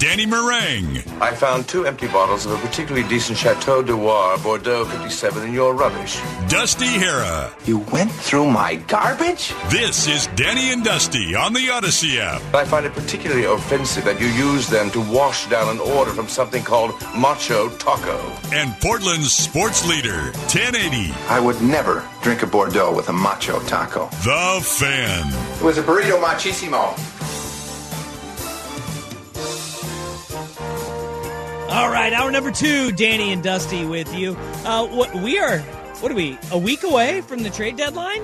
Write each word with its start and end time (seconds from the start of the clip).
Danny 0.00 0.24
Marang. 0.24 1.06
I 1.20 1.34
found 1.34 1.68
two 1.68 1.84
empty 1.84 2.06
bottles 2.08 2.46
of 2.46 2.52
a 2.52 2.66
particularly 2.66 3.06
decent 3.06 3.36
Chateau 3.36 3.82
de 3.82 3.94
Loire 3.94 4.38
Bordeaux 4.38 4.86
57 4.86 5.46
in 5.46 5.52
your 5.52 5.74
rubbish. 5.74 6.18
Dusty 6.48 6.86
Harah. 6.86 7.52
You 7.68 7.80
went 7.92 8.10
through 8.10 8.50
my 8.50 8.76
garbage? 8.76 9.52
This 9.68 10.08
is 10.08 10.26
Danny 10.36 10.72
and 10.72 10.82
Dusty 10.82 11.34
on 11.34 11.52
the 11.52 11.66
Audacy 11.68 12.18
app. 12.18 12.40
I 12.54 12.64
find 12.64 12.86
it 12.86 12.94
particularly 12.94 13.44
offensive 13.44 14.06
that 14.06 14.18
you 14.18 14.28
use 14.28 14.70
them 14.70 14.90
to 14.92 15.00
wash 15.12 15.50
down 15.50 15.68
an 15.68 15.78
order 15.80 16.12
from 16.12 16.28
something 16.28 16.62
called 16.62 16.92
Macho 17.14 17.68
Taco. 17.76 18.18
And 18.54 18.72
Portland's 18.80 19.34
sports 19.34 19.86
leader, 19.86 20.32
1080. 20.48 21.12
I 21.28 21.40
would 21.40 21.60
never 21.60 22.08
drink 22.22 22.42
a 22.42 22.46
Bordeaux 22.46 22.96
with 22.96 23.10
a 23.10 23.12
macho 23.12 23.60
taco. 23.64 24.06
The 24.24 24.60
Fan. 24.64 25.26
It 25.60 25.62
was 25.62 25.76
a 25.76 25.82
burrito 25.82 26.18
machissimo. 26.18 27.19
All 31.70 31.88
right, 31.88 32.12
hour 32.12 32.32
number 32.32 32.50
two, 32.50 32.90
Danny 32.92 33.32
and 33.32 33.42
Dusty 33.44 33.84
with 33.84 34.12
you. 34.12 34.32
Uh, 34.64 34.86
what 34.88 35.14
we 35.14 35.38
are, 35.38 35.60
what 36.00 36.10
are 36.10 36.16
we? 36.16 36.36
A 36.50 36.58
week 36.58 36.82
away 36.82 37.20
from 37.20 37.44
the 37.44 37.50
trade 37.50 37.76
deadline? 37.76 38.22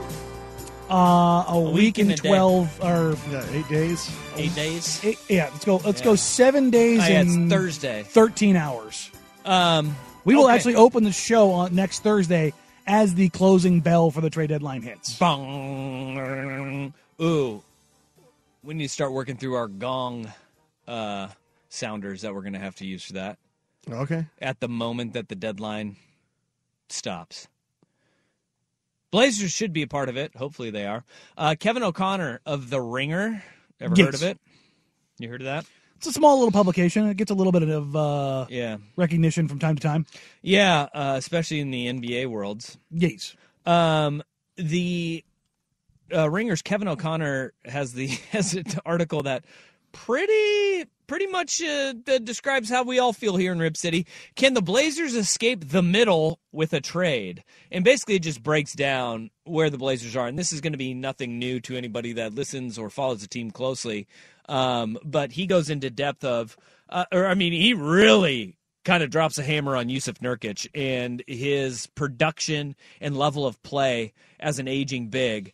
Uh, 0.90 1.44
a, 1.48 1.60
week 1.60 1.74
week, 1.74 1.98
and 1.98 2.10
and 2.10 2.18
a 2.18 2.22
day. 2.22 2.28
twelve 2.28 2.80
or 2.82 3.16
Yeah, 3.30 3.44
eight 3.52 3.68
days. 3.68 4.10
Eight 4.36 4.54
days. 4.56 5.00
eight, 5.04 5.18
yeah. 5.28 5.48
Let's 5.52 5.64
go. 5.64 5.76
Let's 5.76 6.00
Yeah. 6.00 6.04
go 6.04 6.14
seven 6.16 6.70
days 6.70 7.00
Oh, 7.02 7.06
yeah, 7.06 7.20
it's 7.22 7.34
and 7.34 7.48
Thursday. 7.50 8.02
thirteen 8.08 8.56
hours. 8.56 9.10
Um, 9.44 9.94
We 10.24 10.34
will 10.34 10.46
okay. 10.46 10.54
actually 10.54 10.74
open 10.74 11.04
the 11.04 11.12
show 11.12 11.52
on 11.52 11.72
next 11.74 12.02
Thursday 12.02 12.52
as 12.86 13.14
the 13.14 13.28
closing 13.28 13.80
bell 13.80 14.10
for 14.10 14.20
the 14.20 14.30
trade 14.30 14.48
deadline 14.48 14.82
hits. 14.82 15.16
Bong. 15.18 16.92
Ooh, 17.20 17.62
we 18.64 18.74
need 18.74 18.84
to 18.84 18.88
start 18.88 19.12
working 19.12 19.36
through 19.36 19.54
our 19.54 19.68
gong 19.68 20.32
uh, 20.88 21.28
sounders 21.68 22.22
that 22.22 22.34
we're 22.34 22.42
going 22.42 22.52
to 22.54 22.58
have 22.58 22.74
to 22.76 22.86
use 22.86 23.04
for 23.04 23.14
that 23.14 23.38
Okay. 23.90 24.26
at 24.40 24.60
the 24.60 24.68
moment 24.68 25.12
that 25.14 25.28
the 25.28 25.34
deadline 25.34 25.96
stops. 26.88 27.48
Blazers 29.10 29.52
should 29.52 29.72
be 29.72 29.82
a 29.82 29.86
part 29.86 30.08
of 30.08 30.16
it. 30.16 30.34
Hopefully 30.36 30.70
they 30.70 30.86
are. 30.86 31.04
Uh, 31.36 31.54
Kevin 31.58 31.82
O'Connor 31.82 32.40
of 32.44 32.70
The 32.70 32.80
Ringer. 32.80 33.42
Ever 33.80 33.94
Yes. 33.96 34.06
heard 34.06 34.14
of 34.14 34.22
it? 34.22 34.38
You 35.18 35.28
heard 35.28 35.40
of 35.40 35.46
that? 35.46 35.64
It's 35.96 36.06
a 36.06 36.12
small 36.12 36.36
little 36.38 36.52
publication. 36.52 37.06
It 37.08 37.16
gets 37.16 37.30
a 37.30 37.34
little 37.34 37.52
bit 37.52 37.62
of 37.62 37.96
uh, 37.96 38.46
Yeah. 38.50 38.76
recognition 38.96 39.48
from 39.48 39.58
time 39.58 39.76
to 39.76 39.82
time. 39.82 40.04
Yeah, 40.42 40.88
uh, 40.92 41.14
especially 41.16 41.60
in 41.60 41.70
the 41.70 41.86
NBA 41.86 42.26
worlds. 42.26 42.76
Yes. 42.90 43.34
Um, 43.64 44.22
the 44.56 45.24
uh, 46.14 46.28
Ringer's 46.30 46.62
Kevin 46.62 46.86
O'Connor 46.88 47.52
has 47.64 47.94
the 47.94 48.06
has 48.32 48.54
an 48.54 48.64
article 48.84 49.22
that 49.22 49.44
pretty 49.92 50.84
pretty 51.06 51.26
much 51.26 51.62
uh, 51.62 51.92
describes 52.22 52.68
how 52.68 52.82
we 52.82 52.98
all 52.98 53.12
feel 53.12 53.36
here 53.36 53.52
in 53.52 53.58
Rip 53.58 53.76
City. 53.76 54.06
Can 54.34 54.54
the 54.54 54.62
Blazers 54.62 55.14
escape 55.14 55.68
the 55.68 55.82
middle 55.82 56.40
with 56.52 56.72
a 56.72 56.80
trade? 56.80 57.44
And 57.70 57.84
basically, 57.84 58.16
it 58.16 58.22
just 58.22 58.42
breaks 58.42 58.72
down 58.72 59.30
where 59.44 59.70
the 59.70 59.78
Blazers 59.78 60.16
are. 60.16 60.26
And 60.26 60.38
this 60.38 60.52
is 60.52 60.60
going 60.60 60.72
to 60.72 60.78
be 60.78 60.94
nothing 60.94 61.38
new 61.38 61.60
to 61.60 61.76
anybody 61.76 62.12
that 62.14 62.34
listens 62.34 62.78
or 62.78 62.90
follows 62.90 63.20
the 63.20 63.28
team 63.28 63.50
closely. 63.50 64.06
Um, 64.48 64.98
but 65.04 65.32
he 65.32 65.46
goes 65.46 65.70
into 65.70 65.90
depth 65.90 66.24
of, 66.24 66.56
uh, 66.88 67.04
or 67.12 67.26
I 67.26 67.34
mean, 67.34 67.52
he 67.52 67.74
really 67.74 68.56
kind 68.84 69.02
of 69.02 69.10
drops 69.10 69.36
a 69.36 69.42
hammer 69.42 69.76
on 69.76 69.88
Jusuf 69.88 70.18
Nurkic 70.18 70.68
and 70.74 71.22
his 71.26 71.88
production 71.88 72.76
and 73.00 73.16
level 73.16 73.44
of 73.44 73.60
play 73.62 74.12
as 74.38 74.58
an 74.58 74.68
aging 74.68 75.08
big. 75.08 75.52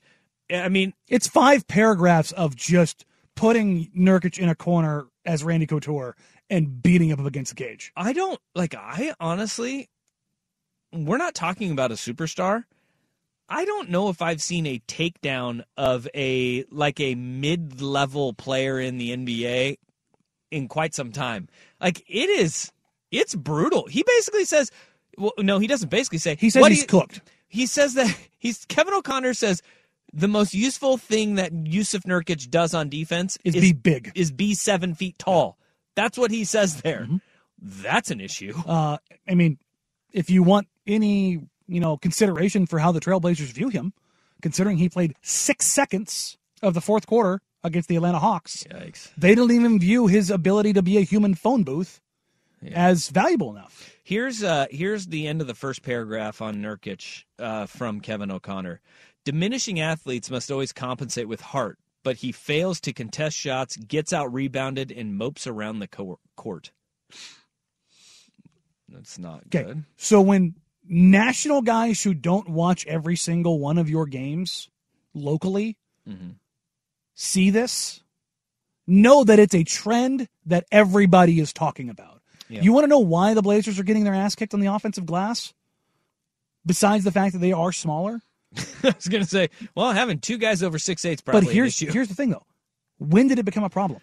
I 0.52 0.68
mean, 0.68 0.92
It's 1.08 1.26
five 1.26 1.66
paragraphs 1.66 2.32
of 2.32 2.54
just 2.54 3.06
putting 3.34 3.86
Nurkic 3.96 4.38
in 4.38 4.50
a 4.50 4.54
corner 4.54 5.06
as 5.24 5.44
Randy 5.44 5.66
Couture 5.66 6.16
and 6.50 6.82
beating 6.82 7.08
him 7.10 7.20
up 7.20 7.26
against 7.26 7.56
the 7.56 7.64
cage. 7.64 7.92
I 7.96 8.12
don't 8.12 8.40
like. 8.54 8.74
I 8.74 9.14
honestly, 9.20 9.88
we're 10.92 11.18
not 11.18 11.34
talking 11.34 11.70
about 11.70 11.90
a 11.90 11.94
superstar. 11.94 12.64
I 13.48 13.64
don't 13.64 13.90
know 13.90 14.08
if 14.08 14.22
I've 14.22 14.40
seen 14.40 14.66
a 14.66 14.78
takedown 14.88 15.62
of 15.76 16.08
a 16.14 16.64
like 16.70 17.00
a 17.00 17.14
mid-level 17.14 18.32
player 18.34 18.80
in 18.80 18.98
the 18.98 19.14
NBA 19.16 19.76
in 20.50 20.68
quite 20.68 20.94
some 20.94 21.12
time. 21.12 21.48
Like 21.80 22.02
it 22.08 22.30
is, 22.30 22.72
it's 23.10 23.34
brutal. 23.34 23.86
He 23.86 24.02
basically 24.06 24.44
says, 24.44 24.70
well, 25.18 25.32
no, 25.38 25.58
he 25.58 25.66
doesn't 25.66 25.90
basically 25.90 26.18
say. 26.18 26.36
He 26.36 26.50
says 26.50 26.66
he's 26.66 26.82
you- 26.82 26.86
cooked. 26.86 27.20
He 27.48 27.66
says 27.66 27.94
that 27.94 28.16
he's 28.38 28.64
Kevin 28.66 28.94
O'Connor 28.94 29.34
says 29.34 29.62
the 30.12 30.28
most 30.28 30.54
useful 30.54 30.98
thing 30.98 31.36
that 31.36 31.52
Jusuf 31.52 32.02
Nurkic 32.02 32.50
does 32.50 32.74
on 32.74 32.88
defense 32.88 33.38
Is 33.44 33.54
be 33.54 33.72
big. 33.72 34.12
is 34.14 34.30
be 34.30 34.54
seven 34.54 34.94
feet 34.94 35.18
tall. 35.18 35.56
That's 35.94 36.18
what 36.18 36.30
he 36.30 36.44
says 36.44 36.82
there. 36.82 37.00
Mm-hmm. 37.02 37.16
That's 37.60 38.10
an 38.10 38.20
issue. 38.20 38.54
Uh, 38.66 38.98
I 39.28 39.34
mean, 39.34 39.58
if 40.12 40.30
you 40.30 40.42
want 40.42 40.68
any, 40.86 41.40
you 41.66 41.80
know, 41.80 41.96
consideration 41.96 42.66
for 42.66 42.78
how 42.78 42.92
the 42.92 43.00
Trailblazers 43.00 43.52
view 43.52 43.68
him, 43.68 43.92
considering 44.42 44.78
he 44.78 44.88
played 44.88 45.14
six 45.22 45.66
seconds 45.66 46.36
of 46.62 46.74
the 46.74 46.80
fourth 46.80 47.06
quarter 47.06 47.40
against 47.64 47.88
the 47.88 47.96
Atlanta 47.96 48.18
Hawks, 48.18 48.64
Yikes. 48.70 49.10
they 49.16 49.34
don't 49.34 49.52
even 49.52 49.78
view 49.78 50.08
his 50.08 50.30
ability 50.30 50.72
to 50.72 50.82
be 50.82 50.96
a 50.98 51.02
human 51.02 51.34
phone 51.34 51.62
booth 51.62 52.00
as 52.72 53.08
valuable 53.08 53.50
enough. 53.50 53.90
Here's 54.04 54.42
uh 54.42 54.66
here's 54.70 55.06
the 55.06 55.26
end 55.28 55.40
of 55.40 55.46
the 55.46 55.54
first 55.54 55.82
paragraph 55.82 56.42
on 56.42 56.56
Nurkic 56.56 57.24
uh, 57.38 57.66
from 57.66 58.00
Kevin 58.00 58.30
O'Connor. 58.30 58.80
Diminishing 59.24 59.78
athletes 59.80 60.30
must 60.30 60.50
always 60.50 60.72
compensate 60.72 61.28
with 61.28 61.40
heart, 61.40 61.78
but 62.02 62.16
he 62.16 62.32
fails 62.32 62.80
to 62.80 62.92
contest 62.92 63.36
shots, 63.36 63.76
gets 63.76 64.12
out 64.12 64.32
rebounded, 64.32 64.90
and 64.90 65.16
mopes 65.16 65.46
around 65.46 65.78
the 65.78 65.88
co- 65.88 66.18
court. 66.36 66.72
That's 68.88 69.18
not 69.18 69.44
Okay. 69.46 69.62
good. 69.64 69.84
So 69.96 70.20
when 70.20 70.54
national 70.84 71.62
guys 71.62 72.02
who 72.02 72.14
don't 72.14 72.48
watch 72.48 72.84
every 72.86 73.16
single 73.16 73.58
one 73.58 73.78
of 73.78 73.88
your 73.88 74.06
games 74.06 74.68
locally 75.14 75.76
Mhm. 76.08 76.34
see 77.14 77.50
this, 77.50 78.02
know 78.86 79.22
that 79.24 79.38
it's 79.38 79.54
a 79.54 79.62
trend 79.64 80.28
that 80.44 80.66
everybody 80.72 81.38
is 81.38 81.52
talking 81.52 81.88
about. 81.88 82.20
Yeah. 82.48 82.62
You 82.62 82.72
want 82.72 82.84
to 82.84 82.88
know 82.88 82.98
why 82.98 83.32
the 83.34 83.42
Blazers 83.42 83.78
are 83.78 83.84
getting 83.84 84.04
their 84.04 84.14
ass 84.14 84.34
kicked 84.34 84.52
on 84.52 84.60
the 84.60 84.66
offensive 84.66 85.06
glass? 85.06 85.54
Besides 86.66 87.04
the 87.04 87.12
fact 87.12 87.32
that 87.32 87.38
they 87.38 87.52
are 87.52 87.72
smaller? 87.72 88.20
I 88.82 88.94
was 88.94 89.08
gonna 89.08 89.24
say, 89.24 89.50
well, 89.74 89.92
having 89.92 90.18
two 90.18 90.38
guys 90.38 90.62
over 90.62 90.78
six 90.78 91.04
eight's 91.04 91.20
probably 91.22 91.46
but 91.46 91.54
here's 91.54 91.78
here's 91.78 92.08
the 92.08 92.14
thing 92.14 92.30
though. 92.30 92.44
When 92.98 93.28
did 93.28 93.38
it 93.38 93.44
become 93.44 93.64
a 93.64 93.70
problem? 93.70 94.00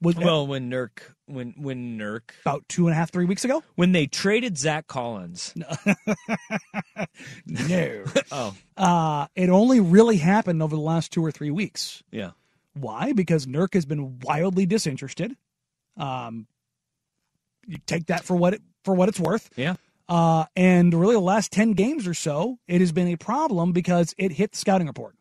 Was 0.00 0.16
well, 0.16 0.46
when 0.46 0.70
Nurk, 0.70 1.00
when 1.26 1.54
when 1.56 1.98
Nurk, 1.98 2.32
about 2.42 2.68
two 2.68 2.86
and 2.86 2.92
a 2.92 2.96
half, 2.96 3.10
three 3.10 3.24
weeks 3.24 3.44
ago? 3.44 3.62
when 3.76 3.92
they 3.92 4.06
traded 4.06 4.58
Zach 4.58 4.86
Collins. 4.86 5.54
No. 7.46 8.04
Oh, 8.32 8.54
uh, 8.76 9.26
it 9.36 9.48
only 9.48 9.80
really 9.80 10.16
happened 10.16 10.62
over 10.62 10.74
the 10.74 10.82
last 10.82 11.12
two 11.12 11.24
or 11.24 11.30
three 11.30 11.50
weeks. 11.50 12.02
yeah. 12.10 12.30
Why? 12.74 13.12
Because 13.12 13.46
Nurk 13.46 13.74
has 13.74 13.86
been 13.86 14.18
wildly 14.20 14.66
disinterested. 14.66 15.36
Um, 15.96 16.46
you 17.66 17.78
take 17.86 18.06
that 18.06 18.24
for 18.24 18.34
what 18.34 18.54
it 18.54 18.62
for 18.84 18.94
what 18.94 19.08
it's 19.08 19.20
worth. 19.20 19.48
Yeah. 19.56 19.76
Uh, 20.08 20.44
and 20.54 20.92
really, 20.92 21.14
the 21.14 21.20
last 21.20 21.50
ten 21.50 21.72
games 21.72 22.06
or 22.06 22.14
so, 22.14 22.58
it 22.68 22.80
has 22.80 22.92
been 22.92 23.08
a 23.08 23.16
problem 23.16 23.72
because 23.72 24.14
it 24.18 24.32
hit 24.32 24.52
the 24.52 24.58
scouting 24.58 24.86
report. 24.86 25.14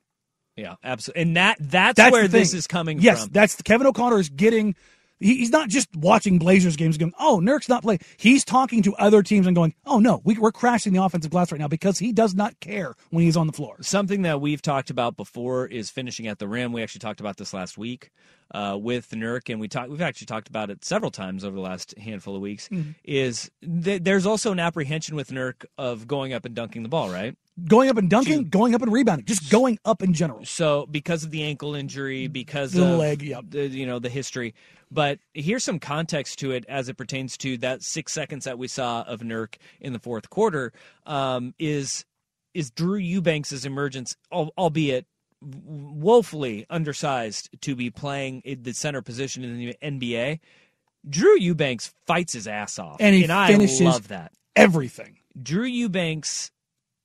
Yeah, 0.56 0.76
absolutely. 0.84 1.22
And 1.24 1.38
that 1.38 1.58
that's, 1.60 1.98
That's 1.98 2.12
where 2.12 2.24
the 2.24 2.38
this 2.38 2.54
is 2.54 2.68
coming 2.68 3.00
yes, 3.00 3.24
from. 3.24 3.32
that's 3.32 3.62
Kevin 3.62 3.88
O'Connor 3.88 4.20
is 4.20 4.30
getting. 4.30 4.76
He, 5.20 5.38
he's 5.38 5.52
not 5.52 5.70
just 5.70 5.96
watching 5.96 6.38
Blazers 6.38 6.76
games 6.76 6.98
going, 6.98 7.14
"Oh, 7.18 7.40
Nurk's 7.40 7.70
not 7.70 7.82
playing." 7.82 8.02
He's 8.18 8.44
talking 8.44 8.84
to 8.84 8.94
other 8.96 9.24
teams 9.24 9.48
and 9.48 9.56
going, 9.56 9.74
"Oh 9.86 10.00
no, 10.00 10.22
we, 10.26 10.38
we're 10.38 10.52
crashing 10.52 10.92
the 10.94 11.02
offensive 11.02 11.32
glass 11.32 11.52
right 11.52 11.62
now 11.62 11.68
because 11.70 11.98
he 11.98 12.12
does 12.12 12.36
not 12.36 12.60
care 12.60 12.94
when 13.10 13.24
he's 13.24 13.38
on 13.38 13.48
the 13.48 13.54
floor." 13.54 13.78
Something 13.82 14.24
that 14.24 14.42
we've 14.42 14.62
talked 14.62 14.90
about 14.90 15.16
before 15.16 15.66
is 15.66 15.90
finishing 15.90 16.28
at 16.28 16.40
the 16.40 16.48
rim. 16.48 16.74
We 16.74 16.84
actually 16.84 17.00
talked 17.00 17.20
about 17.22 17.38
this 17.38 17.54
last 17.54 17.78
week 17.78 18.12
uh, 18.54 18.78
with 18.80 19.10
Nurk, 19.12 19.50
and 19.50 19.60
we 19.60 19.68
talked. 19.68 19.90
We've 19.90 20.02
actually 20.02 20.28
talked 20.28 20.48
about 20.48 20.70
it 20.70 20.86
several 20.86 21.12
times 21.12 21.44
over 21.44 21.56
the 21.56 21.62
last 21.62 21.98
handful 21.98 22.36
of 22.36 22.42
weeks. 22.42 22.70
Mm-hmm. 22.70 22.92
Is 23.04 23.50
th- 23.62 24.04
there's 24.04 24.26
also 24.26 24.52
an 24.52 24.60
apprehension 24.60 25.16
with 25.16 25.30
Nurk 25.30 25.66
of 25.78 26.08
going 26.08 26.34
up 26.34 26.46
and 26.46 26.54
dunking 26.56 26.84
the 26.84 26.90
ball, 26.90 27.10
right? 27.10 27.36
Going 27.68 27.90
up 27.90 27.98
and 27.98 28.10
dunking, 28.10 28.50
going 28.50 28.74
up 28.74 28.82
and 28.82 28.92
rebounding, 28.92 29.26
just 29.26 29.52
going 29.52 29.78
up 29.86 30.02
in 30.02 30.14
general. 30.14 30.46
So 30.46 30.88
because 30.90 31.24
of 31.24 31.32
the 31.32 31.44
ankle 31.44 31.76
injury, 31.76 32.28
because 32.28 32.74
The 32.74 32.84
of 32.84 32.98
leg, 32.98 33.22
yep. 33.22 33.46
the, 33.50 33.68
you 33.68 33.86
know 33.86 34.00
the 34.00 34.10
history. 34.10 34.54
But 34.92 35.20
here's 35.34 35.64
some 35.64 35.80
context 35.80 36.38
to 36.40 36.52
it 36.52 36.66
as 36.70 36.88
it 36.90 36.98
pertains 36.98 37.36
to 37.38 37.58
that 37.60 37.82
six 37.82 38.14
seconds 38.14 38.46
that 38.46 38.60
we 38.60 38.68
saw 38.68 39.02
of 39.04 39.22
Nurk 39.22 39.56
in 39.82 39.94
the 39.94 40.00
fourth 40.00 40.30
quarter. 40.30 40.72
Um, 41.06 41.54
is 41.58 42.06
is 42.54 42.70
Drew 42.70 42.96
Eubanks' 42.98 43.66
emergence, 43.66 44.16
albeit 44.32 45.08
woefully 45.44 46.66
undersized 46.70 47.50
to 47.62 47.76
be 47.76 47.90
playing 47.90 48.42
the 48.62 48.74
center 48.74 49.02
position 49.02 49.44
in 49.44 49.58
the 49.58 49.76
NBA. 49.82 50.40
Drew 51.08 51.38
Eubanks 51.38 51.94
fights 52.08 52.34
his 52.34 52.48
ass 52.48 52.80
off, 52.80 52.98
And 53.00 53.14
he 53.16 53.30
I 53.30 53.48
finishes 53.48 53.82
love 53.82 54.08
that. 54.08 54.32
Everything. 54.56 55.18
Drew 55.42 55.66
Eubanks 55.66 56.52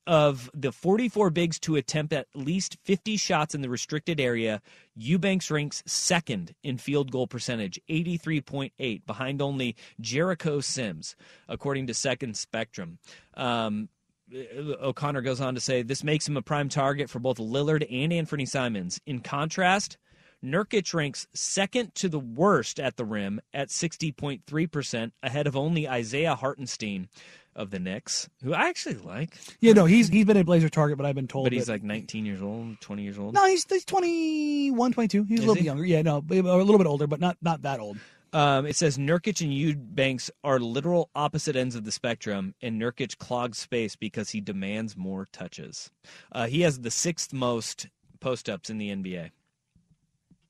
of 0.09 0.51
the 0.55 0.73
44 0.73 1.29
bigs 1.29 1.59
to 1.61 1.77
attempt 1.77 2.15
at 2.15 2.27
least 2.35 2.79
50 2.85 3.19
shots 3.19 3.55
in 3.55 3.61
the 3.61 3.69
restricted 3.69 4.19
area, 4.19 4.63
Eubanks 4.97 5.51
ranks 5.51 5.83
second 5.87 6.55
in 6.63 6.79
field 6.79 7.13
goal 7.13 7.27
percentage, 7.27 7.79
83.8, 7.91 9.05
behind 9.05 9.43
only 9.43 9.77
Jericho 10.01 10.61
Sims, 10.61 11.15
according 11.47 11.87
to 11.89 11.95
Second 11.95 12.39
Spectrum. 12.39 12.99
Um, 13.35 13.91
Uh, 14.33 14.75
O'Connor 14.83 15.23
goes 15.23 15.41
on 15.41 15.55
to 15.55 15.61
say 15.61 15.83
this 15.83 16.05
makes 16.05 16.29
him 16.29 16.37
a 16.37 16.43
prime 16.43 16.69
target 16.69 17.09
for 17.11 17.19
both 17.19 17.39
Lillard 17.39 17.87
and 17.91 18.13
Anthony 18.13 18.47
Simons. 18.47 19.01
In 19.07 19.21
contrast, 19.21 19.97
Nurkic 20.45 20.93
ranks 20.95 21.27
second 21.35 21.95
to 21.97 22.09
the 22.09 22.19
worst 22.19 22.79
at 22.79 22.97
the 22.97 23.05
rim 23.05 23.41
at 23.53 23.69
60.3%, 23.69 25.13
ahead 25.23 25.47
of 25.47 25.57
only 25.57 25.89
Isaiah 25.89 26.35
Hartenstein 26.35 27.09
of 27.57 27.71
the 27.71 27.81
Knicks, 27.81 28.29
who 28.45 28.55
I 28.55 28.69
actually 28.69 28.95
like. 28.97 29.37
Yeah, 29.59 29.73
no, 29.73 29.85
he's 29.85 30.09
he's 30.09 30.25
been 30.25 30.37
a 30.37 30.45
Blazer 30.45 30.69
target, 30.69 30.97
but 30.97 31.07
I've 31.07 31.17
been 31.17 31.27
told. 31.27 31.45
But 31.47 31.53
he's 31.53 31.69
like 31.69 31.83
19 31.83 32.25
years 32.25 32.41
old, 32.41 32.81
20 32.81 33.03
years 33.03 33.19
old. 33.19 33.35
no, 33.35 33.47
he's 33.47 33.67
he's 33.69 33.85
21, 33.85 34.93
22. 34.93 35.25
He's 35.25 35.41
Is 35.41 35.45
a 35.45 35.49
little 35.49 35.55
he? 35.57 35.61
bit 35.63 35.67
younger. 35.67 35.85
Yeah, 35.85 36.03
no, 36.03 36.19
a 36.19 36.35
little 36.35 36.79
bit 36.79 36.87
older, 36.87 37.09
but 37.09 37.19
not 37.19 37.37
not 37.43 37.63
that 37.63 37.81
old. 37.81 37.99
Um, 38.33 38.67
it 38.67 38.77
says 38.77 38.99
Nurkic 38.99 39.41
and 39.41 39.53
Eubanks 39.53 40.31
are 40.45 40.59
literal 40.59 41.11
opposite 41.15 41.57
ends 41.57 41.75
of 41.75 41.85
the 41.85 41.93
spectrum, 41.93 42.55
and 42.61 42.81
Nurkic 42.81 43.19
clogs 43.19 43.59
space 43.59 43.97
because 43.97 44.31
he 44.31 44.41
demands 44.41 44.97
more 44.97 45.27
touches. 45.33 45.91
Uh, 46.33 46.47
he 46.47 46.63
has 46.63 46.81
the 46.81 46.91
sixth 46.91 47.33
most 47.33 47.89
post 48.21 48.49
ups 48.49 48.69
in 48.71 48.79
the 48.79 48.91
NBA. 48.91 49.31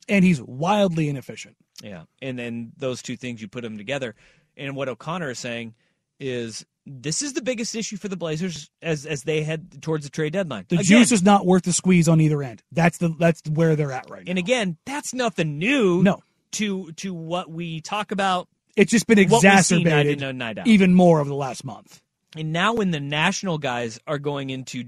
And 0.09 0.25
he's 0.25 0.41
wildly 0.43 1.09
inefficient. 1.09 1.57
Yeah, 1.83 2.05
and 2.21 2.39
then 2.39 2.73
those 2.77 3.03
two 3.03 3.17
things 3.17 3.41
you 3.41 3.47
put 3.47 3.63
them 3.63 3.79
together, 3.79 4.17
and 4.57 4.75
what 4.75 4.89
O'Connor 4.89 5.31
is 5.31 5.39
saying 5.39 5.75
is 6.19 6.67
this 6.87 7.23
is 7.23 7.35
the 7.35 7.43
biggest 7.43 7.77
issue 7.77 7.97
for 7.97 8.09
the 8.09 8.17
Blazers 8.17 8.71
as 8.83 9.07
as 9.07 9.23
they 9.23 9.43
head 9.43 9.83
towards 9.83 10.05
the 10.05 10.11
trade 10.11 10.33
deadline. 10.33 10.65
The 10.69 10.77
Again, 10.77 10.87
juice 10.87 11.13
is 11.13 11.23
not 11.23 11.47
worth 11.47 11.63
the 11.63 11.73
squeeze 11.73 12.09
on 12.09 12.21
either 12.21 12.43
end. 12.43 12.63
That's 12.73 12.99
the 12.99 13.15
that's 13.19 13.43
where 13.49 13.77
they're 13.77 13.93
at 13.93 14.11
right 14.11 14.25
now. 14.25 14.31
and 14.31 14.39
again, 14.39 14.79
that's 14.87 15.15
nothing 15.15 15.59
new. 15.59 16.03
No. 16.03 16.21
To 16.53 16.93
to 16.93 17.15
what 17.15 17.51
we 17.51 17.81
talk 17.81 18.13
about 18.13 18.49
It's 18.77 18.91
just 18.91 19.07
been 19.07 19.19
exacerbated 19.19 20.23
in 20.23 20.29
and 20.29 20.39
night 20.39 20.59
even 20.67 20.95
more 20.95 21.21
over 21.21 21.29
the 21.29 21.37
last 21.37 21.65
month. 21.65 22.03
And 22.37 22.53
now, 22.53 22.75
when 22.75 22.91
the 22.91 23.01
national 23.01 23.59
guys 23.59 23.99
are 24.07 24.19
going 24.19 24.51
into 24.51 24.85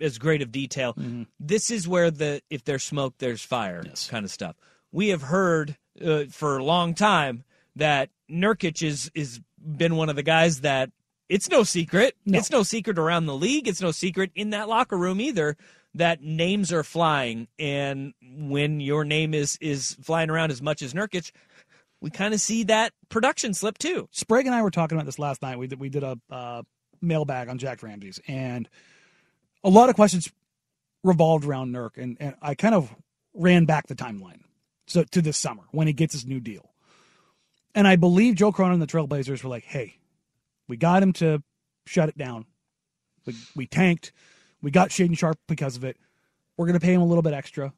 as 0.00 0.18
great 0.18 0.42
of 0.42 0.52
detail, 0.52 0.96
this 1.40 1.70
is 1.70 1.88
where 1.88 2.10
the 2.10 2.42
if 2.50 2.64
there's 2.64 2.84
smoke, 2.84 3.14
there's 3.18 3.42
fire 3.42 3.84
kind 4.08 4.24
of 4.24 4.30
stuff. 4.30 4.56
We 4.92 5.08
have 5.08 5.22
heard 5.22 5.76
uh, 6.04 6.24
for 6.30 6.56
a 6.56 6.64
long 6.64 6.94
time 6.94 7.44
that 7.76 8.10
Nurkic 8.30 8.82
is 8.82 9.10
is 9.14 9.40
been 9.58 9.96
one 9.96 10.08
of 10.08 10.16
the 10.16 10.22
guys 10.22 10.60
that 10.60 10.90
it's 11.28 11.48
no 11.48 11.62
secret. 11.64 12.16
No. 12.24 12.38
It's 12.38 12.50
no 12.50 12.62
secret 12.62 12.98
around 12.98 13.26
the 13.26 13.34
league. 13.34 13.66
It's 13.66 13.80
no 13.80 13.90
secret 13.90 14.30
in 14.34 14.50
that 14.50 14.68
locker 14.68 14.96
room 14.96 15.20
either 15.20 15.56
that 15.94 16.22
names 16.22 16.72
are 16.72 16.82
flying. 16.82 17.48
And 17.58 18.14
when 18.22 18.80
your 18.80 19.04
name 19.04 19.34
is 19.34 19.56
is 19.60 19.96
flying 20.02 20.30
around 20.30 20.50
as 20.50 20.60
much 20.60 20.82
as 20.82 20.92
Nurkic, 20.94 21.30
we 22.00 22.10
kind 22.10 22.34
of 22.34 22.40
see 22.40 22.64
that 22.64 22.92
production 23.08 23.54
slip 23.54 23.78
too. 23.78 24.08
Sprague 24.10 24.46
and 24.46 24.54
I 24.54 24.62
were 24.62 24.70
talking 24.70 24.96
about 24.96 25.06
this 25.06 25.18
last 25.18 25.42
night. 25.42 25.58
We 25.58 25.66
did, 25.66 25.80
we 25.80 25.88
did 25.88 26.02
a 26.02 26.18
uh, 26.30 26.62
mailbag 27.00 27.48
on 27.48 27.58
Jack 27.58 27.82
Ramsay's, 27.82 28.20
and 28.28 28.68
a 29.62 29.70
lot 29.70 29.88
of 29.88 29.94
questions 29.94 30.30
revolved 31.02 31.44
around 31.44 31.72
Nurk, 31.72 31.96
and, 31.96 32.16
and 32.20 32.34
I 32.42 32.54
kind 32.54 32.74
of 32.74 32.94
ran 33.34 33.64
back 33.64 33.86
the 33.86 33.94
timeline 33.94 34.40
so 34.86 35.04
to 35.04 35.22
this 35.22 35.36
summer 35.36 35.64
when 35.70 35.86
he 35.86 35.92
gets 35.92 36.14
his 36.14 36.26
new 36.26 36.40
deal. 36.40 36.70
And 37.74 37.88
I 37.88 37.96
believe 37.96 38.36
Joe 38.36 38.52
Cronin 38.52 38.74
and 38.74 38.82
the 38.82 38.86
Trailblazers 38.86 39.42
were 39.42 39.50
like, 39.50 39.64
"Hey, 39.64 39.96
we 40.68 40.76
got 40.76 41.02
him 41.02 41.12
to 41.14 41.42
shut 41.86 42.08
it 42.08 42.18
down. 42.18 42.46
We 43.26 43.34
we 43.54 43.66
tanked. 43.66 44.12
We 44.64 44.70
got 44.70 44.88
Shaedon 44.88 45.16
Sharpe 45.16 45.38
because 45.46 45.76
of 45.76 45.84
it. 45.84 45.98
We're 46.56 46.66
going 46.66 46.78
to 46.78 46.84
pay 46.84 46.94
him 46.94 47.02
a 47.02 47.06
little 47.06 47.22
bit 47.22 47.34
extra. 47.34 47.72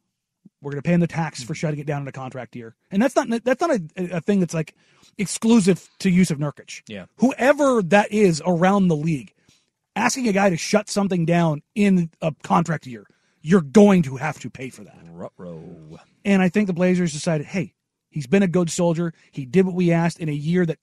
We're 0.63 0.71
going 0.71 0.83
to 0.83 0.87
pay 0.87 0.95
him 0.95 1.01
the 1.01 1.07
tax 1.07 1.43
for 1.43 1.55
shutting 1.55 1.81
it 1.81 1.87
down 1.87 2.03
in 2.03 2.09
a 2.09 2.13
contract 2.13 2.55
year. 2.55 2.77
And 2.91 3.03
that's 3.03 3.17
not 3.17 3.29
that's 3.45 3.61
not 3.61 3.71
a, 3.71 4.17
a 4.17 4.21
thing 4.21 4.41
that's 4.41 4.55
like 4.55 4.75
exclusive 5.19 5.89
to 5.99 6.11
Jusuf 6.11 6.39
Nurkic. 6.39 6.83
Yeah. 6.87 7.07
Whoever 7.17 7.83
that 7.83 8.13
is 8.13 8.41
around 8.47 8.89
the 8.89 8.97
league, 8.97 9.35
asking 9.97 10.29
a 10.29 10.33
guy 10.33 10.51
to 10.51 10.57
shut 10.57 10.89
something 10.89 11.27
down 11.27 11.63
in 11.75 12.11
a 12.23 12.33
contract 12.43 12.87
year, 12.87 13.07
you're 13.43 13.61
going 13.61 14.03
to 14.03 14.17
have 14.17 14.39
to 14.41 14.51
pay 14.51 14.71
for 14.71 14.85
that. 14.85 14.99
Ruh-roh. 15.11 15.99
And 16.25 16.41
I 16.43 16.49
think 16.49 16.69
the 16.69 16.73
Blazers 16.73 17.13
decided, 17.13 17.47
hey, 17.47 17.75
he's 18.11 18.27
been 18.27 18.43
a 18.43 18.49
good 18.49 18.71
soldier. 18.71 19.13
He 19.33 19.45
did 19.45 19.67
what 19.67 19.75
we 19.75 19.91
asked 19.91 20.21
in 20.21 20.29
a 20.29 20.33
year 20.33 20.65
that 20.67 20.79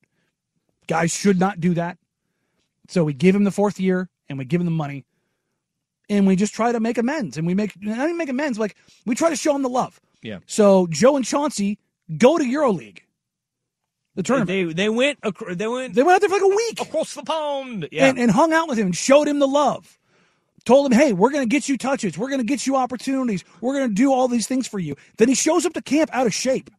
guys 0.88 1.14
should 1.14 1.40
not 1.40 1.60
do 1.60 1.74
that. 1.76 1.98
So 2.90 3.06
we 3.06 3.14
give 3.14 3.36
him 3.36 3.46
the 3.46 3.52
fourth 3.52 3.80
year 3.80 4.10
and 4.28 4.38
we 4.38 4.46
give 4.46 4.60
him 4.60 4.66
the 4.66 4.72
money. 4.72 5.06
And 6.14 6.28
we 6.28 6.36
just 6.36 6.54
try 6.54 6.72
to 6.72 6.80
make 6.80 7.00
amends. 7.00 7.38
And 7.38 7.48
we 7.48 7.56
make 7.56 7.74
not 7.82 7.98
even 8.04 8.18
make 8.18 8.30
amends, 8.30 8.60
like 8.60 8.76
we 9.06 9.16
try 9.16 9.30
to 9.30 9.36
show 9.36 9.56
him 9.56 9.64
the 9.64 9.70
love. 9.70 10.00
Yeah. 10.22 10.40
So 10.46 10.86
Joe 10.88 11.16
and 11.16 11.26
Chauncey 11.26 11.80
go 12.18 12.38
to 12.38 12.44
EuroLeague. 12.44 13.00
The 14.16 14.22
tournament. 14.22 14.48
They 14.48 14.64
they 14.66 14.90
went 14.90 15.18
they 15.58 15.68
went 15.68 15.96
They 15.96 16.04
went 16.04 16.16
out 16.16 16.22
there 16.22 16.30
for 16.30 16.36
like 16.36 16.44
a 16.44 16.56
week 16.56 16.82
across 16.82 17.16
the 17.16 17.24
pond. 17.24 17.88
Yeah. 17.92 18.06
and, 18.08 18.20
and 18.20 18.30
hung 18.30 18.54
out 18.54 18.68
with 18.70 18.78
him 18.78 18.88
and 18.88 18.96
showed 18.96 19.28
him 19.28 19.40
the 19.40 19.48
love. 19.48 19.98
Told 20.66 20.86
him, 20.86 20.98
hey, 20.98 21.12
we're 21.14 21.32
going 21.32 21.44
to 21.44 21.50
get 21.50 21.68
you 21.68 21.78
touches. 21.78 22.18
We're 22.18 22.30
going 22.30 22.40
to 22.40 22.46
get 22.46 22.66
you 22.66 22.78
opportunities. 22.78 23.44
We're 23.60 23.74
going 23.74 23.90
to 23.90 23.94
do 23.96 24.14
all 24.14 24.30
these 24.30 24.48
things 24.48 24.66
for 24.66 24.80
you. 24.80 24.96
Then 25.18 25.28
he 25.28 25.36
shows 25.36 25.66
up 25.66 25.74
to 25.74 25.82
camp 25.82 26.10
out 26.14 26.26
of 26.26 26.34
shape. 26.34 26.70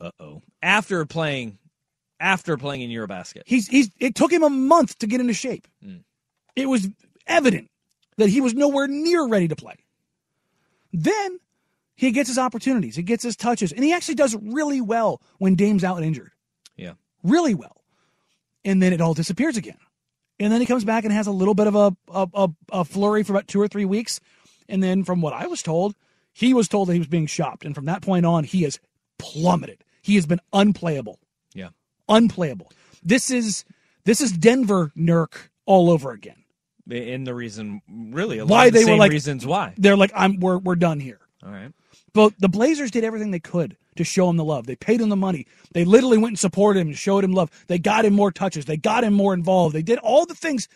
uh 0.00 0.10
oh. 0.18 0.42
After 0.62 1.04
playing, 1.06 1.58
after 2.18 2.56
playing 2.56 2.80
in 2.80 2.90
Eurobasket. 2.90 3.42
He's 3.44 3.68
he's. 3.68 3.90
It 4.00 4.14
took 4.14 4.32
him 4.32 4.42
a 4.42 4.50
month 4.50 4.98
to 4.98 5.06
get 5.06 5.20
into 5.20 5.34
shape. 5.34 5.68
It 6.56 6.66
was 6.66 6.88
evident 7.26 7.69
that 8.20 8.30
he 8.30 8.40
was 8.40 8.54
nowhere 8.54 8.86
near 8.86 9.26
ready 9.26 9.48
to 9.48 9.56
play. 9.56 9.74
Then 10.92 11.38
he 11.94 12.12
gets 12.12 12.28
his 12.28 12.38
opportunities. 12.38 12.96
He 12.96 13.02
gets 13.02 13.22
his 13.22 13.36
touches, 13.36 13.72
and 13.72 13.84
he 13.84 13.92
actually 13.92 14.14
does 14.14 14.36
really 14.36 14.80
well 14.80 15.20
when 15.38 15.54
Dame's 15.54 15.84
out 15.84 15.96
and 15.96 16.06
injured. 16.06 16.30
Yeah. 16.76 16.94
really 17.22 17.54
well. 17.54 17.82
And 18.64 18.82
then 18.82 18.94
it 18.94 19.00
all 19.02 19.12
disappears 19.12 19.56
again. 19.58 19.76
And 20.38 20.50
then 20.50 20.60
he 20.60 20.66
comes 20.66 20.84
back 20.84 21.04
and 21.04 21.12
has 21.12 21.26
a 21.26 21.32
little 21.32 21.54
bit 21.54 21.66
of 21.66 21.74
a, 21.74 21.94
a, 22.08 22.48
a, 22.72 22.84
flurry 22.86 23.22
for 23.22 23.34
about 23.34 23.46
two 23.46 23.60
or 23.60 23.68
three 23.68 23.84
weeks. 23.84 24.20
And 24.66 24.82
then, 24.82 25.04
from 25.04 25.20
what 25.20 25.34
I 25.34 25.46
was 25.46 25.62
told, 25.62 25.94
he 26.32 26.54
was 26.54 26.68
told 26.68 26.88
that 26.88 26.94
he 26.94 26.98
was 26.98 27.08
being 27.08 27.26
shopped. 27.26 27.66
And 27.66 27.74
from 27.74 27.84
that 27.86 28.00
point 28.00 28.24
on, 28.24 28.44
he 28.44 28.62
has 28.62 28.80
plummeted. 29.18 29.84
He 30.00 30.14
has 30.14 30.24
been 30.24 30.40
unplayable. 30.52 31.18
Yeah. 31.54 31.68
Unplayable. 32.08 32.72
This 33.02 33.30
is 33.30 33.64
this 34.04 34.20
is 34.20 34.32
Denver 34.32 34.92
Nurk 34.96 35.50
all 35.66 35.90
over 35.90 36.12
again. 36.12 36.39
And 36.92 37.26
the 37.26 37.34
reason, 37.34 37.82
really, 37.88 38.38
a 38.38 38.44
lot 38.44 38.50
Why 38.50 38.66
of 38.66 38.72
the 38.72 38.84
they 38.84 38.90
were 38.90 38.96
like- 38.96 39.12
reasons 39.12 39.46
why. 39.46 39.74
They're 39.76 39.96
like, 39.96 40.12
I'm 40.14 40.40
we're 40.40 40.58
we're 40.58 40.76
done 40.76 41.00
here. 41.00 41.20
All 41.44 41.50
right. 41.50 41.72
But 42.12 42.34
the 42.38 42.48
Blazers 42.48 42.90
did 42.90 43.04
everything 43.04 43.30
they 43.30 43.38
could 43.40 43.76
to 43.96 44.04
show 44.04 44.28
him 44.28 44.36
the 44.36 44.44
love. 44.44 44.66
They 44.66 44.74
paid 44.76 45.00
him 45.00 45.08
the 45.10 45.16
money. 45.16 45.46
They 45.72 45.84
literally 45.84 46.18
went 46.18 46.32
and 46.32 46.38
supported 46.38 46.80
him 46.80 46.88
and 46.88 46.96
showed 46.98 47.22
him 47.22 47.32
love. 47.32 47.50
They 47.68 47.78
got 47.78 48.04
him 48.04 48.14
more 48.14 48.32
touches. 48.32 48.64
They 48.64 48.76
got 48.76 49.04
him 49.04 49.14
more 49.14 49.32
involved. 49.32 49.74
They 49.74 49.82
did 49.82 49.98
all 50.00 50.26
the 50.26 50.34
things. 50.34 50.68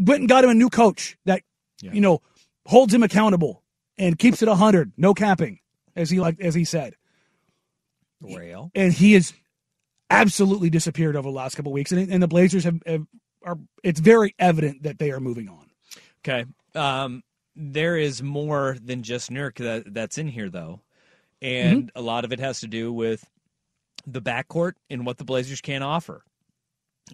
Went 0.00 0.20
and 0.20 0.28
got 0.28 0.44
him 0.44 0.50
a 0.50 0.54
new 0.54 0.68
coach 0.68 1.16
that, 1.24 1.42
you 1.80 2.00
know, 2.02 2.20
holds 2.66 2.92
him 2.92 3.02
accountable 3.02 3.62
and 3.98 4.18
keeps 4.18 4.42
it 4.42 4.48
hundred, 4.48 4.92
no 4.98 5.14
capping, 5.14 5.60
as 5.96 6.10
he 6.10 6.20
like 6.20 6.38
as 6.40 6.54
he 6.54 6.64
said. 6.64 6.94
Rail. 8.20 8.70
And 8.74 8.92
he 8.92 9.14
has 9.14 9.32
absolutely 10.10 10.70
disappeared 10.70 11.16
over 11.16 11.28
the 11.28 11.34
last 11.34 11.54
couple 11.54 11.72
of 11.72 11.74
weeks. 11.74 11.90
And, 11.92 12.10
and 12.12 12.22
the 12.22 12.28
Blazers 12.28 12.64
have, 12.64 12.82
have 12.86 13.06
are. 13.44 13.58
It's 13.82 14.00
very 14.00 14.34
evident 14.38 14.82
that 14.82 14.98
they 14.98 15.10
are 15.10 15.20
moving 15.20 15.48
on. 15.48 15.66
Okay. 16.24 16.44
Um, 16.74 17.22
there 17.56 17.96
is 17.96 18.22
more 18.22 18.76
than 18.82 19.02
just 19.02 19.30
Nurk 19.30 19.56
that, 19.56 19.92
that's 19.92 20.18
in 20.18 20.28
here, 20.28 20.48
though. 20.50 20.80
And 21.42 21.84
Mm-hmm. 21.88 21.98
a 21.98 22.02
lot 22.02 22.24
of 22.24 22.32
it 22.32 22.40
has 22.40 22.60
to 22.60 22.66
do 22.68 22.92
with 22.92 23.28
the 24.06 24.20
backcourt 24.22 24.72
and 24.88 25.04
what 25.06 25.18
the 25.18 25.24
Blazers 25.24 25.60
can 25.60 25.82
offer 25.82 26.22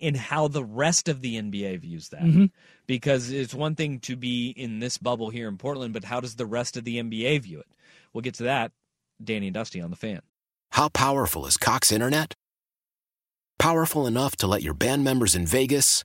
and 0.03 0.17
how 0.17 0.47
the 0.49 0.65
rest 0.65 1.09
of 1.09 1.21
the 1.21 1.41
NBA 1.41 1.81
views 1.81 2.09
that. 2.11 2.23
Mm-hmm. 2.23 2.47
Because 2.87 3.31
it's 3.31 3.55
one 3.55 3.75
thing 3.77 4.01
to 4.01 4.17
be 4.17 4.51
in 4.51 4.79
this 4.81 4.99
bubble 4.99 5.31
here 5.31 5.49
in 5.49 5.57
Portland, 5.57 5.95
but 5.95 6.05
how 6.05 6.21
does 6.21 6.35
the 6.37 6.47
rest 6.47 6.77
of 6.77 6.85
the 6.85 6.99
NBA 7.03 7.43
view 7.43 7.61
it? 7.61 7.67
We'll 8.13 8.23
get 8.23 8.35
to 8.35 8.45
that. 8.45 8.73
Danny 9.23 9.47
and 9.47 9.55
Dusty 9.55 9.81
on 9.81 9.91
the 9.91 9.97
fan. 9.97 10.21
How 10.73 10.89
powerful 10.89 11.47
is 11.47 11.57
Cox 11.57 11.91
Internet? 11.91 12.35
Powerful 13.59 14.07
enough 14.07 14.37
to 14.37 14.47
let 14.47 14.63
your 14.63 14.75
band 14.75 15.03
members 15.05 15.35
in 15.35 15.47
Vegas, 15.47 16.05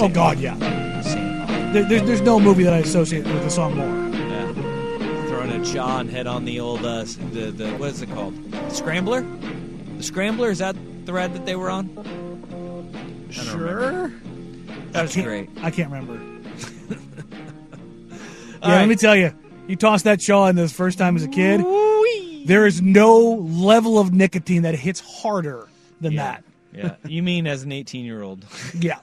Oh 0.00 0.08
God, 0.08 0.38
yeah. 0.38 0.56
Sandlot. 1.02 1.72
There, 1.74 1.84
there's 1.84 2.02
there's 2.04 2.20
no 2.22 2.40
movie 2.40 2.62
that 2.64 2.72
I 2.72 2.78
associate 2.78 3.24
with 3.24 3.42
the 3.42 3.50
song 3.50 3.76
more. 3.76 4.18
Yeah. 4.18 4.52
Throwing 5.28 5.50
a 5.52 5.82
and 5.98 6.10
head 6.10 6.26
on 6.26 6.44
the 6.44 6.58
old, 6.58 6.84
uh, 6.84 7.04
the, 7.32 7.52
the, 7.54 7.70
what 7.76 7.90
is 7.90 8.00
it 8.02 8.08
called? 8.10 8.34
Scrambler? 8.70 9.20
The 9.96 10.02
Scrambler? 10.02 10.50
Is 10.50 10.58
that 10.58 10.76
the 11.04 11.12
ride 11.12 11.34
that 11.34 11.44
they 11.44 11.56
were 11.56 11.68
on? 11.70 11.88
Sure. 13.30 14.08
don't. 14.08 14.92
That 14.92 15.02
was 15.02 15.12
I 15.12 15.14
can't- 15.14 15.26
great. 15.26 15.50
I 15.62 15.70
can't 15.70 15.90
remember. 15.90 16.20
Yeah, 18.62 18.72
right. 18.72 18.78
let 18.80 18.88
me 18.90 18.94
tell 18.96 19.16
you, 19.16 19.34
you 19.68 19.76
toss 19.76 20.02
that 20.02 20.20
Shaw 20.20 20.46
in 20.48 20.54
this 20.56 20.70
first 20.70 20.98
time 20.98 21.16
as 21.16 21.22
a 21.24 21.28
kid. 21.28 21.62
There 22.46 22.66
is 22.66 22.82
no 22.82 23.36
level 23.36 23.98
of 23.98 24.12
nicotine 24.12 24.62
that 24.62 24.74
hits 24.74 25.00
harder 25.00 25.66
than 26.02 26.12
Yeah. 26.12 26.38
Yeah. 26.74 26.96
You 27.06 27.22
mean 27.22 27.46
as 27.46 27.62
an 27.62 27.72
18 27.72 28.04
year 28.04 28.22
old? 28.22 28.44
Yeah, 28.78 28.98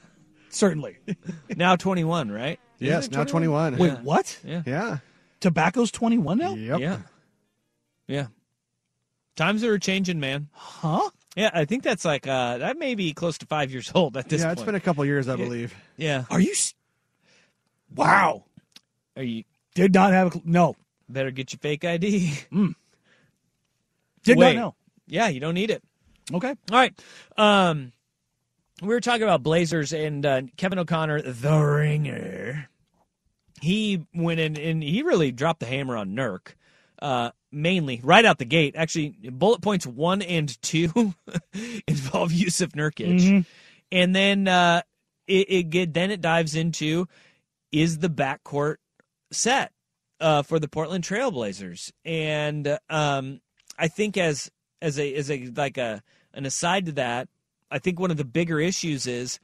certainly. 0.50 0.98
now 1.56 1.75
21, 1.75 2.32
right? 2.32 2.60
Yes, 2.80 3.10
now 3.12 3.24
21. 3.24 3.77
Wait, 3.77 3.88
Yeah. 3.88 3.96
what? 4.01 4.39
Yeah. 4.44 4.63
Yeah. 4.66 4.98
Tobacco's 5.42 5.92
21 5.92 6.38
now? 6.38 6.54
Yep. 6.56 6.80
Yeah. 6.80 6.98
Yeah. 8.08 8.27
Times 9.36 9.63
are 9.63 9.77
changing, 9.77 10.20
man. 10.20 10.50
Huh? 10.54 11.10
Yeah, 11.36 11.51
I 11.54 11.66
think 11.66 11.84
that's 11.84 12.04
like 12.04 12.25
uh 12.25 12.58
that 12.58 12.80
may 12.80 12.96
be 12.96 13.13
close 13.13 13.38
to 13.39 13.46
five 13.46 13.70
years 13.72 13.92
old 13.94 14.18
at 14.18 14.27
this 14.30 14.42
yeah, 14.42 14.48
point. 14.48 14.58
it's 14.60 14.66
been 14.66 14.74
a 14.75 14.80
couple 14.80 15.06
years, 15.06 15.27
I 15.30 15.36
believe. 15.36 15.75
yeah. 15.96 16.25
Are 16.32 16.39
you? 16.39 16.51
s- 16.51 16.74
Wow. 17.96 18.46
Are 19.16 19.22
you 19.24 19.44
Did 19.75 19.94
not 19.94 20.12
have 20.13 20.27
a 20.27 20.32
cl- 20.32 20.42
no. 20.46 20.75
better 21.08 21.30
get 21.32 21.54
your 21.54 21.60
fake 21.60 21.86
ID? 21.86 22.34
Did 24.24 24.38
Wait. 24.38 24.56
not 24.56 24.60
know. 24.60 24.75
Yeah, 25.08 25.27
you 25.27 25.39
don't 25.39 25.54
need 25.54 25.70
it. 25.70 25.84
Okay. 26.34 26.50
All 26.50 26.56
right. 26.77 26.94
Um, 27.38 27.94
we 28.81 28.88
were 28.89 29.01
talking 29.01 29.24
about 29.24 29.43
Blazers 29.43 29.93
and 29.93 30.25
uh, 30.25 30.41
Kevin 30.57 30.79
O'Connor, 30.79 31.22
the 31.24 31.57
ringer. 31.60 32.69
He 33.62 34.05
went 34.13 34.39
in 34.39 34.57
and 34.57 34.84
he 34.84 35.01
really 35.01 35.31
dropped 35.31 35.60
the 35.60 35.65
hammer 35.65 35.98
on 35.98 36.10
Nurk, 36.12 36.50
uh, 37.01 37.31
mainly 37.51 38.00
right 38.03 38.24
out 38.24 38.38
the 38.38 38.46
gate. 38.46 38.75
Actually, 38.75 39.10
bullet 39.31 39.62
points 39.62 39.88
one 39.88 40.22
and 40.22 40.62
two 40.62 40.91
involve 41.88 42.31
Jusuf 42.31 42.74
Nurkic, 42.74 43.19
Mhm. 43.19 43.46
and 43.91 44.15
then 44.15 44.48
uh, 44.48 44.81
it, 45.27 45.50
it 45.50 45.63
get 45.72 45.93
then 45.93 46.12
it 46.12 46.22
dives 46.22 46.55
into 46.55 47.07
is 47.72 47.98
the 47.98 48.10
backcourt 48.10 48.75
set 49.31 49.72
uh, 50.19 50.43
for 50.43 50.60
the 50.60 50.67
Portland 50.67 51.03
Trailblazers, 51.03 51.91
and 52.05 52.77
um, 52.91 53.41
I 53.79 53.88
think 53.88 54.17
as 54.17 54.51
as 54.84 55.00
a 55.00 55.15
as 55.15 55.31
a 55.31 55.48
like 55.55 55.77
a 55.79 56.03
an 56.36 56.46
aside 56.46 56.86
to 56.86 56.91
that, 56.93 57.27
I 57.69 57.79
think 57.79 58.00
one 58.00 58.12
of 58.12 58.17
the 58.17 58.25
bigger 58.25 58.59
issues 58.59 59.07
is 59.07 59.39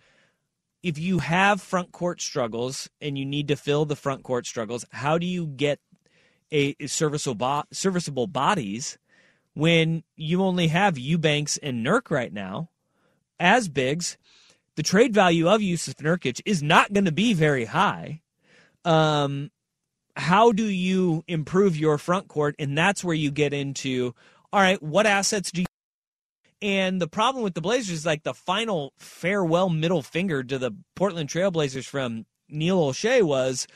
if 0.81 0.97
you 0.97 1.19
have 1.19 1.61
front 1.61 1.91
court 1.91 2.21
struggles 2.21 2.89
and 3.01 3.17
you 3.17 3.25
need 3.25 3.47
to 3.47 3.55
fill 3.55 3.85
the 3.85 3.95
front 3.95 4.23
court 4.23 4.45
struggles, 4.45 4.85
how 4.91 5.17
do 5.17 5.25
you 5.25 5.47
get 5.47 5.79
a 6.51 6.75
serviceable 6.85 7.63
serviceable 7.71 8.27
bodies 8.27 8.97
when 9.53 10.03
you 10.15 10.43
only 10.43 10.67
have 10.67 10.97
Eubanks 10.97 11.57
and 11.57 11.85
Nurk 11.85 12.11
right 12.11 12.33
now 12.33 12.69
as 13.39 13.69
bigs? 13.69 14.17
The 14.75 14.83
trade 14.83 15.13
value 15.13 15.47
of 15.47 15.61
Jusuf 15.61 15.95
Nurkic 15.95 16.41
is 16.45 16.63
not 16.63 16.93
going 16.93 17.05
to 17.05 17.11
be 17.11 17.33
very 17.33 17.65
high. 17.65 18.21
Um, 18.83 19.51
how 20.15 20.51
do 20.51 20.65
you 20.65 21.23
improve 21.27 21.77
your 21.77 21.97
front 21.97 22.27
court? 22.27 22.55
And 22.59 22.77
that's 22.77 23.03
where 23.03 23.15
you 23.15 23.31
get 23.31 23.53
into 23.53 24.13
all 24.51 24.61
right, 24.61 24.81
what 24.83 25.07
assets 25.07 25.51
do 25.51 25.61
you 25.61 25.67
and 26.63 27.01
the 27.01 27.09
problem 27.09 27.43
with 27.43 27.55
the 27.55 27.61
Blazers 27.61 27.97
is 27.97 28.05
like 28.05 28.23
the 28.23 28.33
final 28.33 28.93
farewell 28.97 29.67
middle 29.67 30.01
finger 30.01 30.41
to 30.45 30.57
the 30.57 30.71
Portland 30.95 31.27
Trailblazers 31.27 31.85
from 31.85 32.25
Neil 32.47 32.79
Olshey 32.79 33.21
was 33.21 33.67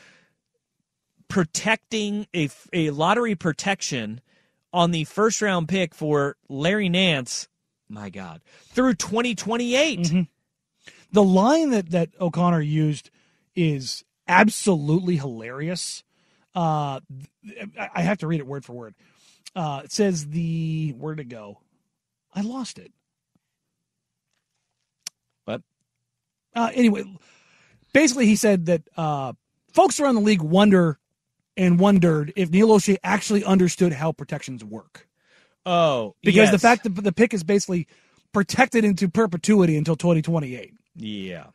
protecting 1.28 2.26
a, 2.34 2.48
a 2.72 2.88
lottery 2.88 3.34
protection 3.34 4.22
on 4.72 4.90
the 4.90 5.04
first 5.04 5.42
round 5.42 5.68
pick 5.68 5.94
for 5.94 6.36
Larry 6.48 6.88
Nance. 6.88 7.46
My 7.90 8.08
God, 8.08 8.40
through 8.70 8.94
2028. 8.94 10.26
The 11.10 11.22
line 11.22 11.70
that 11.70 11.90
that 11.90 12.10
O'Connor 12.20 12.60
used 12.60 13.10
is 13.56 14.04
absolutely 14.26 15.16
hilarious. 15.16 16.04
Uh, 16.54 17.00
I 17.78 18.02
have 18.02 18.18
to 18.18 18.26
read 18.26 18.40
it 18.40 18.46
word 18.46 18.62
for 18.62 18.74
word. 18.74 18.94
Uh, 19.56 19.80
it 19.84 19.92
says 19.92 20.28
the 20.28 20.94
where 20.98 21.14
did 21.14 21.26
it 21.26 21.28
go? 21.30 21.60
I 22.38 22.42
lost 22.42 22.78
it. 22.78 22.92
But 25.44 25.62
Uh, 26.54 26.70
anyway, 26.74 27.04
basically, 27.92 28.26
he 28.26 28.36
said 28.36 28.66
that 28.66 28.82
uh, 28.96 29.32
folks 29.72 29.98
around 29.98 30.14
the 30.14 30.20
league 30.20 30.42
wonder 30.42 30.98
and 31.56 31.80
wondered 31.80 32.32
if 32.36 32.50
Neil 32.50 32.68
Olshey 32.68 32.96
actually 33.02 33.42
understood 33.44 33.92
how 33.92 34.12
protections 34.12 34.64
work. 34.64 35.08
Oh, 35.66 36.14
because 36.22 36.50
the 36.52 36.58
fact 36.58 36.84
that 36.84 36.90
the 36.94 37.12
pick 37.12 37.34
is 37.34 37.42
basically 37.42 37.88
protected 38.32 38.84
into 38.84 39.08
perpetuity 39.08 39.76
until 39.76 39.96
2028. 39.96 40.72
Yeah. 40.94 41.46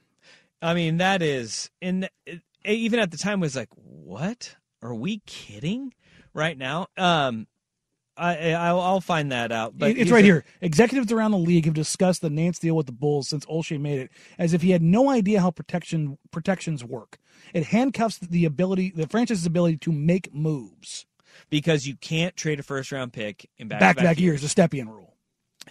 I 0.62 0.74
mean, 0.74 0.98
that 0.98 1.22
is, 1.22 1.70
and 1.82 2.10
it- 2.26 2.42
even 2.66 3.00
at 3.00 3.12
the 3.12 3.18
time 3.18 3.40
was 3.42 3.56
like, 3.56 3.70
what? 3.76 4.56
Are 4.82 4.94
we 4.94 5.20
kidding 5.26 5.94
right 6.34 6.58
now? 6.58 6.88
Um, 6.98 7.48
I, 8.16 8.52
I 8.52 8.68
I'll, 8.68 8.80
I'll 8.80 9.02
find 9.02 9.32
that 9.32 9.52
out. 9.52 9.78
But 9.78 9.92
it's 9.98 10.12
right 10.12 10.24
here. 10.24 10.46
Executives 10.62 11.12
around 11.12 11.32
the 11.32 11.38
league 11.38 11.66
have 11.66 11.74
discussed 11.74 12.22
the 12.22 12.30
Nance 12.30 12.60
deal 12.60 12.76
with 12.76 12.86
the 12.86 12.92
Bulls 12.92 13.30
since 13.30 13.46
Olshey 13.48 13.80
made 13.80 14.00
it, 14.00 14.12
as 14.38 14.54
if 14.54 14.62
he 14.62 14.72
had 14.72 14.82
no 14.82 15.10
idea 15.10 15.42
how 15.42 15.52
protection 15.52 16.18
protections 16.32 16.84
work. 16.84 17.18
It 17.54 17.66
handcuffs 17.68 18.18
the 18.20 18.46
ability, 18.46 18.92
the 18.96 19.08
franchise's 19.08 19.46
ability 19.46 19.78
to 19.78 19.92
make 19.92 20.34
moves. 20.34 21.06
because 21.50 21.88
you 21.88 21.96
can't 21.96 22.36
trade 22.36 22.60
a 22.60 22.64
first 22.64 22.92
round 22.92 23.14
pick 23.14 23.50
in 23.58 23.68
back 23.68 23.80
Back 23.80 23.98
back 23.98 24.20
years, 24.20 24.42
the 24.42 24.48
Stepien 24.48 24.88
rule. 24.88 25.16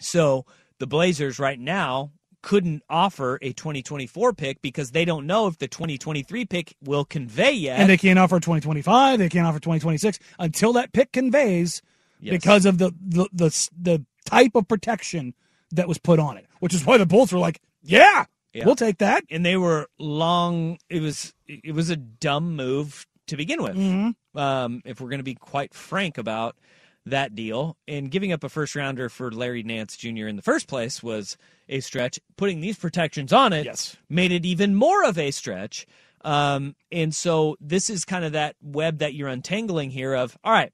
So 0.00 0.44
the 0.78 0.86
Blazers 0.86 1.38
right 1.38 1.58
now 1.58 2.12
couldn't 2.42 2.82
offer 2.90 3.38
a 3.40 3.52
2024 3.52 4.32
pick 4.32 4.60
because 4.62 4.90
they 4.90 5.04
don't 5.04 5.26
know 5.26 5.46
if 5.46 5.58
the 5.58 5.68
2023 5.68 6.44
pick 6.46 6.74
will 6.82 7.04
convey 7.04 7.52
yet. 7.52 7.78
And 7.78 7.88
they 7.88 7.96
can't 7.96 8.18
offer 8.18 8.40
2025. 8.40 9.18
They 9.20 9.28
can't 9.28 9.46
offer 9.46 9.60
2026 9.60 10.18
until 10.40 10.72
that 10.72 10.92
pick 10.92 11.12
conveys 11.12 11.82
Yes. 12.22 12.32
because 12.32 12.64
of 12.66 12.78
the, 12.78 12.92
the 13.00 13.28
the 13.32 13.68
the 13.78 14.06
type 14.24 14.54
of 14.54 14.68
protection 14.68 15.34
that 15.72 15.88
was 15.88 15.98
put 15.98 16.18
on 16.18 16.36
it. 16.36 16.46
Which 16.60 16.72
is 16.74 16.86
why 16.86 16.96
the 16.98 17.06
Bulls 17.06 17.32
were 17.32 17.38
like, 17.40 17.60
"Yeah, 17.82 18.26
Yeah. 18.54 18.64
we'll 18.64 18.76
take 18.76 18.98
that." 18.98 19.24
and 19.30 19.44
they 19.44 19.56
were 19.56 19.88
long. 19.98 20.78
It 20.88 21.02
was 21.02 21.34
it 21.48 21.74
was 21.74 21.90
a 21.90 21.96
dumb 21.96 22.54
move 22.56 23.06
to 23.26 23.36
begin 23.36 23.62
with. 23.62 23.76
Mhm. 23.76 24.14
Um, 24.34 24.82
if 24.84 25.00
we're 25.00 25.08
going 25.10 25.18
to 25.18 25.24
be 25.24 25.34
quite 25.34 25.74
frank 25.74 26.16
about 26.18 26.56
that 27.04 27.34
deal, 27.34 27.76
and 27.88 28.10
giving 28.12 28.32
up 28.32 28.44
a 28.44 28.48
first 28.48 28.76
rounder 28.76 29.08
for 29.08 29.32
Larry 29.32 29.64
Nance 29.64 29.96
Jr. 29.96 30.28
in 30.28 30.36
the 30.36 30.42
first 30.42 30.68
place 30.68 31.02
was 31.02 31.36
a 31.68 31.80
stretch. 31.80 32.20
Putting 32.36 32.60
these 32.60 32.78
protections 32.78 33.32
on 33.32 33.52
it 33.52 33.64
Yes. 33.64 33.96
made 34.08 34.30
it 34.30 34.46
even 34.46 34.74
more 34.76 35.04
of 35.04 35.18
a 35.18 35.32
stretch. 35.32 35.84
Um, 36.24 36.76
and 36.92 37.12
so 37.12 37.56
this 37.60 37.90
is 37.90 38.04
kind 38.04 38.24
of 38.24 38.32
that 38.32 38.54
web 38.62 38.98
that 38.98 39.14
you're 39.14 39.28
untangling 39.28 39.90
here. 39.90 40.14
Of 40.14 40.38
all 40.44 40.52
right, 40.52 40.72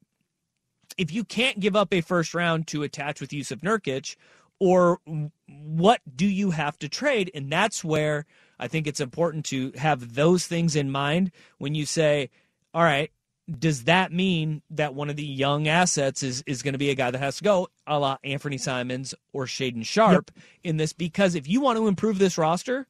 if 0.97 1.11
you 1.11 1.23
can't 1.23 1.59
give 1.59 1.75
up 1.75 1.93
a 1.93 2.01
first 2.01 2.33
round 2.33 2.67
to 2.67 2.83
attach 2.83 3.21
with 3.21 3.31
Jusuf 3.31 3.61
Nurkic, 3.61 4.15
or 4.59 4.99
what 5.47 6.01
do 6.15 6.27
you 6.27 6.51
have 6.51 6.77
to 6.79 6.89
trade? 6.89 7.31
And 7.33 7.51
that's 7.51 7.83
where 7.83 8.25
I 8.59 8.67
think 8.67 8.87
it's 8.87 8.99
important 8.99 9.45
to 9.45 9.71
have 9.77 10.15
those 10.15 10.45
things 10.47 10.75
in 10.75 10.91
mind 10.91 11.31
when 11.59 11.75
you 11.75 11.85
say, 11.85 12.29
all 12.73 12.83
right, 12.83 13.11
does 13.57 13.85
that 13.85 14.11
mean 14.11 14.61
that 14.69 14.93
one 14.93 15.09
of 15.09 15.15
the 15.15 15.25
young 15.25 15.67
assets 15.67 16.21
is, 16.21 16.43
is 16.45 16.61
going 16.61 16.73
to 16.73 16.77
be 16.77 16.91
a 16.91 16.95
guy 16.95 17.09
that 17.09 17.17
has 17.17 17.37
to 17.37 17.43
go, 17.43 17.67
a 17.87 17.97
la 17.97 18.17
Anthony 18.23 18.57
Simons 18.59 19.15
or 19.33 19.45
Shaedon 19.45 19.85
Sharpe 19.85 20.29
in 20.63 20.77
this? 20.77 20.93
Because 20.93 21.33
if 21.35 21.47
you 21.47 21.61
want 21.61 21.77
to 21.77 21.87
improve 21.87 22.19
this 22.19 22.37
roster, 22.37 22.85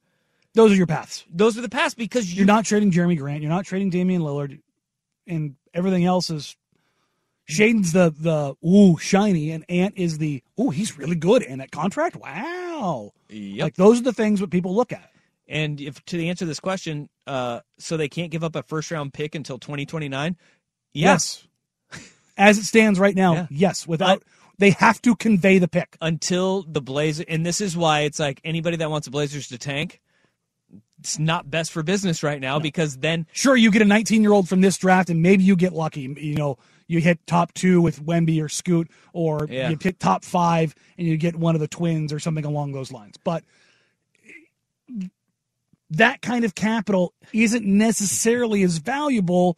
Those 0.56 0.72
are 0.72 0.76
your 0.76 0.88
paths. 0.88 1.24
those 1.32 1.58
are 1.58 1.62
the 1.62 1.70
paths 1.70 1.94
because 1.94 2.34
you 2.34 2.38
You're 2.40 2.46
not 2.46 2.66
trading 2.66 2.92
Jerami 2.92 3.18
Grant. 3.18 3.42
You're 3.42 3.52
not 3.52 3.66
trading 3.66 3.90
Damian 3.90 4.22
Lillard, 4.22 4.60
and 5.28 5.56
everything 5.74 6.04
else 6.06 6.30
is. 6.30 6.58
Shaedon's 7.50 7.92
the 7.94 8.14
the 8.18 8.56
ooh 8.68 8.98
shiny, 8.98 9.52
and 9.52 9.66
Ant 9.70 9.96
is 9.98 10.20
the 10.20 10.44
ooh 10.60 10.70
he's 10.70 10.98
really 10.98 11.16
good, 11.16 11.42
and 11.44 11.60
that 11.62 11.72
contract, 11.72 12.16
wow. 12.16 13.12
Yep. 13.30 13.64
Like 13.64 13.76
those 13.76 14.00
are 14.00 14.04
the 14.04 14.14
things 14.14 14.40
that 14.40 14.50
people 14.52 14.76
look 14.76 14.92
at. 14.92 15.12
And 15.48 15.82
if 15.82 16.04
to 16.06 16.24
answer 16.26 16.46
this 16.46 16.60
question, 16.60 17.10
uh, 17.26 17.62
so 17.80 17.98
they 17.98 18.08
can't 18.08 18.30
give 18.32 18.44
up 18.44 18.56
a 18.56 18.62
first 18.64 18.92
round 18.92 19.14
pick 19.14 19.34
until 19.34 19.58
2029? 19.58 20.38
Yes. 20.94 21.48
As 22.38 22.58
it 22.58 22.66
stands 22.66 23.00
right 23.00 23.16
now, 23.16 23.34
Yeah. 23.34 23.48
yes. 23.50 23.88
Without 23.88 24.24
they 24.60 24.72
have 24.72 25.02
to 25.02 25.16
convey 25.16 25.58
the 25.58 25.68
pick. 25.68 25.98
Until 26.02 26.64
the 26.64 26.82
Blazers, 26.82 27.26
and 27.28 27.46
this 27.46 27.62
is 27.62 27.76
why 27.76 28.02
it's 28.02 28.20
like 28.20 28.40
anybody 28.44 28.78
that 28.78 28.92
wants 28.92 29.06
the 29.06 29.12
Blazers 29.12 29.48
to 29.48 29.58
tank, 29.58 30.00
it's 31.00 31.18
not 31.18 31.50
best 31.50 31.72
for 31.72 31.82
business 31.82 32.22
right 32.24 32.40
now 32.40 32.60
because 32.60 32.98
then 32.98 33.26
Sure, 33.32 33.56
you 33.56 33.72
get 33.72 33.82
a 33.82 33.86
19 33.86 34.22
year 34.22 34.34
old 34.34 34.48
from 34.48 34.62
this 34.62 34.78
draft, 34.78 35.10
and 35.10 35.22
maybe 35.22 35.44
you 35.44 35.56
get 35.56 35.74
lucky. 35.74 36.02
You 36.02 36.36
know, 36.36 36.58
you 36.90 37.00
hit 37.00 37.26
top 37.28 37.54
two 37.54 37.80
with 37.82 38.04
Wemby 38.06 38.44
or 38.44 38.50
Scoot, 38.50 38.90
or 39.14 39.48
Yeah. 39.50 39.70
you 39.70 39.78
hit 39.82 40.00
top 40.02 40.26
five 40.26 40.76
and 40.98 41.08
you 41.08 41.16
get 41.16 41.38
one 41.38 41.56
of 41.56 41.62
the 41.62 41.68
twins 41.70 42.12
or 42.12 42.20
something 42.20 42.44
along 42.44 42.74
those 42.74 42.92
lines. 42.92 43.16
But 43.24 43.46
that 45.92 46.22
kind 46.22 46.44
of 46.46 46.56
capital 46.56 47.14
isn't 47.34 47.66
necessarily 47.66 48.64
as 48.64 48.78
valuable 48.78 49.58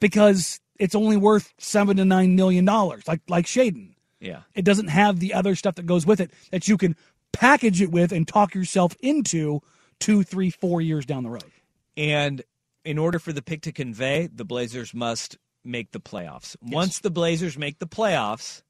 because 0.00 0.60
it's 0.78 0.94
only 0.94 1.16
worth 1.16 1.52
seven 1.58 1.96
to 1.98 2.04
nine 2.04 2.36
million 2.36 2.64
dollars, 2.64 3.06
like 3.06 3.20
like 3.28 3.46
Shaedon. 3.46 3.94
yeah. 4.20 4.40
It 4.54 4.64
doesn't 4.64 4.88
have 4.88 5.20
the 5.20 5.34
other 5.34 5.54
stuff 5.54 5.76
that 5.76 5.86
goes 5.86 6.06
with 6.06 6.20
it 6.20 6.30
that 6.50 6.68
you 6.68 6.76
can 6.76 6.96
package 7.32 7.80
it 7.80 7.90
with 7.90 8.12
and 8.12 8.26
talk 8.26 8.54
yourself 8.54 8.94
into 9.00 9.60
two, 10.00 10.22
three, 10.22 10.50
four 10.50 10.80
years 10.80 11.06
down 11.06 11.22
the 11.22 11.30
road. 11.30 11.50
And 11.96 12.42
in 12.84 12.98
order 12.98 13.18
for 13.18 13.32
the 13.32 13.42
pick 13.42 13.62
to 13.62 13.72
convey, 13.72 14.26
the 14.26 14.44
Blazers 14.44 14.92
must 14.92 15.38
make 15.64 15.92
the 15.92 16.00
playoffs. 16.00 16.56
Once 16.62 17.00
the 17.00 17.10
Blazers 17.10 17.56
make 17.58 17.78
the 17.78 17.86
playoffs, 17.86 18.62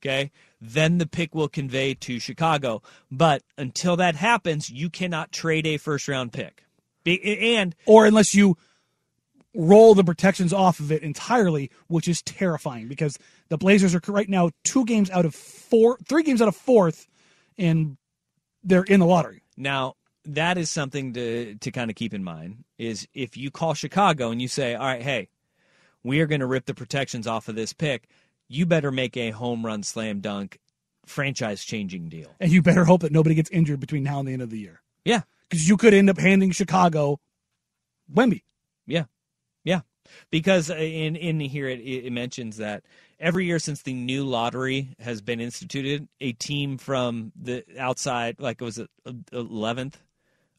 okay, 0.00 0.30
then 0.60 0.98
the 0.98 1.06
pick 1.06 1.34
will 1.34 1.48
convey 1.48 1.94
to 1.94 2.18
Chicago. 2.18 2.82
But 3.10 3.42
until 3.56 3.96
that 3.96 4.14
happens, 4.16 4.70
you 4.70 4.90
cannot 4.90 5.32
trade 5.32 5.66
a 5.66 5.76
first 5.76 6.08
round 6.08 6.32
pick. 6.32 6.64
Be- 7.04 7.56
And 7.56 7.74
or 7.86 8.06
unless 8.06 8.34
you 8.34 8.56
roll 9.54 9.94
the 9.94 10.04
protections 10.04 10.52
off 10.52 10.80
of 10.80 10.90
it 10.90 11.02
entirely, 11.02 11.70
which 11.86 12.08
is 12.08 12.22
terrifying 12.22 12.88
because 12.88 13.18
the 13.48 13.58
Blazers 13.58 13.94
are 13.94 14.00
right 14.08 14.28
now 14.28 14.50
two 14.64 14.84
games 14.84 15.10
out 15.10 15.24
of 15.24 15.34
four, 15.34 15.98
three 16.08 16.22
games 16.22 16.42
out 16.42 16.48
of 16.48 16.56
fourth, 16.56 17.06
and 17.56 17.96
they're 18.62 18.82
in 18.84 19.00
the 19.00 19.06
lottery. 19.06 19.42
Now, 19.56 19.94
that 20.24 20.56
is 20.58 20.70
something 20.70 21.12
to 21.12 21.54
to 21.56 21.70
kind 21.70 21.90
of 21.90 21.96
keep 21.96 22.14
in 22.14 22.24
mind 22.24 22.64
is 22.78 23.06
if 23.14 23.36
you 23.36 23.50
call 23.50 23.74
Chicago 23.74 24.30
and 24.30 24.40
you 24.40 24.48
say, 24.48 24.74
"All 24.74 24.86
right, 24.86 25.02
hey, 25.02 25.28
we 26.04 26.20
are 26.20 26.26
going 26.26 26.40
to 26.40 26.46
rip 26.46 26.66
the 26.66 26.74
protections 26.74 27.26
off 27.26 27.48
of 27.48 27.56
this 27.56 27.72
pick," 27.72 28.06
you 28.48 28.64
better 28.66 28.92
make 28.92 29.16
a 29.16 29.30
home 29.32 29.64
run 29.66 29.82
slam 29.82 30.20
dunk 30.20 30.58
franchise 31.06 31.64
changing 31.64 32.08
deal. 32.08 32.34
And 32.40 32.52
you 32.52 32.62
better 32.62 32.84
hope 32.84 33.00
that 33.02 33.12
nobody 33.12 33.34
gets 33.34 33.50
injured 33.50 33.80
between 33.80 34.04
now 34.04 34.20
and 34.20 34.28
the 34.28 34.32
end 34.32 34.42
of 34.42 34.50
the 34.50 34.58
year 34.58 34.80
Yeah. 35.04 35.22
because 35.48 35.68
you 35.68 35.76
could 35.76 35.92
end 35.92 36.08
up 36.08 36.18
handing 36.18 36.50
Chicago 36.52 37.20
Wemby. 38.12 38.42
Yeah, 38.86 39.04
yeah. 39.64 39.80
Because 40.30 40.70
uh, 40.70 40.74
in 40.76 41.16
in 41.16 41.40
here 41.40 41.66
it, 41.68 41.80
it 41.80 42.12
mentions 42.12 42.58
that 42.58 42.84
every 43.18 43.46
year 43.46 43.58
since 43.58 43.82
the 43.82 43.94
new 43.94 44.24
lottery 44.24 44.94
has 44.98 45.22
been 45.22 45.40
instituted, 45.40 46.08
a 46.20 46.32
team 46.32 46.76
from 46.78 47.32
the 47.40 47.64
outside, 47.78 48.38
like 48.38 48.60
it 48.60 48.64
was 48.64 48.80
eleventh, 49.32 49.98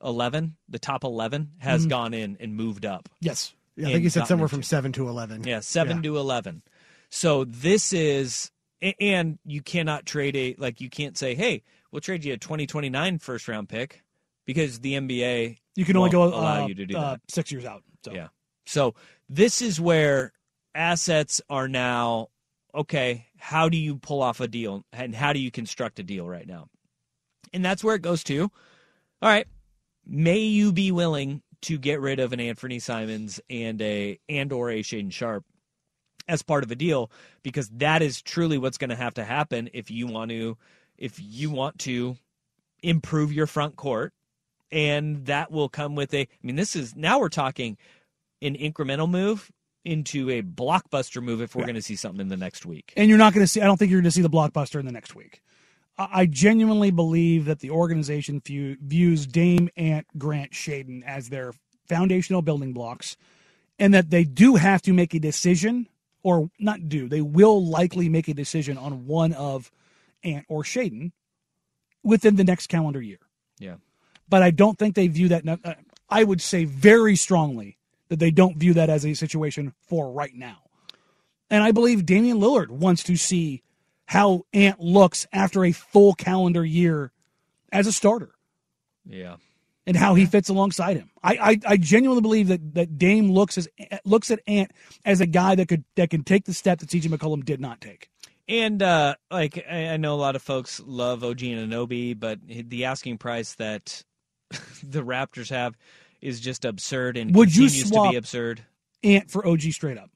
eleven, 0.03 0.55
the 0.67 0.79
top 0.79 1.03
eleven, 1.03 1.51
has 1.59 1.85
Mhm. 1.85 1.89
gone 1.89 2.13
in 2.15 2.37
and 2.39 2.55
moved 2.55 2.85
up. 2.85 3.07
Yes. 3.21 3.53
Yeah, 3.75 3.89
I 3.89 3.91
think 3.91 4.03
he 4.03 4.09
said 4.09 4.27
somewhere 4.27 4.47
from 4.47 4.63
seven 4.63 4.91
to 4.93 5.07
eleven. 5.07 5.43
Yeah, 5.43 5.59
seven 5.59 5.97
Yeah. 5.97 6.03
to 6.03 6.17
eleven. 6.17 6.61
So 7.09 7.43
this 7.43 7.93
is, 7.93 8.51
and 8.81 9.39
you 9.45 9.61
cannot 9.61 10.05
trade 10.05 10.35
a 10.35 10.55
like 10.57 10.81
you 10.81 10.89
can't 10.89 11.17
say, 11.17 11.35
hey, 11.35 11.63
we'll 11.91 12.01
trade 12.01 12.25
you 12.25 12.33
a 12.33 12.37
2029 12.37 13.19
first 13.19 13.47
round 13.47 13.69
pick 13.69 14.03
because 14.45 14.79
the 14.79 14.93
NBA 14.93 15.57
You 15.75 15.85
can 15.85 15.97
only 15.97 16.09
go 16.09 16.23
allow 16.23 16.63
uh, 16.63 16.67
you 16.67 16.75
to 16.75 16.85
do 16.85 16.97
uh, 16.97 17.11
that. 17.11 17.21
six 17.29 17.51
years 17.51 17.65
out. 17.65 17.83
So. 18.03 18.13
Yeah. 18.13 18.27
So 18.65 18.95
this 19.29 19.61
is 19.61 19.79
where 19.79 20.33
assets 20.73 21.41
are 21.49 21.67
now 21.67 22.29
okay, 22.75 23.25
how 23.37 23.69
do 23.69 23.77
you 23.77 23.95
pull 23.95 24.21
off 24.21 24.41
a 24.41 24.47
deal 24.47 24.83
and 24.91 25.15
how 25.15 25.31
do 25.31 25.39
you 25.39 25.49
construct 25.49 25.97
a 25.99 26.03
deal 26.03 26.27
right 26.27 26.45
now? 26.45 26.67
And 27.53 27.63
that's 27.63 27.83
where 27.83 27.95
it 27.95 28.01
goes 28.01 28.21
to. 28.25 28.41
All 29.21 29.29
right, 29.29 29.47
may 30.05 30.39
you 30.39 30.73
be 30.73 30.91
willing 30.91 31.41
to 31.65 31.77
get 31.77 31.99
rid 31.99 32.19
of 32.19 32.33
an 32.33 32.39
Anthony 32.39 32.79
Simons 32.79 33.39
and 33.49 33.81
a 33.81 34.19
and 34.29 34.51
or 34.51 34.69
a 34.69 34.81
Shaedon 34.81 35.11
Sharpe 35.11 35.45
as 36.27 36.41
part 36.41 36.63
of 36.63 36.71
a 36.71 36.75
deal 36.75 37.11
because 37.43 37.69
that 37.69 38.01
is 38.01 38.21
truly 38.21 38.57
what's 38.57 38.77
going 38.77 38.89
to 38.89 38.95
have 38.95 39.13
to 39.15 39.23
happen 39.23 39.69
if 39.73 39.91
you 39.91 40.07
want 40.07 40.31
to 40.31 40.57
if 40.97 41.19
you 41.19 41.51
want 41.51 41.79
to 41.79 42.17
improve 42.81 43.33
your 43.33 43.47
front 43.47 43.75
court 43.75 44.13
and 44.71 45.25
that 45.25 45.51
will 45.51 45.69
come 45.69 45.95
with 45.95 46.13
a 46.13 46.21
I 46.21 46.27
mean 46.41 46.55
this 46.55 46.75
is 46.75 46.95
now 46.95 47.19
we're 47.19 47.29
talking 47.29 47.77
an 48.41 48.55
incremental 48.55 49.09
move 49.09 49.51
into 49.83 50.29
a 50.29 50.41
blockbuster 50.41 51.21
move 51.21 51.41
if 51.41 51.55
we're 51.55 51.63
going 51.63 51.75
to 51.75 51.81
see 51.81 51.95
something 51.95 52.21
in 52.21 52.27
the 52.27 52.37
next 52.37 52.65
week. 52.65 52.91
And 52.97 53.07
you're 53.07 53.19
not 53.19 53.33
going 53.33 53.43
to 53.43 53.47
see. 53.47 53.61
I 53.61 53.65
don't 53.65 53.77
think 53.77 53.91
you're 53.91 54.01
going 54.01 54.09
to 54.09 54.11
see 54.11 54.23
the 54.23 54.29
blockbuster 54.29 54.79
in 54.79 54.85
the 54.85 54.91
next 54.91 55.15
week. 55.15 55.41
I 55.97 56.25
genuinely 56.25 56.91
believe 56.91 57.45
that 57.45 57.59
the 57.59 57.69
organization 57.69 58.41
view, 58.41 58.77
views 58.81 59.25
Dame, 59.25 59.69
Ant, 59.77 60.05
Grant, 60.17 60.51
Shaedon 60.51 61.03
as 61.05 61.29
their 61.29 61.53
foundational 61.87 62.41
building 62.41 62.73
blocks, 62.73 63.15
and 63.79 63.93
that 63.93 64.09
they 64.09 64.23
do 64.23 64.55
have 64.55 64.81
to 64.83 64.93
make 64.93 65.13
a 65.13 65.19
decision, 65.19 65.87
or 66.23 66.49
not 66.59 66.89
do, 66.89 67.07
they 67.07 67.21
will 67.21 67.65
likely 67.65 68.09
make 68.09 68.27
a 68.27 68.33
decision 68.33 68.77
on 68.77 69.05
one 69.05 69.31
of 69.33 69.71
Ant 70.23 70.45
or 70.49 70.63
Shaedon 70.63 71.11
within 72.03 72.35
the 72.35 72.43
next 72.43 72.67
calendar 72.67 73.01
year. 73.01 73.19
Yeah. 73.57 73.75
But 74.27 74.43
I 74.43 74.51
don't 74.51 74.77
think 74.77 74.95
they 74.95 75.07
view 75.07 75.29
that. 75.29 75.47
uh, 75.47 75.75
I 76.09 76.23
would 76.23 76.41
say 76.41 76.65
very 76.65 77.15
strongly 77.15 77.77
that 78.09 78.19
they 78.19 78.31
don't 78.31 78.57
view 78.57 78.73
that 78.73 78.89
as 78.89 79.05
a 79.05 79.13
situation 79.13 79.73
for 79.87 80.11
right 80.11 80.33
now. 80.33 80.57
And 81.49 81.63
I 81.63 81.71
believe 81.71 82.05
Damian 82.05 82.39
Lillard 82.39 82.69
wants 82.69 83.03
to 83.03 83.15
see 83.15 83.63
how 84.05 84.43
Ant 84.53 84.79
looks 84.79 85.25
after 85.33 85.65
a 85.65 85.71
full 85.71 86.13
calendar 86.13 86.63
year 86.63 87.11
as 87.71 87.87
a 87.87 87.91
starter 87.91 88.31
Yeah. 89.05 89.37
and 89.87 89.97
how 89.97 90.15
he 90.15 90.25
fits 90.25 90.47
alongside 90.49 90.97
him. 90.97 91.09
I, 91.23 91.33
I, 91.35 91.59
I 91.73 91.77
genuinely 91.77 92.21
believe 92.21 92.47
that, 92.49 92.73
that 92.75 92.97
Dame 92.97 93.31
looks 93.31 93.57
as 93.57 93.67
looks 94.05 94.29
at 94.31 94.39
Ant 94.47 94.71
as 95.03 95.21
a 95.21 95.25
guy 95.25 95.55
that 95.55 95.67
could 95.67 95.83
that 95.95 96.09
can 96.11 96.23
take 96.23 96.45
the 96.45 96.53
step 96.53 96.79
that 96.79 96.89
CJ 96.89 97.07
McCollum 97.07 97.43
did 97.43 97.59
not 97.59 97.81
take. 97.81 98.09
And 98.47 98.81
uh, 98.83 99.15
like 99.31 99.65
I 99.69 99.87
I 99.89 99.97
know 99.97 100.13
a 100.13 100.17
lot 100.21 100.35
of 100.35 100.41
folks 100.43 100.79
love 100.85 101.23
OG 101.23 101.39
Anunoby, 101.39 102.17
but 102.19 102.39
the 102.47 102.85
asking 102.85 103.17
price 103.17 103.55
that 103.55 104.03
the 104.83 105.01
Raptors 105.03 105.49
have 105.49 105.75
is 106.21 106.39
just 106.39 106.63
absurd 106.63 107.17
and 107.17 107.35
Would 107.35 107.55
you 107.55 107.63
continues 107.63 107.89
to 107.89 107.95
swap- 107.95 108.11
be 108.11 108.17
absurd. 108.17 108.63
Ant 109.03 109.29
for 109.31 109.45
OG 109.47 109.61
straight 109.61 109.97
up. 109.97 110.09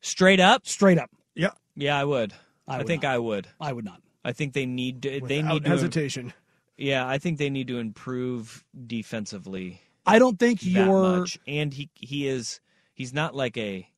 Straight 0.00 0.40
up? 0.40 0.66
Straight 0.66 0.98
up. 0.98 1.10
Yeah. 1.34 1.50
Yeah, 1.74 1.98
I 1.98 2.04
would. 2.04 2.32
I 2.68 2.78
I, 2.78 2.82
think 2.84 3.02
not. 3.02 3.12
I 3.12 3.18
would. 3.18 3.46
I 3.60 3.72
would 3.72 3.84
not. 3.84 4.02
I 4.24 4.32
think 4.32 4.54
they 4.54 4.66
need 4.66 5.02
to, 5.02 5.20
they 5.20 5.42
need 5.42 5.64
to 5.64 5.70
hesitation. 5.70 6.32
Yeah, 6.76 7.06
I 7.06 7.18
think 7.18 7.38
they 7.38 7.48
need 7.48 7.68
to 7.68 7.78
improve 7.78 8.64
defensively. 8.86 9.80
I 10.04 10.18
don't 10.18 10.38
think 10.38 10.62
you're 10.62 11.18
much. 11.18 11.38
And 11.46 11.72
he 11.72 11.90
he 11.94 12.28
is 12.28 12.60
he's 12.92 13.14
not 13.14 13.34
like 13.34 13.56
a 13.56 13.88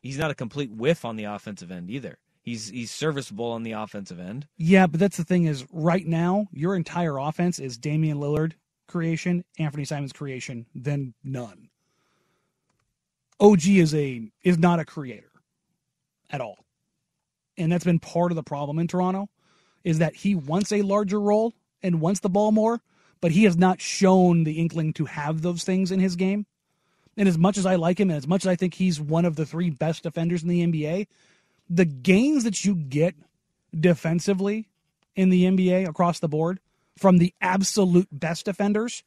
he's 0.00 0.18
not 0.18 0.30
a 0.30 0.34
complete 0.34 0.70
whiff 0.70 1.04
on 1.04 1.16
the 1.16 1.24
offensive 1.24 1.70
end 1.70 1.90
either. 1.90 2.18
He's 2.42 2.68
he's 2.68 2.90
serviceable 2.90 3.50
on 3.52 3.62
the 3.62 3.72
offensive 3.72 4.20
end. 4.20 4.46
Yeah, 4.56 4.86
but 4.86 5.00
that's 5.00 5.16
the 5.16 5.24
thing 5.24 5.44
is 5.44 5.64
right 5.72 6.06
now 6.06 6.46
your 6.52 6.76
entire 6.76 7.18
offense 7.18 7.58
is 7.58 7.78
Damian 7.78 8.18
Lillard 8.18 8.52
creation, 8.86 9.44
Anthony 9.58 9.84
Simons 9.84 10.12
creation, 10.12 10.66
then 10.74 11.14
none. 11.22 11.68
OG 13.40 13.66
is 13.66 13.94
a 13.94 14.30
is 14.42 14.58
not 14.58 14.78
a 14.78 14.84
creator 14.84 15.30
at 16.30 16.40
all. 16.40 16.63
And 17.56 17.70
that's 17.70 17.84
been 17.84 18.00
part 18.00 18.32
of 18.32 18.36
the 18.36 18.42
problem 18.42 18.78
in 18.78 18.88
Toronto 18.88 19.28
is 19.84 19.98
that 19.98 20.16
he 20.16 20.34
wants 20.34 20.72
a 20.72 20.82
larger 20.82 21.20
role 21.20 21.52
and 21.82 22.00
wants 22.00 22.20
the 22.20 22.30
ball 22.30 22.52
more, 22.52 22.80
but 23.20 23.32
he 23.32 23.44
has 23.44 23.56
not 23.56 23.80
shown 23.80 24.44
the 24.44 24.58
inkling 24.58 24.92
to 24.94 25.04
have 25.04 25.42
those 25.42 25.62
things 25.62 25.92
in 25.92 26.00
his 26.00 26.16
game. 26.16 26.46
And 27.16 27.28
as 27.28 27.38
much 27.38 27.58
as 27.58 27.66
I 27.66 27.76
like 27.76 28.00
him 28.00 28.10
and 28.10 28.16
as 28.16 28.26
much 28.26 28.44
as 28.44 28.48
I 28.48 28.56
think 28.56 28.74
he's 28.74 29.00
one 29.00 29.24
of 29.24 29.36
the 29.36 29.46
three 29.46 29.70
best 29.70 30.02
defenders 30.02 30.42
in 30.42 30.48
the 30.48 30.66
NBA, 30.66 31.06
the 31.70 31.84
gains 31.84 32.44
that 32.44 32.64
you 32.64 32.74
get 32.74 33.14
defensively 33.78 34.68
in 35.14 35.30
the 35.30 35.44
NBA 35.44 35.88
across 35.88 36.18
the 36.18 36.28
board 36.28 36.58
from 36.98 37.18
the 37.18 37.34
absolute 37.40 38.08
best 38.10 38.44
defenders 38.44 39.04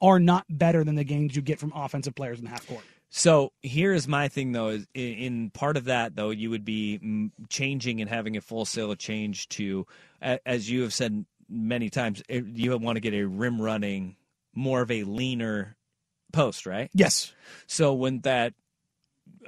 are 0.00 0.18
not 0.18 0.44
better 0.50 0.84
than 0.84 0.96
the 0.96 1.04
gains 1.04 1.34
you 1.34 1.42
get 1.42 1.58
from 1.58 1.72
offensive 1.74 2.14
players 2.14 2.38
in 2.38 2.44
the 2.44 2.50
half 2.50 2.66
court. 2.66 2.84
So 3.16 3.52
here 3.62 3.92
is 3.92 4.08
my 4.08 4.26
thing, 4.26 4.50
though. 4.50 4.70
Is 4.70 4.88
in, 4.92 5.50
part 5.50 5.76
of 5.76 5.84
that, 5.84 6.16
though, 6.16 6.30
you 6.30 6.50
would 6.50 6.64
be 6.64 6.98
mm, 7.00 7.30
changing 7.48 8.00
and 8.00 8.10
having 8.10 8.36
a 8.36 8.40
full 8.40 8.64
sail 8.64 8.92
change 8.96 9.48
to, 9.50 9.86
as 10.20 10.68
you 10.68 10.82
have 10.82 10.92
said 10.92 11.24
many 11.48 11.90
times, 11.90 12.24
eh, 12.28 12.40
you 12.44 12.76
want 12.76 12.96
to 12.96 13.00
get 13.00 13.14
a 13.14 13.22
rim 13.22 13.62
running, 13.62 14.16
more 14.52 14.80
of 14.80 14.90
a 14.90 15.04
leaner 15.04 15.76
post, 16.32 16.66
right? 16.66 16.90
Yes. 16.92 17.32
So 17.68 17.94
wouldn't 17.94 18.24
that 18.24 18.52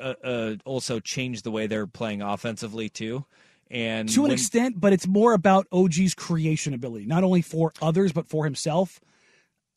uh, 0.01 0.15
uh, 0.23 0.55
also 0.65 1.01
change 1.01 1.43
the 1.43 1.51
way 1.51 1.67
they're 1.67 1.89
playing 1.89 2.23
offensively 2.23 2.89
too? 2.89 3.25
And 3.69 4.09
to 4.11 4.21
an 4.21 4.23
when- 4.29 4.31
extent, 4.31 4.81
but 4.81 4.93
it's 4.93 5.09
more 5.09 5.33
about 5.33 5.67
OG's 5.73 6.15
creation 6.15 6.73
ability, 6.73 7.07
not 7.07 7.25
only 7.25 7.43
for 7.43 7.73
others 7.83 8.13
but 8.13 8.29
for 8.29 8.45
himself. 8.45 9.01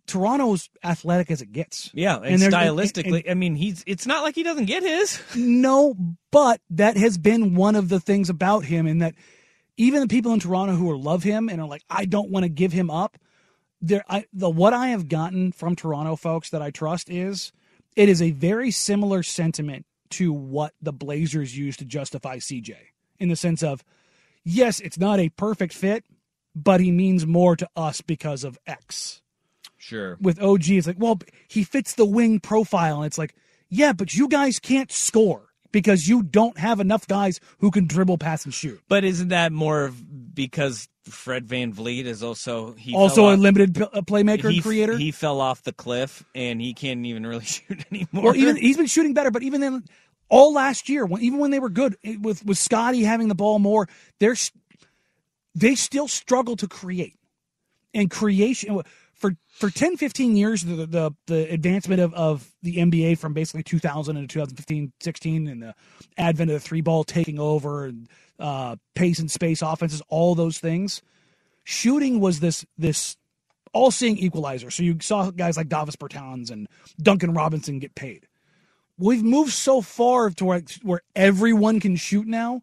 Toronto's 0.10 0.70
athletic 0.84 1.32
as 1.32 1.42
it 1.42 1.52
gets. 1.52 1.92
yeah, 1.94 2.18
and, 2.18 2.42
they're- 2.42 2.52
stylistically, 2.52 3.30
I 3.30 3.34
mean, 3.34 3.56
he's. 3.56 3.84
It's 3.88 4.06
not 4.06 4.24
like 4.24 4.36
he 4.36 4.44
doesn't 4.44 4.66
get 4.66 4.84
his. 4.84 5.22
No, 5.36 5.96
but 6.32 6.62
that 6.72 6.98
has 6.98 7.18
been 7.18 7.56
one 7.56 7.76
of 7.76 7.90
the 7.90 8.00
things 8.00 8.30
about 8.30 8.66
him, 8.66 8.88
in 8.88 9.00
that 9.00 9.16
even 9.78 10.02
the 10.02 10.08
people 10.08 10.34
in 10.34 10.40
Toronto 10.40 10.76
who 10.76 10.90
are 10.92 10.98
love 10.98 11.24
him 11.24 11.50
and 11.50 11.62
are 11.62 11.68
like, 11.68 11.84
I 11.90 12.06
don't 12.06 12.30
want 12.30 12.44
to 12.44 12.50
give 12.50 12.72
him 12.74 12.90
up. 12.90 13.18
There, 13.82 14.04
I 14.10 14.26
the 14.34 14.50
what 14.50 14.74
I 14.74 14.88
have 14.90 15.08
gotten 15.08 15.52
from 15.54 15.76
Toronto 15.76 16.16
folks 16.18 16.50
that 16.50 16.62
I 16.62 16.70
trust 16.72 17.10
is 17.10 17.54
it 17.96 18.10
is 18.10 18.22
a 18.22 18.32
very 18.32 18.72
similar 18.72 19.24
sentiment 19.24 19.86
to 20.12 20.34
what 20.34 20.74
the 20.82 20.92
Blazers 20.92 21.58
use 21.58 21.78
to 21.78 21.86
justify 21.86 22.38
CJ 22.38 22.76
in 23.20 23.30
the 23.30 23.36
sense 23.36 23.64
of, 23.64 23.84
yes, 24.44 24.80
it's 24.80 24.98
not 24.98 25.20
a 25.20 25.30
perfect 25.30 25.74
fit, 25.74 26.04
but 26.56 26.82
he 26.82 26.92
means 26.92 27.26
more 27.26 27.56
to 27.56 27.70
us 27.76 28.02
because 28.02 28.44
of 28.44 28.58
X 28.68 29.22
Sure. 29.80 30.18
with 30.22 30.42
OG, 30.42 30.70
it's 30.70 30.88
like, 30.88 31.00
well, 31.00 31.20
he 31.48 31.64
fits 31.64 31.96
the 31.96 32.06
wing 32.06 32.40
profile. 32.40 32.98
And 32.98 33.06
it's 33.06 33.18
like, 33.18 33.34
yeah, 33.70 33.94
but 33.94 34.14
you 34.14 34.28
guys 34.28 34.60
can't 34.60 34.92
score 34.92 35.50
because 35.72 36.08
you 36.08 36.22
don't 36.22 36.58
have 36.58 36.80
enough 36.80 37.08
guys 37.08 37.40
who 37.60 37.72
can 37.72 37.88
dribble, 37.88 38.18
pass, 38.18 38.46
and 38.46 38.54
shoot. 38.54 38.80
But 38.88 39.04
isn't 39.04 39.30
that 39.30 39.52
more 39.52 39.92
because 40.34 40.88
Fred 41.04 41.48
VanVleet 41.48 42.06
is 42.06 42.24
also 42.24 42.74
he 42.74 42.94
also 42.96 43.30
a 43.30 43.34
off- 43.34 43.40
limited 43.40 43.74
playmaker 43.74 44.50
he, 44.50 44.58
and 44.58 44.64
creator. 44.64 44.98
He 44.98 45.12
fell 45.12 45.42
off 45.42 45.64
the 45.64 45.74
cliff 45.74 46.24
and 46.36 46.62
he 46.62 46.74
can't 46.74 47.06
even 47.06 47.26
really 47.26 47.46
shoot 47.46 47.84
anymore. 47.92 48.24
well, 48.32 48.36
even 48.36 48.56
he's 48.58 48.78
been 48.78 48.88
shooting 48.88 49.14
better, 49.14 49.32
but 49.32 49.44
even 49.44 49.62
then, 49.62 49.86
all 50.30 50.54
last 50.54 50.90
year, 50.90 51.06
when, 51.06 51.22
even 51.22 51.40
when 51.40 51.52
they 51.52 51.60
were 51.60 51.70
good, 51.70 51.98
with 52.22 52.46
with 52.46 52.58
Scotty 52.58 53.04
having 53.04 53.28
the 53.28 53.36
ball 53.36 53.60
more, 53.60 53.88
they're 54.20 54.36
they 55.56 55.76
still 55.76 56.08
struggle 56.08 56.56
to 56.58 56.68
create 56.68 57.16
and 57.94 58.12
creation 58.12 58.82
for 59.20 59.34
for 59.48 59.70
10 59.70 59.98
15 59.98 60.36
years 60.36 60.64
the 60.64 60.86
the, 60.86 61.12
the 61.28 61.52
advancement 61.52 62.02
of, 62.02 62.14
of 62.14 62.52
the 62.62 62.78
NBA 62.78 63.18
from 63.18 63.34
basically 63.34 63.64
2000 63.64 64.18
into 64.18 64.28
2015 64.28 64.94
16 65.00 65.48
and 65.48 65.62
the 65.62 65.76
advent 66.18 66.50
of 66.50 66.56
the 66.56 66.60
three 66.60 66.82
ball 66.82 67.04
taking 67.04 67.40
over 67.40 67.86
and 67.86 68.10
uh, 68.40 68.76
pace 68.96 69.20
and 69.20 69.30
space 69.30 69.62
offenses 69.62 70.02
all 70.08 70.36
those 70.36 70.60
things 70.60 71.02
shooting 71.64 72.20
was 72.20 72.40
this 72.40 72.66
this 72.78 73.18
all 73.74 73.92
seeing 73.92 74.18
equalizer 74.18 74.72
so 74.72 74.82
you 74.82 74.98
saw 75.02 75.30
guys 75.32 75.58
like 75.58 75.70
Davis 75.70 75.96
Bertans 75.96 76.50
and 76.50 76.68
Duncan 77.02 77.34
Robinson 77.34 77.80
get 77.80 77.96
paid 77.96 78.28
we've 79.00 79.24
moved 79.24 79.54
so 79.54 79.82
far 79.82 80.30
to 80.30 80.46
where, 80.46 80.62
where 80.84 81.02
everyone 81.16 81.80
can 81.80 81.96
shoot 81.96 82.28
now 82.28 82.62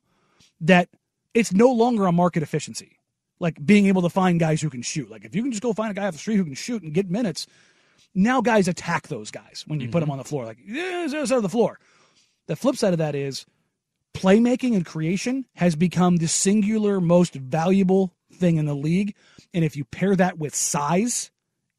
that 0.60 0.88
it's 1.34 1.52
no 1.52 1.70
longer 1.70 2.06
a 2.06 2.12
market 2.12 2.42
efficiency. 2.42 2.95
Like 3.38 3.64
being 3.64 3.86
able 3.86 4.02
to 4.02 4.08
find 4.08 4.40
guys 4.40 4.62
who 4.62 4.70
can 4.70 4.82
shoot. 4.82 5.10
Like 5.10 5.24
if 5.24 5.34
you 5.34 5.42
can 5.42 5.50
just 5.50 5.62
go 5.62 5.72
find 5.72 5.90
a 5.90 5.94
guy 5.94 6.06
off 6.06 6.14
the 6.14 6.18
street 6.18 6.36
who 6.36 6.44
can 6.44 6.54
shoot 6.54 6.82
and 6.82 6.92
get 6.92 7.10
minutes, 7.10 7.46
now 8.14 8.40
guys 8.40 8.66
attack 8.66 9.08
those 9.08 9.30
guys 9.30 9.64
when 9.66 9.80
you 9.80 9.88
put 9.88 9.98
mm-hmm. 9.98 10.00
them 10.00 10.10
on 10.10 10.18
the 10.18 10.24
floor. 10.24 10.44
Like, 10.46 10.58
yeah, 10.64 11.06
zero 11.06 11.24
side 11.26 11.36
of 11.36 11.42
the 11.42 11.48
floor. 11.48 11.78
The 12.46 12.56
flip 12.56 12.76
side 12.76 12.94
of 12.94 12.98
that 12.98 13.14
is 13.14 13.44
playmaking 14.14 14.74
and 14.74 14.86
creation 14.86 15.44
has 15.54 15.76
become 15.76 16.16
the 16.16 16.28
singular 16.28 17.00
most 17.00 17.34
valuable 17.34 18.14
thing 18.32 18.56
in 18.56 18.64
the 18.64 18.74
league. 18.74 19.14
And 19.52 19.64
if 19.64 19.76
you 19.76 19.84
pair 19.84 20.16
that 20.16 20.38
with 20.38 20.54
size, 20.54 21.30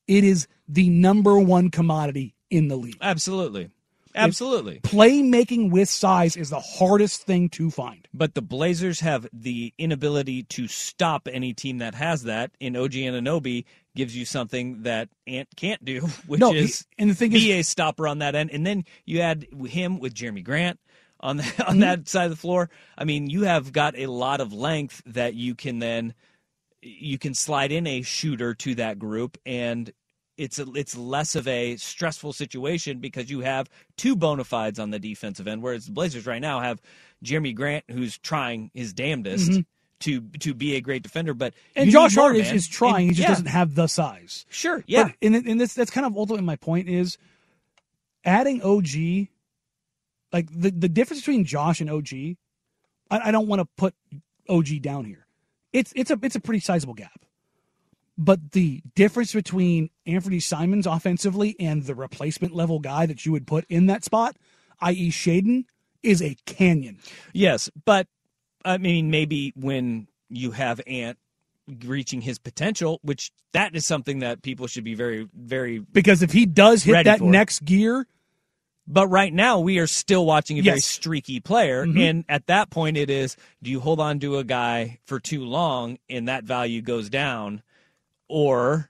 it 0.08 0.24
is 0.24 0.48
the 0.68 0.90
number 0.90 1.40
one 1.40 1.72
commodity 1.72 2.36
in 2.50 2.68
the 2.68 2.76
league. 2.76 2.98
Absolutely. 3.02 3.72
Absolutely. 4.18 4.80
Playmaking 4.82 5.72
with 5.72 5.90
size 5.90 6.36
is 6.36 6.50
the 6.50 6.60
hardest 6.60 7.24
thing 7.24 7.50
to 7.50 7.70
find. 7.72 8.08
But 8.14 8.34
the 8.36 8.42
Blazers 8.42 9.00
have 9.02 9.28
the 9.32 9.74
inability 9.78 10.44
to 10.44 10.68
stop 10.68 11.28
any 11.32 11.54
team 11.54 11.78
that 11.80 11.96
has 11.96 12.24
that. 12.24 12.52
In 12.60 12.76
OG 12.76 12.92
Anunoby 12.94 13.66
gives 13.96 14.16
you 14.16 14.26
something 14.26 14.84
that 14.84 15.10
Ant 15.26 15.48
can't 15.56 15.84
do, 15.84 16.02
which 16.28 16.40
No, 16.40 16.52
he- 16.52 16.60
is 16.60 16.86
and 16.98 17.10
the 17.10 17.16
thing 17.16 17.32
be 17.32 17.52
is- 17.52 17.68
a 17.68 17.70
stopper 17.70 18.08
on 18.08 18.20
that 18.20 18.36
end. 18.36 18.52
And 18.52 18.66
then 18.66 18.86
you 19.06 19.22
add 19.22 19.48
him 19.68 20.00
with 20.00 20.14
Jerami 20.14 20.44
Grant 20.44 20.80
on 21.20 21.38
the, 21.38 21.44
on 21.68 21.72
Mm-hmm. 21.74 21.80
that 21.82 22.08
side 22.08 22.26
of 22.26 22.32
the 22.32 22.36
floor. 22.36 22.70
I 22.98 23.04
mean, 23.06 23.30
you 23.30 23.44
have 23.44 23.72
got 23.72 23.98
a 23.98 24.08
lot 24.08 24.42
of 24.42 24.54
length 24.54 25.02
that 25.06 25.34
you 25.36 25.56
can 25.56 25.80
then 25.80 26.14
you 26.84 27.18
can 27.18 27.34
slide 27.34 27.72
in 27.72 27.88
a 27.88 28.04
shooter 28.04 28.54
to 28.54 28.76
that 28.76 29.00
group 29.00 29.38
and 29.48 29.92
it's 30.38 30.60
a, 30.60 30.66
it's 30.74 30.96
less 30.96 31.36
of 31.36 31.48
a 31.48 31.76
stressful 31.78 32.34
situation 32.34 33.00
because 33.00 33.30
you 33.30 33.40
have 33.42 33.70
two 33.98 34.16
bona 34.16 34.44
fides 34.44 34.80
on 34.80 34.92
the 34.92 35.00
defensive 35.00 35.48
end, 35.48 35.62
whereas 35.64 35.86
the 35.88 35.92
Blazers 35.92 36.26
right 36.28 36.42
now 36.42 36.60
have 36.60 36.82
Jerami 37.24 37.56
Grant, 37.56 37.84
who's 37.90 38.18
trying 38.20 38.70
his 38.74 38.94
damnedest 38.94 39.50
Mhm. 39.52 39.66
to 40.02 40.22
to 40.40 40.54
be 40.54 40.76
a 40.76 40.82
great 40.82 41.02
defender, 41.04 41.34
but 41.34 41.54
And 41.76 41.90
Josh 41.90 42.16
Hart 42.16 42.36
is, 42.36 42.52
is 42.52 42.68
trying. 42.68 42.96
And- 42.96 43.04
he 43.04 43.10
just 43.16 43.22
yeah, 43.22 43.28
doesn't 43.30 43.46
have 43.48 43.74
the 43.76 43.88
size. 43.88 44.46
Sure, 44.50 44.84
yeah. 44.88 45.06
But, 45.06 45.16
and, 45.22 45.36
and 45.36 45.60
this, 45.60 45.74
that's 45.74 45.90
kind 45.92 46.06
of 46.06 46.16
ultimately 46.16 46.46
my 46.46 46.56
point 46.56 46.88
is 46.88 47.18
adding 48.24 48.62
OG, 48.62 49.28
like 50.32 50.48
the, 50.52 50.70
the 50.72 50.90
difference 50.90 51.22
between 51.22 51.46
Josh 51.46 51.82
and 51.82 51.90
OG, 51.90 52.14
I, 53.10 53.30
I 53.30 53.32
don't 53.32 53.48
want 53.48 53.62
to 53.62 53.68
put 53.78 53.96
OG 54.50 54.82
down 54.82 55.06
here. 55.06 55.26
It's 55.74 55.92
it's 55.96 56.12
a 56.12 56.20
it's 56.22 56.36
a 56.36 56.40
pretty 56.40 56.60
sizable 56.60 56.94
gap. 56.94 57.26
But 58.18 58.52
the 58.54 58.82
difference 58.96 59.34
between 59.34 59.90
Anthony 60.06 60.40
Simons 60.40 60.88
offensively 60.88 61.56
and 61.60 61.84
the 61.84 61.94
replacement 61.94 62.56
level 62.56 62.80
guy 62.80 63.06
that 63.06 63.26
you 63.26 63.32
would 63.32 63.46
put 63.46 63.66
in 63.70 63.86
that 63.88 64.04
spot, 64.04 64.36
i.e., 64.82 65.10
Shaedon, 65.12 65.66
is 66.02 66.22
a 66.22 66.36
canyon. 66.46 66.98
Yes, 67.34 67.70
but 67.86 68.08
I 68.66 68.78
mean, 68.80 69.12
maybe 69.12 69.54
when 69.56 70.08
you 70.30 70.52
have 70.52 70.82
Ant 70.88 71.18
reaching 71.86 72.22
his 72.22 72.40
potential, 72.40 73.00
which 73.04 73.32
that 73.52 73.76
is 73.76 73.86
something 73.86 74.20
that 74.20 74.42
people 74.42 74.68
should 74.68 74.84
be 74.84 74.96
very, 74.96 75.28
very 75.34 75.80
Because 75.80 76.22
if 76.24 76.32
he 76.32 76.46
does 76.46 76.84
hit 76.84 77.06
that 77.06 77.20
for 77.20 77.26
next 77.26 77.66
gear, 77.66 78.08
But 78.90 79.08
right 79.08 79.34
now, 79.34 79.60
we 79.60 79.80
are 79.80 79.88
still 79.88 80.26
watching 80.26 80.58
a 80.60 80.62
very 80.62 80.80
streaky 80.80 81.42
player. 81.42 81.86
Mhm. 81.86 82.00
And 82.10 82.26
at 82.30 82.48
that 82.48 82.70
point, 82.70 82.96
it 82.96 83.10
is 83.10 83.36
do 83.62 83.70
you 83.70 83.82
hold 83.82 84.00
on 84.00 84.20
to 84.22 84.38
a 84.38 84.46
guy 84.46 85.00
for 85.06 85.20
too 85.20 85.44
long 85.44 85.98
and 86.10 86.28
that 86.30 86.46
value 86.46 86.82
goes 86.82 87.10
down? 87.10 87.62
Or 88.28 88.90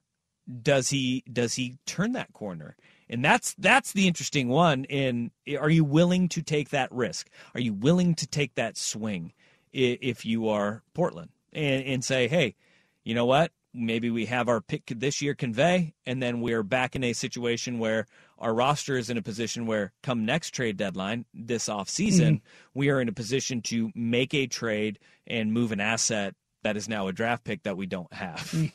does 0.62 0.89
he 0.89 1.23
does 1.32 1.56
he 1.56 1.78
turn 1.86 2.13
that 2.13 2.34
corner? 2.34 2.76
And 3.10 3.23
that's 3.23 3.56
that's 3.58 3.93
the 3.93 4.08
interesting 4.08 4.50
one. 4.50 4.86
In 4.86 5.32
are 5.60 5.69
you 5.69 5.84
willing 5.84 6.30
to 6.30 6.41
take 6.41 6.69
that 6.69 6.91
risk? 6.91 7.30
Are 7.54 7.62
you 7.62 7.73
willing 7.73 8.15
to 8.15 8.28
take 8.28 8.56
that 8.56 8.78
swing 8.78 9.34
if 9.71 10.26
you 10.26 10.50
are 10.50 10.82
Portland 10.93 11.30
and, 11.54 11.84
and 11.86 12.04
say, 12.04 12.28
hey, 12.28 12.56
you 13.04 13.13
know 13.13 13.26
what? 13.26 13.52
Maybe 13.73 14.10
we 14.10 14.26
have 14.26 14.50
our 14.50 14.60
pick 14.60 14.84
this 14.88 15.21
year 15.21 15.36
convey, 15.36 15.93
and 16.06 16.23
then 16.23 16.41
we're 16.41 16.63
back 16.63 16.95
in 16.95 17.04
a 17.04 17.13
situation 17.13 17.78
where 17.78 18.08
our 18.39 18.54
roster 18.54 18.97
is 18.97 19.10
in 19.10 19.17
a 19.17 19.21
position 19.21 19.67
where 19.67 19.91
come 20.02 20.26
next 20.26 20.52
trade 20.52 20.78
deadline 20.78 21.26
this 21.34 21.69
off 21.69 21.89
season, 21.89 22.38
mm-hmm. 22.38 22.80
we 22.80 22.89
are 22.89 23.00
in 23.00 23.08
a 23.08 23.13
position 23.13 23.62
to 23.63 23.91
make 23.93 24.34
a 24.34 24.47
trade 24.47 25.00
and 25.28 25.54
move 25.54 25.71
an 25.71 25.80
asset 25.80 26.34
that 26.63 26.76
is 26.76 26.89
now 26.89 27.08
a 27.08 27.13
draft 27.13 27.43
pick 27.43 27.63
that 27.63 27.78
we 27.78 27.86
don't 27.86 28.12
have 28.13 28.39
mm. 28.52 28.71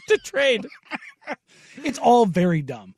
to 0.08 0.18
trade. 0.18 0.66
it's 1.84 1.98
all 1.98 2.26
very 2.26 2.62
dumb. 2.62 2.94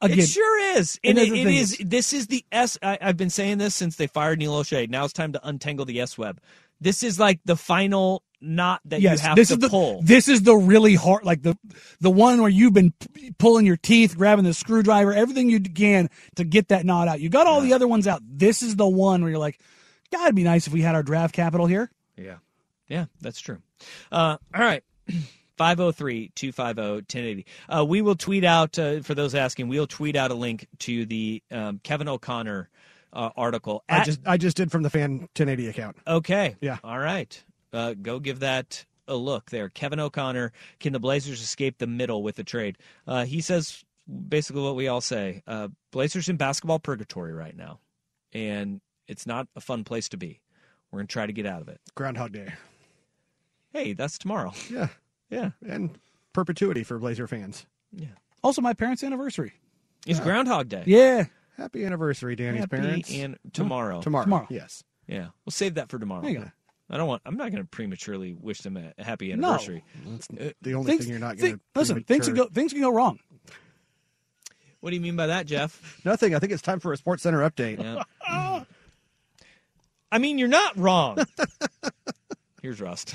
Again, 0.00 0.18
it 0.18 0.26
sure 0.28 0.76
is. 0.76 0.98
it, 1.02 1.16
it 1.16 1.32
is. 1.32 1.72
is- 1.72 1.78
This 1.86 2.12
is 2.12 2.26
the 2.26 2.44
S. 2.52 2.76
I, 2.82 2.98
I've 3.00 3.16
been 3.16 3.30
saying 3.30 3.58
this 3.58 3.74
since 3.74 3.96
they 3.96 4.06
fired 4.06 4.38
Neil 4.38 4.52
Olshey. 4.52 4.88
Now 4.90 5.04
it's 5.04 5.14
time 5.14 5.32
to 5.32 5.40
untangle 5.48 5.86
the 5.86 6.00
S 6.00 6.18
web. 6.18 6.40
This 6.80 7.02
is 7.02 7.18
like 7.18 7.40
the 7.46 7.56
final 7.56 8.22
knot 8.40 8.82
that 8.84 9.00
yes, 9.00 9.22
you 9.22 9.28
have 9.28 9.36
this 9.36 9.48
to 9.48 9.54
is 9.54 9.60
the 9.60 9.68
pull. 9.70 10.02
this 10.02 10.28
is 10.28 10.42
the 10.42 10.54
really 10.54 10.94
hard, 10.94 11.24
like 11.24 11.40
the 11.42 11.56
the 12.00 12.10
one 12.10 12.40
where 12.42 12.50
you've 12.50 12.74
been 12.74 12.92
p- 13.14 13.32
pulling 13.38 13.64
your 13.64 13.78
teeth, 13.78 14.18
grabbing 14.18 14.44
the 14.44 14.52
screwdriver, 14.52 15.14
everything 15.14 15.48
you 15.48 15.60
can 15.60 16.10
to 16.36 16.44
get 16.44 16.68
that 16.68 16.84
knot 16.84 17.08
out. 17.08 17.20
You 17.20 17.30
got 17.30 17.46
all 17.46 17.62
the 17.62 17.72
other 17.72 17.88
ones 17.88 18.06
out. 18.06 18.20
This 18.26 18.60
is 18.62 18.76
the 18.76 18.88
one 18.88 19.22
where 19.22 19.30
you're 19.30 19.38
like, 19.38 19.58
God, 20.12 20.24
it'd 20.24 20.34
be 20.34 20.42
nice 20.42 20.66
if 20.66 20.72
we 20.74 20.82
had 20.82 20.94
our 20.94 21.02
draft 21.02 21.34
capital 21.34 21.66
here. 21.66 21.90
Yeah. 22.18 22.36
Yeah, 22.88 23.06
that's 23.22 23.40
true. 23.40 23.62
Uh, 24.12 24.36
all 24.54 24.60
right. 24.60 24.82
503 25.56 26.32
250 26.34 26.82
1080. 26.82 27.46
Uh, 27.68 27.84
we 27.84 28.02
will 28.02 28.16
tweet 28.16 28.44
out, 28.44 28.78
uh, 28.78 29.00
for 29.00 29.14
those 29.14 29.34
asking, 29.34 29.68
we'll 29.68 29.86
tweet 29.86 30.16
out 30.16 30.30
a 30.30 30.34
link 30.34 30.66
to 30.80 31.06
the 31.06 31.42
um, 31.50 31.80
Kevin 31.82 32.08
O'Connor 32.08 32.68
uh, 33.12 33.30
article. 33.36 33.84
I 33.88 34.04
just 34.04 34.20
I 34.26 34.36
just 34.36 34.56
did 34.56 34.70
from 34.70 34.82
the 34.82 34.90
fan 34.90 35.20
1080 35.36 35.68
account. 35.68 35.96
Okay. 36.06 36.56
Yeah. 36.60 36.78
All 36.82 36.98
right. 36.98 37.42
Uh, 37.72 37.94
go 37.94 38.18
give 38.18 38.40
that 38.40 38.84
a 39.06 39.16
look 39.16 39.50
there. 39.50 39.68
Kevin 39.68 40.00
O'Connor, 40.00 40.52
can 40.80 40.92
the 40.92 41.00
Blazers 41.00 41.40
escape 41.40 41.78
the 41.78 41.86
middle 41.86 42.22
with 42.22 42.36
the 42.36 42.44
trade? 42.44 42.78
Uh, 43.06 43.24
he 43.24 43.40
says 43.40 43.84
basically 44.28 44.62
what 44.62 44.76
we 44.76 44.88
all 44.88 45.00
say. 45.00 45.42
Uh, 45.46 45.68
Blazers 45.90 46.28
in 46.28 46.36
basketball 46.36 46.78
purgatory 46.78 47.32
right 47.32 47.56
now, 47.56 47.80
and 48.32 48.80
it's 49.06 49.26
not 49.26 49.48
a 49.56 49.60
fun 49.60 49.84
place 49.84 50.08
to 50.10 50.16
be. 50.16 50.40
We're 50.90 50.98
going 50.98 51.08
to 51.08 51.12
try 51.12 51.26
to 51.26 51.32
get 51.32 51.46
out 51.46 51.60
of 51.60 51.68
it. 51.68 51.80
Groundhog 51.94 52.32
Day. 52.32 52.52
Hey, 53.72 53.92
that's 53.92 54.18
tomorrow. 54.18 54.52
Yeah. 54.70 54.88
Yeah. 55.34 55.50
And 55.68 55.98
perpetuity 56.32 56.82
for 56.84 56.98
Blazer 56.98 57.26
fans. 57.26 57.66
Yeah. 57.92 58.08
Also, 58.42 58.60
my 58.62 58.72
parents' 58.74 59.02
anniversary. 59.02 59.52
It's 60.06 60.20
Groundhog 60.20 60.68
Day. 60.68 60.84
Yeah. 60.86 61.24
Happy 61.56 61.84
anniversary, 61.84 62.36
Danny's 62.36 62.60
Happy 62.60 62.76
parents. 62.78 63.10
and 63.12 63.38
tomorrow. 63.52 64.00
Tomorrow. 64.00 64.24
Tomorrow. 64.24 64.46
Yes. 64.50 64.82
Yeah. 65.06 65.28
We'll 65.44 65.50
save 65.52 65.74
that 65.74 65.88
for 65.88 65.98
tomorrow. 65.98 66.22
There 66.22 66.30
you 66.30 66.38
go. 66.40 66.50
I 66.90 66.96
don't 66.98 67.08
want. 67.08 67.22
I'm 67.24 67.36
not 67.36 67.50
going 67.50 67.62
to 67.62 67.68
prematurely 67.68 68.34
wish 68.34 68.60
them 68.60 68.76
a 68.76 68.92
happy 69.02 69.28
No. 69.34 69.48
anniversary. 69.48 69.84
That's 70.06 70.28
Uh, 70.30 70.50
the 70.60 70.74
only 70.74 70.90
Things- 70.92 71.04
thing 71.04 71.10
you're 71.10 71.18
not 71.20 71.36
thi- 71.36 71.42
going 71.48 71.54
to 71.54 71.60
listen. 71.80 72.02
Things 72.04 72.26
can 72.26 72.34
go. 72.34 72.46
Things 72.48 72.72
can 72.72 72.82
go 72.82 72.92
wrong. 72.92 73.18
What 74.80 74.90
do 74.90 74.96
you 74.96 75.00
mean 75.02 75.16
by 75.16 75.28
that, 75.28 75.46
Jeff? 75.46 76.00
Nothing. 76.04 76.34
I 76.34 76.38
think 76.40 76.52
it's 76.52 76.60
time 76.60 76.80
for 76.80 76.92
a 76.92 76.96
Sports 76.98 77.22
Center 77.22 77.38
update. 77.48 77.80
Yeah. 77.82 78.64
I 80.12 80.18
mean, 80.18 80.38
you're 80.38 80.48
not 80.48 80.76
wrong. 80.76 81.18
Here's 82.62 82.80
Rust. 82.80 83.14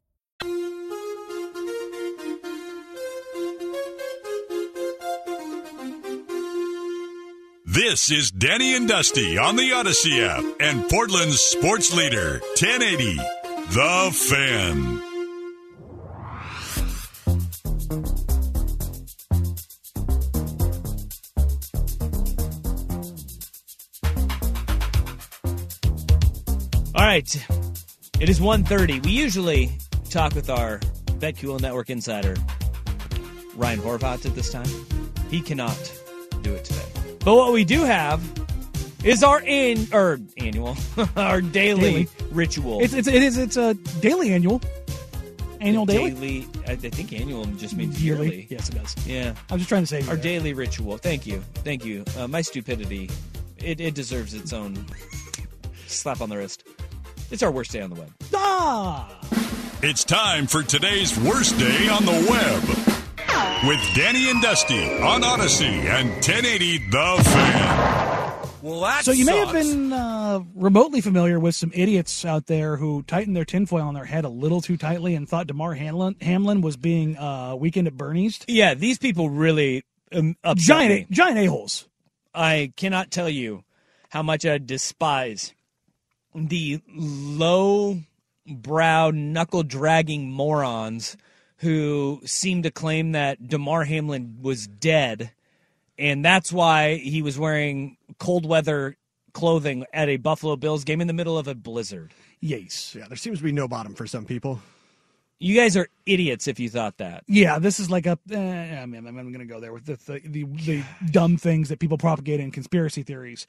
This 7.73 8.11
is 8.11 8.31
Danny 8.31 8.75
and 8.75 8.85
Dusty 8.85 9.37
on 9.37 9.55
the 9.55 9.69
Audacy 9.69 10.21
app 10.27 10.43
and 10.59 10.89
Portland's 10.89 11.39
sports 11.39 11.95
leader, 11.95 12.41
1080, 12.59 13.15
The 13.15 14.11
Fan. 14.11 15.01
All 26.93 27.05
right. 27.05 27.47
It 28.19 28.27
is 28.27 28.41
1.30. 28.41 29.05
We 29.05 29.11
usually 29.11 29.71
talk 30.09 30.35
with 30.35 30.49
our 30.49 30.79
BetQL 31.19 31.61
Network 31.61 31.89
insider, 31.89 32.35
Ryan 33.55 33.79
Horvat, 33.79 34.25
at 34.25 34.35
this 34.35 34.51
time. 34.51 34.67
He 35.29 35.39
cannot. 35.39 36.00
But 37.23 37.35
what 37.35 37.53
we 37.53 37.63
do 37.63 37.83
have 37.83 38.21
is 39.03 39.23
our 39.23 39.41
in 39.41 39.87
or 39.93 40.19
annual, 40.37 40.75
our 41.15 41.41
daily, 41.41 41.81
Daily. 41.81 42.07
ritual. 42.31 42.81
It's, 42.81 42.93
it's 42.93 43.07
it 43.07 43.21
is 43.21 43.37
it's 43.37 43.57
a 43.57 43.73
daily 43.99 44.31
annual, 44.33 44.61
annual 45.59 45.85
daily. 45.85 46.11
daily. 46.11 46.47
I 46.67 46.71
I 46.73 46.75
think 46.75 47.13
annual 47.13 47.45
just 47.45 47.75
means 47.75 48.03
Yearly. 48.03 48.27
yearly. 48.27 48.47
Yes, 48.49 48.69
it 48.69 48.75
does. 48.75 48.95
Yeah. 49.07 49.33
I'm 49.49 49.57
just 49.59 49.69
trying 49.69 49.83
to 49.83 49.87
say 49.87 49.99
Our 50.07 50.15
that. 50.15 50.21
daily 50.23 50.53
ritual. 50.53 50.97
Thank 50.97 51.25
you. 51.27 51.43
Thank 51.63 51.85
you. 51.85 52.03
Uh, 52.17 52.27
my 52.27 52.41
stupidity, 52.41 53.09
it, 53.57 53.79
it 53.79 53.93
deserves 53.95 54.33
its 54.33 54.53
own 54.53 54.83
slap 55.87 56.21
on 56.21 56.29
the 56.29 56.37
wrist. 56.37 56.63
It's 57.31 57.43
our 57.43 57.51
worst 57.51 57.71
day 57.71 57.81
on 57.81 57.89
the 57.91 57.95
web. 57.99 58.11
Ah! 58.33 59.17
It's 59.83 60.03
time 60.03 60.45
for 60.47 60.61
today's 60.63 61.17
worst 61.19 61.57
day 61.57 61.87
on 61.89 62.05
the 62.05 62.27
web 62.29 62.90
with 63.63 63.79
Danny 63.93 64.29
and 64.29 64.41
Dusty 64.41 64.83
on 65.01 65.21
Audacy 65.21 65.85
and 65.85 66.09
1080 66.09 66.77
The 66.89 67.21
Fan. 67.23 68.47
Well, 68.63 68.81
that 68.81 69.03
so 69.03 69.11
you 69.11 69.25
may 69.25 69.37
have 69.37 69.51
been 69.51 69.91
uh, 69.91 70.41
remotely 70.55 71.01
familiar 71.01 71.39
with 71.39 71.55
some 71.55 71.71
idiots 71.73 72.25
out 72.25 72.45
there 72.45 72.77
who 72.77 73.03
tightened 73.03 73.35
their 73.35 73.45
tinfoil 73.45 73.81
on 73.81 73.93
their 73.93 74.05
head 74.05 74.23
a 74.23 74.29
little 74.29 74.61
too 74.61 74.77
tightly 74.77 75.15
and 75.15 75.27
thought 75.27 75.47
Damar 75.47 75.73
Hamlin, 75.73 76.15
Hamlin 76.21 76.61
was 76.61 76.77
being 76.77 77.17
uh, 77.17 77.55
weekend 77.55 77.87
at 77.87 77.97
Bernie's. 77.97 78.39
Yeah, 78.47 78.73
these 78.73 78.97
people 78.97 79.29
really 79.29 79.83
um, 80.11 80.35
Giant, 80.55 81.09
me. 81.09 81.15
giant 81.15 81.37
a 81.37 81.45
holes. 81.45 81.87
I 82.33 82.71
cannot 82.75 83.11
tell 83.11 83.29
you 83.29 83.63
how 84.09 84.21
much 84.23 84.45
I 84.45 84.57
despise 84.57 85.53
the 86.35 86.81
low 86.87 87.99
brow, 88.47 89.11
knuckle 89.11 89.63
dragging 89.63 90.31
morons 90.31 91.17
who 91.61 92.19
seemed 92.25 92.63
to 92.63 92.71
claim 92.71 93.11
that 93.11 93.47
Damar 93.47 93.83
Hamlin 93.83 94.37
was 94.41 94.67
dead, 94.67 95.31
and 95.97 96.25
that's 96.25 96.51
why 96.51 96.95
he 96.95 97.21
was 97.21 97.37
wearing 97.37 97.97
cold 98.17 98.45
weather 98.47 98.97
clothing 99.33 99.85
at 99.93 100.09
a 100.09 100.17
Buffalo 100.17 100.55
Bills 100.55 100.83
game 100.83 101.01
in 101.01 101.07
the 101.07 101.13
middle 101.13 101.37
of 101.37 101.47
a 101.47 101.55
blizzard. 101.55 102.13
Yes. 102.39 102.95
Yeah, 102.97 103.07
there 103.07 103.17
seems 103.17 103.37
to 103.37 103.43
be 103.43 103.51
no 103.51 103.67
bottom 103.67 103.93
for 103.93 104.07
some 104.07 104.25
people. 104.25 104.59
You 105.37 105.55
guys 105.55 105.77
are 105.77 105.87
idiots 106.05 106.47
if 106.47 106.59
you 106.59 106.69
thought 106.69 106.97
that. 106.97 107.23
Yeah, 107.27 107.59
this 107.59 107.79
is 107.79 107.89
like 107.89 108.05
a. 108.05 108.17
Eh, 108.31 108.79
I 108.79 108.85
mean, 108.85 109.07
I'm 109.07 109.15
going 109.15 109.39
to 109.39 109.45
go 109.45 109.59
there 109.59 109.73
with 109.73 109.85
the 109.85 109.95
the, 109.95 110.21
the, 110.27 110.43
the 110.43 110.83
dumb 111.11 111.37
things 111.37 111.69
that 111.69 111.79
people 111.79 111.97
propagate 111.97 112.39
in 112.39 112.51
conspiracy 112.51 113.01
theories. 113.03 113.47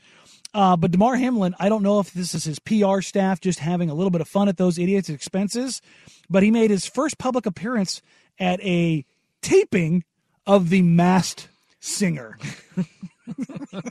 Uh, 0.55 0.77
but 0.77 0.91
Damar 0.91 1.17
Hamlin, 1.17 1.55
I 1.59 1.69
don't 1.69 1.83
know 1.83 1.99
if 2.01 2.13
this 2.13 2.35
is 2.35 2.45
his 2.45 2.59
PR 2.59 3.01
staff 3.01 3.41
just 3.41 3.59
having 3.59 3.89
a 3.89 3.95
little 3.95 4.11
bit 4.11 4.21
of 4.21 4.29
fun 4.29 4.49
at 4.49 4.59
those 4.59 4.79
idiots' 4.79 5.09
expenses, 5.09 5.81
but 6.29 6.43
he 6.43 6.51
made 6.51 6.71
his 6.71 6.87
first 6.87 7.19
public 7.19 7.47
appearance 7.47 8.03
at 8.39 8.61
a 8.63 9.05
taping 9.41 10.05
of 10.47 10.69
the 10.69 10.83
Masked 10.83 11.49
Singer. 11.81 12.39
I 12.77 13.83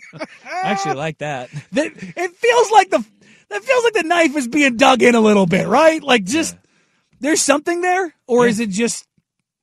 actually 0.64 0.96
like 0.96 1.18
that. 1.20 1.50
that 1.72 1.88
it 1.96 2.32
feels 2.36 2.72
like 2.72 2.90
the 2.90 3.04
that 3.50 3.64
feels 3.64 3.84
like 3.84 3.94
the 3.94 4.04
knife 4.04 4.36
is 4.36 4.48
being 4.48 4.78
dug 4.78 5.02
in 5.02 5.16
a 5.16 5.20
little 5.20 5.46
bit, 5.46 5.68
right? 5.68 6.02
Like 6.02 6.24
just 6.24 6.56
there's 7.20 7.42
something 7.42 7.82
there, 7.82 8.14
or 8.28 8.48
is 8.48 8.60
it 8.60 8.70
just 8.70 9.08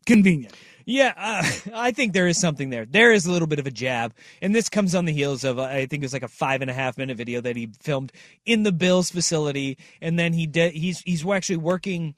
convenient? 0.05 0.55
Yeah, 0.89 1.13
uh, 1.19 1.43
I 1.75 1.91
think 1.91 2.15
there 2.15 2.27
is 2.27 2.41
something 2.41 2.71
there. 2.71 2.87
There 2.87 3.13
is 3.13 3.27
a 3.27 3.31
little 3.31 3.47
bit 3.47 3.59
of 3.59 3.67
a 3.67 3.71
jab, 3.71 4.15
and 4.41 4.55
this 4.55 4.71
comes 4.71 4.95
on 4.95 5.05
the 5.05 5.13
heels 5.13 5.45
of 5.45 5.59
I 5.59 5.85
think 5.85 6.03
it 6.03 6.07
was 6.07 6.15
like 6.15 6.23
a 6.23 6.29
five 6.29 6.63
and 6.63 6.71
a 6.71 6.75
half 6.75 6.97
minute 6.97 7.19
video 7.19 7.43
that 7.43 7.57
he 7.57 7.69
filmed 7.81 8.11
in 8.47 8.63
the 8.63 8.73
Bills 8.73 9.11
facility, 9.11 9.77
and 10.01 10.19
then 10.19 10.33
he 10.33 10.47
did. 10.47 10.73
He's 10.73 11.01
he's 11.01 11.27
actually 11.29 11.59
working 11.59 12.15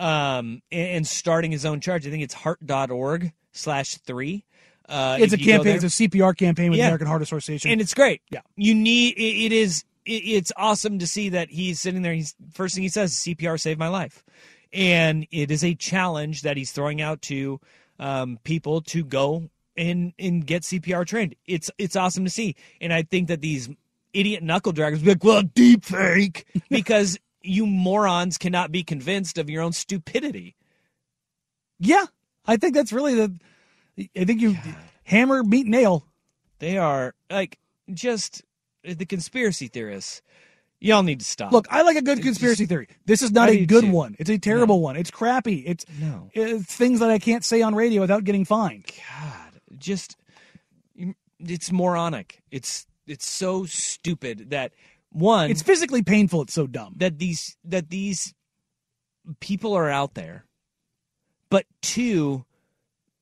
um, 0.00 0.62
and, 0.72 1.06
starting 1.06 1.52
his 1.52 1.64
own 1.64 1.80
charge. 1.80 2.08
I 2.08 2.10
think 2.10 2.24
it's 2.24 2.34
heart.org 2.34 3.32
slash 3.52 3.94
three. 3.98 4.44
Uh, 4.88 5.18
it's 5.20 5.32
a 5.32 5.36
if 5.36 5.40
you 5.40 5.46
go 5.46 5.52
campaign. 5.58 5.76
It's 5.76 6.00
a 6.00 6.08
CPR 6.08 6.36
campaign 6.36 6.70
with 6.70 6.78
Yeah. 6.78 6.86
the 6.86 6.88
American 6.88 7.06
Heart 7.06 7.22
Association, 7.22 7.70
and 7.70 7.80
it's 7.80 7.94
great. 7.94 8.20
Yeah. 8.30 8.40
you 8.56 8.74
need 8.74 9.14
it, 9.16 9.46
it 9.46 9.52
is 9.52 9.84
it, 10.04 10.24
it's 10.24 10.50
awesome 10.56 10.98
to 10.98 11.06
see 11.06 11.28
that 11.28 11.50
he's 11.50 11.80
sitting 11.80 12.02
there. 12.02 12.14
He's 12.14 12.34
first 12.52 12.74
thing 12.74 12.82
he 12.82 12.88
says, 12.88 13.14
"CPR 13.14 13.60
saved 13.60 13.78
my 13.78 13.88
life," 13.88 14.24
and 14.72 15.24
it 15.30 15.52
is 15.52 15.62
a 15.62 15.76
challenge 15.76 16.42
that 16.42 16.56
he's 16.56 16.72
throwing 16.72 17.00
out 17.00 17.22
to 17.22 17.60
um, 17.98 18.38
people 18.44 18.80
to 18.82 19.04
go 19.04 19.50
and 19.76 20.12
and 20.18 20.46
get 20.46 20.62
CPR 20.62 21.06
trained. 21.06 21.34
It's 21.46 21.70
it's 21.78 21.96
awesome 21.96 22.24
to 22.24 22.30
see, 22.30 22.56
and 22.80 22.92
I 22.92 23.02
think 23.02 23.28
that 23.28 23.40
these 23.40 23.68
idiot 24.12 24.42
knuckle 24.42 24.72
draggers 24.72 25.02
be 25.02 25.10
like, 25.10 25.24
"Well, 25.24 25.42
deep 25.42 25.84
fake," 25.84 26.46
because 26.70 27.18
you 27.42 27.66
morons 27.66 28.36
cannot 28.38 28.72
be 28.72 28.82
convinced 28.82 29.38
of 29.38 29.48
your 29.48 29.62
own 29.62 29.72
stupidity. 29.72 30.56
yeah, 31.78 32.06
I 32.46 32.56
think 32.56 32.74
that's 32.74 32.92
really 32.92 33.14
the. 33.14 33.38
I 34.16 34.24
think 34.24 34.40
you 34.40 34.56
hammer, 35.04 35.42
meet, 35.42 35.66
nail. 35.66 36.06
They 36.60 36.78
are 36.78 37.14
like 37.30 37.58
just 37.92 38.42
the 38.84 39.06
conspiracy 39.06 39.68
theorists. 39.68 40.22
Y'all 40.80 41.02
need 41.02 41.18
to 41.20 41.24
stop. 41.24 41.50
Look, 41.50 41.66
I 41.70 41.82
like 41.82 41.96
a 41.96 42.02
good 42.02 42.22
conspiracy 42.22 42.66
theory. 42.66 42.88
This 43.04 43.22
is 43.22 43.32
not 43.32 43.48
I 43.48 43.52
a 43.52 43.66
good 43.66 43.84
too. 43.84 43.90
one. 43.90 44.14
It's 44.18 44.30
a 44.30 44.38
terrible 44.38 44.80
one. 44.80 44.96
It's 44.96 45.10
crappy. 45.10 45.60
It's 45.66 45.84
No. 46.00 46.30
It's 46.32 46.72
things 46.74 47.00
that 47.00 47.10
I 47.10 47.18
can't 47.18 47.44
say 47.44 47.62
on 47.62 47.74
radio 47.74 48.00
without 48.00 48.22
getting 48.24 48.44
fined. 48.44 48.84
God, 48.86 49.60
just 49.76 50.16
it's 51.40 51.72
moronic. 51.72 52.42
It's 52.50 52.86
it's 53.06 53.26
so 53.26 53.64
stupid 53.64 54.50
that 54.50 54.72
one 55.10 55.50
It's 55.50 55.62
physically 55.62 56.02
painful. 56.02 56.42
It's 56.42 56.54
so 56.54 56.66
dumb. 56.66 56.94
that 56.98 57.18
these 57.18 57.56
that 57.64 57.90
these 57.90 58.34
people 59.40 59.74
are 59.74 59.88
out 59.90 60.14
there. 60.14 60.44
But 61.50 61.64
two, 61.82 62.44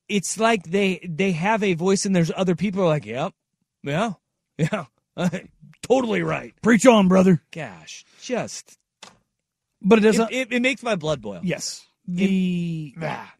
it's 0.07 0.37
like 0.39 0.63
they 0.63 0.99
they 1.07 1.31
have 1.31 1.63
a 1.63 1.73
voice 1.73 2.05
and 2.05 2.15
there's 2.15 2.31
other 2.35 2.55
people 2.55 2.81
who 2.81 2.85
are 2.87 2.89
like, 2.89 3.05
"Yep. 3.05 3.33
Yeah. 3.83 4.13
Yeah. 4.57 4.85
totally 5.87 6.21
right." 6.23 6.53
Preach 6.61 6.85
on, 6.85 7.07
brother. 7.07 7.41
Gosh, 7.51 8.05
just 8.21 8.77
But 9.81 9.99
it 9.99 10.05
it, 10.05 10.07
doesn't. 10.07 10.31
it, 10.31 10.51
it 10.53 10.61
makes 10.61 10.83
my 10.83 10.95
blood 10.95 11.21
boil. 11.21 11.41
Yes. 11.43 11.83
The 12.09 12.93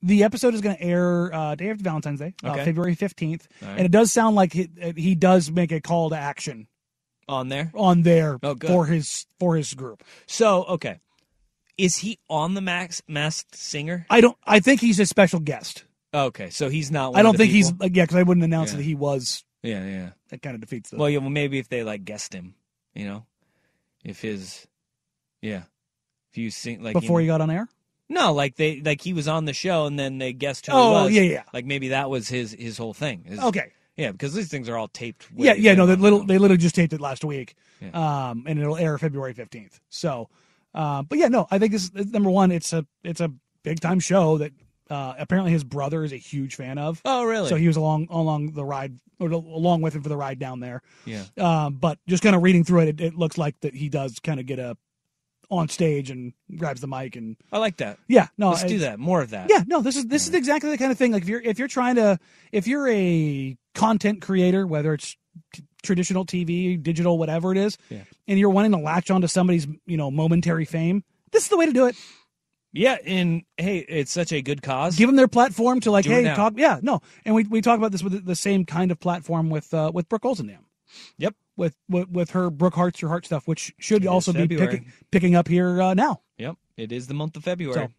the 0.03 0.23
episode 0.23 0.53
is 0.53 0.59
going 0.59 0.75
to 0.75 0.83
air 0.83 1.33
uh, 1.33 1.55
day 1.55 1.69
after 1.69 1.83
Valentine's 1.83 2.19
Day, 2.19 2.33
uh, 2.43 2.53
February 2.53 2.95
fifteenth, 2.95 3.47
right. 3.61 3.71
and 3.77 3.81
it 3.85 3.91
does 3.91 4.11
sound 4.11 4.35
like 4.35 4.51
he, 4.51 4.69
he 4.97 5.15
does 5.15 5.49
make 5.49 5.71
a 5.71 5.79
call 5.79 6.09
to 6.09 6.17
action 6.17 6.67
On 7.29 7.47
there. 7.47 7.71
on 7.73 8.01
there 8.01 8.37
Oh, 8.43 8.55
for 8.59 8.85
his 8.85 9.25
for 9.39 9.55
his 9.55 9.73
group. 9.73 10.03
So, 10.25 10.65
okay. 10.65 10.99
Is 11.77 11.95
he 11.97 12.19
on 12.29 12.55
the 12.55 12.61
Max 12.61 13.01
Masked 13.07 13.55
Singer? 13.55 14.05
I 14.09 14.19
don't. 14.19 14.35
I 14.45 14.59
think 14.59 14.81
he's 14.81 14.99
a 14.99 15.05
special 15.05 15.39
guest. 15.39 15.85
Okay, 16.13 16.49
so 16.49 16.67
he's 16.69 16.91
not. 16.91 17.11
One 17.13 17.19
I 17.19 17.23
don't 17.23 17.37
think 17.37 17.51
he's 17.53 17.71
people? 17.71 17.85
like, 17.85 17.95
yeah, 17.95 18.03
because 18.03 18.17
I 18.17 18.23
wouldn't 18.23 18.43
announce 18.43 18.71
Yeah. 18.71 18.77
that 18.77 18.83
he 18.83 18.95
was. 18.95 19.45
Yeah, 19.67 19.85
yeah. 19.85 20.09
That 20.29 20.41
kind 20.41 20.55
of 20.55 20.61
defeats 20.61 20.89
the. 20.89 20.97
Well, 20.97 21.09
yeah. 21.09 21.19
Well, 21.19 21.29
maybe 21.29 21.57
if 21.59 21.69
they 21.69 21.83
like 21.83 22.05
guessed 22.05 22.33
him, 22.33 22.55
you 22.93 23.05
know, 23.05 23.25
if 24.03 24.21
his, 24.21 24.67
yeah, 25.41 25.63
if 26.31 26.37
you 26.37 26.49
sing 26.51 26.81
like 26.83 26.93
before 26.93 27.19
you 27.21 27.25
he 27.25 27.27
got 27.27 27.41
on 27.41 27.49
air. 27.49 27.67
no, 28.09 28.33
like 28.33 28.55
they 28.55 28.81
like 28.81 29.01
he 29.01 29.13
was 29.13 29.27
on 29.27 29.45
the 29.45 29.53
show 29.53 29.85
and 29.85 29.97
then 29.99 30.17
they 30.17 30.33
guessed 30.33 30.67
who 30.67 30.71
Oh, 30.73 30.99
he 30.99 31.03
was. 31.05 31.13
yeah, 31.13 31.21
yeah. 31.21 31.43
Like 31.53 31.65
maybe 31.65 31.89
that 31.89 32.09
was 32.09 32.27
his 32.27 32.51
his 32.53 32.77
whole 32.77 32.93
thing. 32.93 33.23
His- 33.25 33.39
Okay. 33.39 33.71
Yeah, 33.97 34.11
because 34.11 34.35
these 34.35 34.47
things 34.47 34.69
are 34.69 34.77
all 34.77 34.87
taped. 34.89 35.27
Yeah, 35.35 35.53
yeah, 35.53 35.73
no, 35.73 35.87
they 35.87 35.95
little 35.95 36.23
they 36.23 36.37
literally 36.37 36.61
just 36.61 36.75
taped 36.75 36.93
it 36.93 37.01
last 37.01 37.25
week, 37.25 37.55
Yeah. 37.81 38.29
um, 38.29 38.43
and 38.47 38.59
it'll 38.59 38.77
air 38.77 38.95
February 38.99 39.33
fifteenth. 39.33 39.79
So, 39.89 40.29
uh, 40.75 41.01
but 41.01 41.17
yeah, 41.17 41.29
no, 41.29 41.47
I 41.49 41.57
think 41.57 41.71
this 41.71 41.89
is- 41.95 42.11
number 42.13 42.29
one. 42.29 42.51
It's 42.51 42.73
a 42.73 42.85
it's 43.03 43.21
a 43.21 43.33
big 43.63 43.79
time 43.79 43.99
show 43.99 44.37
that 44.37 44.51
uh, 44.89 45.13
apparently 45.17 45.51
his 45.51 45.63
brother 45.63 46.03
is 46.03 46.13
a 46.13 46.17
huge 46.17 46.55
fan 46.55 46.77
of. 46.77 47.01
Oh, 47.05 47.23
really? 47.25 47.49
So 47.49 47.55
he 47.55 47.67
was 47.67 47.77
along 47.77 48.07
along 48.09 48.53
the 48.53 48.63
ride 48.65 48.97
or 49.19 49.29
along 49.29 49.81
with 49.81 49.95
him 49.95 50.03
for 50.03 50.09
the 50.09 50.17
ride 50.17 50.39
down 50.39 50.59
there. 50.59 50.81
Yeah. 51.05 51.23
Um, 51.37 51.75
but 51.75 51.99
just 52.07 52.23
kind 52.23 52.35
of 52.35 52.43
reading 52.43 52.63
through 52.63 52.81
it, 52.81 52.87
it, 52.89 53.01
it 53.01 53.15
looks 53.15 53.37
like 53.37 53.59
that 53.61 53.73
he 53.75 53.89
does 53.89 54.19
kind 54.19 54.39
of 54.39 54.45
get 54.45 54.59
a 54.59 54.77
on 55.49 55.69
stage 55.69 56.11
and 56.11 56.33
grabs 56.57 56.81
the 56.81 56.87
mic 56.87 57.15
and 57.15 57.37
I 57.53 57.59
like 57.59 57.77
that. 57.77 57.97
yeah, 58.09 58.27
no, 58.37 58.49
Let's 58.49 58.65
do 58.65 58.79
that. 58.79 58.99
More 58.99 59.21
of 59.21 59.29
that. 59.29 59.49
yeah, 59.49 59.63
no, 59.65 59.81
this 59.81 59.95
is 59.95 60.05
this 60.07 60.27
is 60.27 60.33
exactly 60.33 60.69
the 60.71 60.77
kind 60.77 60.91
of 60.91 60.97
thing. 60.97 61.11
Like 61.13 61.23
if 61.23 61.29
you're 61.29 61.41
if 61.41 61.57
you're 61.57 61.69
trying 61.69 61.95
to 61.95 62.19
if 62.51 62.67
you're 62.67 62.87
a 62.89 63.57
content 63.73 64.21
creator, 64.21 64.67
whether 64.67 64.93
it's 64.93 65.15
t- 65.53 65.63
traditional 65.83 66.25
TV, 66.25 66.81
digital, 66.81 67.17
whatever 67.17 67.53
it 67.53 67.57
is, 67.57 67.77
Yeah. 67.89 68.03
and 68.27 68.37
you're 68.37 68.49
wanting 68.49 68.71
to 68.73 68.77
latch 68.77 69.09
onto 69.09 69.27
somebody's 69.27 69.67
you 69.85 69.95
know 69.95 70.11
momentary 70.11 70.65
fame, 70.65 71.05
this 71.31 71.43
is 71.43 71.49
the 71.49 71.57
way 71.57 71.65
to 71.65 71.71
do 71.73 71.85
it. 71.87 71.95
Yeah, 72.73 72.97
and 73.05 73.43
hey, 73.57 73.79
it's 73.79 74.11
such 74.11 74.31
a 74.31 74.41
good 74.41 74.61
cause. 74.61 74.95
Give 74.97 75.07
them 75.07 75.15
their 75.15 75.27
platform 75.27 75.79
to 75.81 75.91
like, 75.91 76.05
Do 76.05 76.11
it 76.11 76.15
hey, 76.15 76.21
now. 76.23 76.35
talk. 76.35 76.53
Yeah, 76.57 76.79
no, 76.81 77.01
and 77.25 77.33
we 77.33 77.43
we 77.45 77.61
talk 77.61 77.77
about 77.77 77.91
this 77.91 78.03
with 78.03 78.25
the 78.25 78.35
same 78.35 78.65
kind 78.65 78.91
of 78.91 78.99
platform 78.99 79.49
with 79.49 79.73
uh, 79.73 79.91
with 79.93 80.07
Brooke 80.09 80.23
Olzendam. 80.23 80.59
Yep. 81.17 81.35
With, 81.55 81.75
with 81.89 82.09
with 82.09 82.29
her 82.31 82.49
Brooke 82.51 82.75
Hearts 82.75 83.01
Your 83.01 83.09
Heart 83.09 83.25
stuff, 83.25 83.47
which 83.47 83.73
should 83.79 84.03
It 84.03 84.05
is 84.05 84.09
also 84.09 84.31
be 84.31 84.41
February. 84.41 84.67
picking 84.67 84.93
picking 85.11 85.35
up 85.35 85.47
here 85.47 85.81
uh, 85.81 85.93
now. 85.95 86.21
Yep, 86.37 86.55
it 86.77 86.91
is 86.91 87.07
the 87.07 87.13
month 87.15 87.35
of 87.35 87.43
February. 87.43 87.89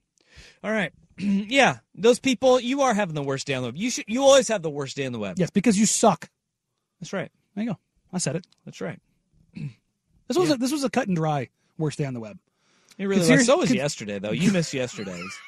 All 0.62 0.70
right, 0.70 0.92
yeah, 1.18 1.78
those 1.94 2.20
people, 2.20 2.60
you 2.60 2.82
are 2.82 2.94
having 2.94 3.16
the 3.16 3.22
worst 3.22 3.46
day 3.48 3.54
on 3.54 3.62
the 3.62 3.68
web. 3.68 3.76
You 3.76 3.90
should, 3.90 4.04
you 4.06 4.22
always 4.22 4.46
have 4.48 4.62
the 4.62 4.70
worst 4.70 4.96
day 4.96 5.06
on 5.06 5.12
the 5.12 5.18
web. 5.18 5.38
Yes, 5.38 5.50
because 5.50 5.76
you 5.76 5.86
suck. 5.86 6.30
That's 7.00 7.12
right. 7.12 7.32
There 7.56 7.64
you 7.64 7.70
go. 7.72 7.78
I 8.12 8.18
said 8.18 8.36
it. 8.36 8.46
That's 8.64 8.80
right. 8.80 9.00
This 10.28 10.36
was 10.38 10.50
a, 10.52 10.56
this 10.56 10.70
was 10.70 10.84
a 10.84 10.90
cut 10.90 11.08
and 11.08 11.16
dry 11.16 11.48
worst 11.78 11.98
day 11.98 12.04
on 12.04 12.14
the 12.14 12.20
web. 12.20 12.38
It 12.98 13.06
really 13.06 13.28
was. 13.30 13.46
So 13.46 13.58
was 13.58 13.72
yesterday, 13.72 14.18
though. 14.18 14.32
You 14.32 14.50
missed 14.52 14.74
yesterday's. 14.74 15.38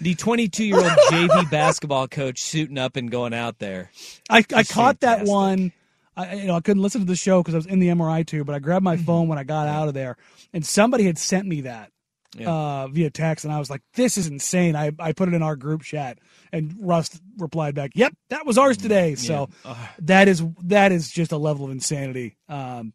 the 0.00 0.14
22 0.14 0.64
year 0.64 0.76
old 0.76 0.84
JV 1.10 1.50
basketball 1.50 2.08
coach 2.08 2.40
suiting 2.42 2.78
up 2.78 2.96
and 2.96 3.10
going 3.10 3.34
out 3.34 3.58
there. 3.58 3.90
I, 4.30 4.44
I 4.54 4.62
caught 4.64 5.00
that 5.00 5.24
one. 5.24 5.72
I 6.16 6.34
you 6.34 6.46
know 6.46 6.54
I 6.56 6.60
couldn't 6.60 6.82
listen 6.82 7.00
to 7.00 7.06
the 7.06 7.16
show 7.16 7.42
because 7.42 7.54
I 7.54 7.58
was 7.58 7.66
in 7.66 7.78
the 7.78 7.88
MRI 7.88 8.26
too, 8.26 8.44
but 8.44 8.54
I 8.54 8.58
grabbed 8.58 8.84
Mm-hmm. 8.84 8.98
my 9.00 9.04
phone 9.04 9.28
when 9.28 9.38
I 9.38 9.44
got 9.44 9.68
out 9.68 9.88
of 9.88 9.94
there, 9.94 10.16
and 10.52 10.64
somebody 10.66 11.04
had 11.04 11.16
sent 11.18 11.46
me 11.46 11.62
that 11.62 11.90
Yeah. 12.36 12.50
uh, 12.52 12.88
via 12.88 13.10
text, 13.10 13.44
and 13.44 13.54
I 13.54 13.58
was 13.58 13.70
like, 13.70 13.82
"This 13.94 14.18
is 14.18 14.26
insane." 14.26 14.74
I 14.76 14.90
I 14.98 15.12
put 15.12 15.28
it 15.28 15.34
in 15.34 15.42
our 15.42 15.56
group 15.56 15.82
chat, 15.82 16.18
and 16.52 16.74
Rust 16.80 17.20
replied 17.38 17.74
back, 17.76 17.92
"Yep, 17.94 18.14
that 18.30 18.44
was 18.46 18.58
ours 18.58 18.76
today." 18.76 19.14
So 19.14 19.48
Ugh. 19.64 19.76
that 20.00 20.26
is 20.28 20.42
that 20.64 20.90
is 20.92 21.08
just 21.10 21.30
a 21.32 21.38
level 21.38 21.64
of 21.66 21.70
insanity. 21.70 22.36
Um, 22.48 22.92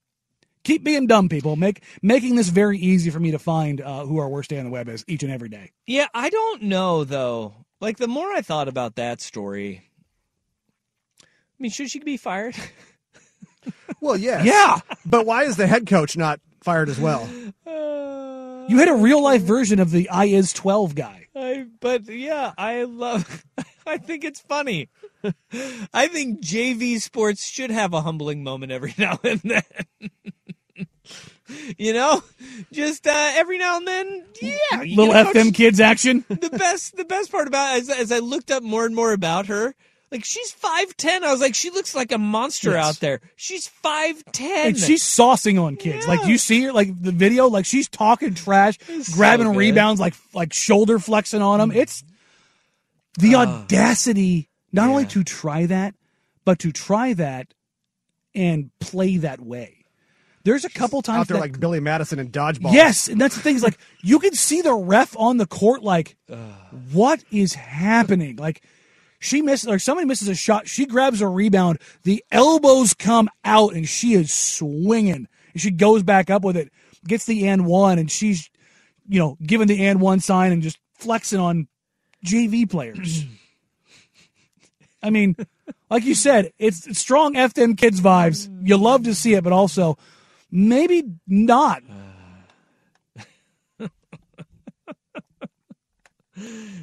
keep 0.64 0.84
being 0.84 1.08
dumb, 1.08 1.30
people. 1.30 1.56
Make 1.56 1.84
making 2.02 2.36
this 2.36 2.50
very 2.50 2.78
easy 2.78 3.10
for 3.10 3.20
me 3.20 3.32
to 3.32 3.40
find 3.40 3.82
uh, 3.82 4.06
who 4.06 4.18
our 4.20 4.30
worst 4.30 4.50
day 4.50 4.60
on 4.60 4.66
the 4.66 4.72
web 4.72 4.90
is 4.90 5.04
each 5.08 5.24
and 5.24 5.32
every 5.32 5.50
day. 5.50 5.72
Yeah, 5.86 6.08
I 6.14 6.30
don't 6.30 6.64
know, 6.64 7.04
though. 7.04 7.54
Like, 7.80 7.98
the 7.98 8.08
more 8.08 8.32
I 8.32 8.42
thought 8.42 8.68
about 8.68 8.96
that 8.96 9.22
story, 9.22 9.90
I 11.22 11.26
mean, 11.60 11.72
should 11.72 11.90
she 11.90 12.00
be 12.00 12.18
fired? 12.18 12.56
Well, 14.02 14.18
yes. 14.18 14.44
Yeah. 14.46 14.82
But 15.06 15.26
why 15.26 15.44
is 15.44 15.56
the 15.56 15.66
head 15.66 15.88
coach 15.88 16.18
not 16.18 16.42
fired 16.62 16.90
as 16.90 17.00
well? 17.00 17.26
You 17.66 18.78
had 18.78 18.90
a 18.90 18.96
real 18.96 19.22
life 19.24 19.42
version 19.42 19.80
of 19.80 19.92
the 19.92 20.10
I 20.10 20.26
is 20.26 20.52
12 20.52 20.96
guy. 20.96 21.28
I, 21.36 21.66
but 21.80 22.08
yeah, 22.10 22.54
I 22.58 22.84
love. 22.84 23.46
I 23.88 23.98
think 23.98 24.24
it's 24.24 24.40
funny. 24.40 24.90
I 25.94 26.08
think 26.08 26.42
JV 26.42 27.00
sports 27.02 27.46
should 27.46 27.72
have 27.72 27.94
a 27.94 28.02
humbling 28.02 28.44
moment 28.44 28.72
every 28.72 28.94
now 28.98 29.20
and 29.24 29.40
then. 29.42 29.64
You 31.78 31.94
know, 31.94 32.24
just 32.72 33.06
uh, 33.08 33.32
every 33.36 33.58
now 33.58 33.78
and 33.78 33.88
then. 33.88 34.26
Yeah, 34.42 34.80
Little 34.80 35.08
know, 35.14 35.32
FM 35.34 35.54
kids 35.54 35.80
action. 35.80 36.26
the 36.30 36.50
best 36.50 36.96
the 36.96 37.06
best 37.06 37.32
part 37.32 37.48
about 37.48 37.78
as 37.78 37.90
as 37.90 38.12
I 38.12 38.20
looked 38.20 38.52
up 38.52 38.64
more 38.64 38.86
and 38.86 38.96
more 38.96 39.14
about 39.14 39.48
her, 39.48 39.76
like 40.12 40.24
she's 40.24 40.52
five 40.52 40.96
ten. 40.98 41.24
I 41.24 41.32
was 41.32 41.42
like, 41.42 41.56
she 41.56 41.70
looks 41.70 41.94
like 41.96 42.12
a 42.12 42.18
monster 42.18 42.72
Yes. 42.72 42.86
out 42.86 43.00
there. 43.00 43.20
She's 43.36 43.68
five 43.68 44.24
ten. 44.32 44.68
And 44.68 44.78
she's 44.78 45.04
saucing 45.04 45.62
on 45.62 45.76
kids. 45.76 46.08
Like 46.08 46.26
you 46.28 46.38
see 46.38 46.62
her, 46.64 46.72
like 46.74 46.90
the 47.02 47.12
video, 47.12 47.48
like 47.48 47.66
she's 47.66 47.90
talking 47.90 48.34
trash, 48.34 48.78
It's 48.88 49.14
grabbing 49.14 49.48
so 49.48 49.54
rebounds, 49.54 50.00
like 50.00 50.14
like 50.34 50.54
shoulder 50.54 51.00
flexing 51.00 51.42
on 51.42 51.60
them. 51.60 51.72
It's 51.72 52.04
the 53.20 53.36
audacity, 53.36 54.50
not 54.72 54.90
only 54.90 55.06
to 55.08 55.24
try 55.24 55.66
that, 55.68 55.94
but 56.46 56.60
to 56.60 56.72
try 56.72 57.14
that 57.14 57.54
and 58.36 58.72
play 58.80 59.18
that 59.18 59.40
way. 59.40 59.83
There's 60.46 60.66
a 60.66 60.70
couple 60.70 61.02
times 61.02 61.22
Out 61.22 61.28
there 61.30 61.36
that- 61.38 61.42
like 61.42 61.60
Billy 61.60 61.80
Madison 61.80 62.20
and 62.20 62.32
dodgeball. 62.32 62.74
Yes, 62.74 63.08
and 63.08 63.20
that's 63.20 63.36
the 63.36 63.42
thing 63.42 63.56
is 63.56 63.64
like 63.64 63.78
you 64.02 64.20
can 64.20 64.34
see 64.34 64.62
the 64.62 64.74
ref 64.74 65.16
on 65.18 65.38
the 65.38 65.46
court 65.46 65.84
like 65.84 66.18
what 66.92 67.24
is 67.32 67.54
happening? 67.54 68.36
Like 68.36 68.62
she 69.20 69.42
misses 69.42 69.70
or 69.70 69.80
somebody 69.80 70.06
misses 70.06 70.28
a 70.28 70.36
shot, 70.36 70.68
she 70.68 70.86
grabs 70.86 71.22
a 71.22 71.28
rebound, 71.28 71.80
the 72.04 72.24
elbows 72.32 72.94
come 72.94 73.30
out 73.46 73.74
and 73.74 73.88
she 73.88 74.14
is 74.14 74.34
swinging. 74.34 75.28
And 75.54 75.62
she 75.62 75.72
goes 75.72 76.04
back 76.04 76.30
up 76.30 76.44
with 76.44 76.58
it, 76.58 76.72
gets 77.08 77.26
the 77.26 77.48
and 77.48 77.66
one 77.66 78.00
and 78.00 78.12
she's 78.12 78.50
you 79.08 79.20
know, 79.20 79.38
giving 79.44 79.68
the 79.68 79.86
and 79.86 80.00
one 80.02 80.20
sign 80.20 80.52
and 80.52 80.62
just 80.62 80.80
flexing 80.98 81.40
on 81.40 81.68
JV 82.26 82.70
players. 82.70 83.26
I 85.02 85.10
mean, 85.10 85.36
like 85.90 86.06
you 86.06 86.16
said, 86.16 86.54
it's 86.60 86.88
it's 86.88 87.00
strong 87.00 87.36
F 87.36 87.54
them 87.54 87.76
kids 87.76 88.00
vibes. 88.02 88.50
You 88.66 88.78
love 88.78 89.04
to 89.04 89.14
see 89.14 89.34
it, 89.34 89.44
but 89.44 89.52
also 89.54 89.98
maybe 90.54 91.04
not. 91.28 91.84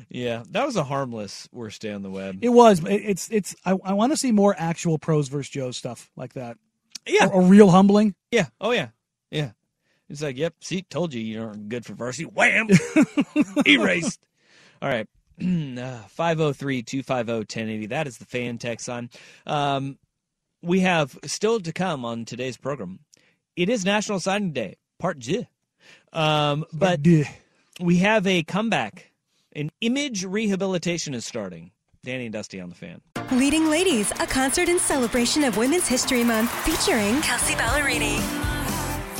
yeah, 0.09 0.43
that 0.51 0.67
was 0.67 0.77
a 0.77 0.85
harmless 0.85 1.49
worst 1.53 1.81
day 1.81 1.93
on 1.93 2.03
the 2.03 2.11
web. 2.11 2.39
It 2.43 2.51
was. 2.51 2.83
It's 2.85 3.31
it's. 3.31 3.55
I, 3.65 3.77
I 3.85 3.93
want 3.95 4.13
to 4.13 4.17
see 4.17 4.33
more 4.33 4.55
actual 4.59 4.99
pros 4.99 5.29
versus 5.29 5.49
Joe 5.51 5.71
stuff 5.71 6.11
like 6.17 6.35
that. 6.35 6.59
Yeah. 7.07 7.29
a, 7.33 7.41
real 7.41 7.71
humbling. 7.71 8.15
Yeah. 8.31 8.47
Oh 8.61 8.73
yeah. 8.73 8.89
Yeah. 9.31 9.53
It's 10.09 10.23
like, 10.23 10.37
yep. 10.37 10.55
See, 10.61 10.83
told 10.83 11.15
you 11.15 11.21
you 11.21 11.41
aren't 11.41 11.69
good 11.69 11.87
for 11.87 11.95
varsity. 11.95 12.25
Wham. 12.25 12.69
Erased. 13.67 14.27
All 14.83 14.89
right. 14.89 15.07
Uh, 15.41 16.03
503-250-1080. 16.19 17.89
That 17.89 18.07
is 18.07 18.19
the 18.19 18.27
fan 18.27 18.59
text 18.59 18.91
on. 18.91 19.09
Um, 19.47 19.97
we 20.61 20.81
have 20.81 21.19
still 21.25 21.61
to 21.61 21.73
come 21.73 22.05
on 22.05 22.27
today's 22.27 22.59
program. 22.59 22.99
It 23.57 23.69
is 23.69 23.85
National 23.85 24.21
Signing 24.21 24.53
Day, 24.53 24.77
part 24.99 25.19
J. 25.19 25.49
Um, 26.13 26.65
but 26.73 27.01
we 27.81 27.97
have 27.99 28.27
a 28.27 28.43
comeback. 28.43 29.13
An 29.55 29.71
image 29.81 30.25
rehabilitation 30.25 31.15
is 31.15 31.25
starting. 31.25 31.73
Danny 32.03 32.27
and 32.27 32.33
Dusty 32.33 32.61
on 32.61 32.69
the 32.69 32.75
fan. 32.75 33.01
Leading 33.33 33.69
Ladies, 33.69 34.11
a 34.13 34.27
concert 34.27 34.69
in 34.69 34.79
celebration 34.79 35.45
of 35.45 35.57
Women's 35.57 35.87
History 35.87 36.25
Month 36.25 36.51
featuring 36.65 37.21
Kelsea 37.21 37.55
Ballerini, 37.55 38.19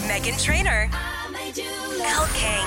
Meghan 0.07 0.43
Trainor, 0.43 0.89
Elle 0.93 2.27
King, 2.35 2.67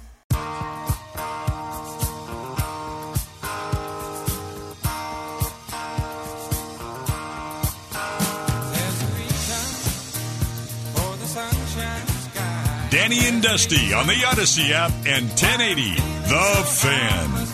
Dusty 13.51 13.91
on 13.93 14.07
the 14.07 14.13
Audacy 14.13 14.71
app 14.71 14.91
and 15.05 15.27
1080 15.27 15.95
The 16.29 16.63
Fan. 16.71 17.47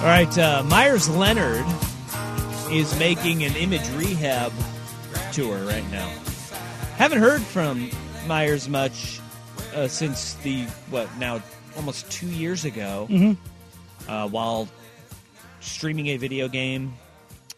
All 0.00 0.06
right, 0.06 0.38
uh, 0.38 0.62
Meyers 0.66 1.10
Leonard 1.10 1.66
is 2.70 2.98
making 2.98 3.42
an 3.44 3.54
image 3.56 3.86
rehab 3.90 4.50
tour 5.32 5.58
right 5.66 5.84
now. 5.90 6.08
Haven't 6.96 7.18
heard 7.18 7.42
from 7.42 7.90
Meyers 8.26 8.66
much 8.66 9.20
uh, 9.74 9.88
since 9.88 10.34
the 10.42 10.62
what 10.88 11.06
now 11.18 11.42
almost 11.76 12.10
two 12.10 12.28
years 12.28 12.64
ago, 12.64 13.08
Mhm. 13.10 13.36
uh, 14.08 14.28
while 14.28 14.68
streaming 15.60 16.06
a 16.08 16.16
video 16.16 16.48
game. 16.48 16.94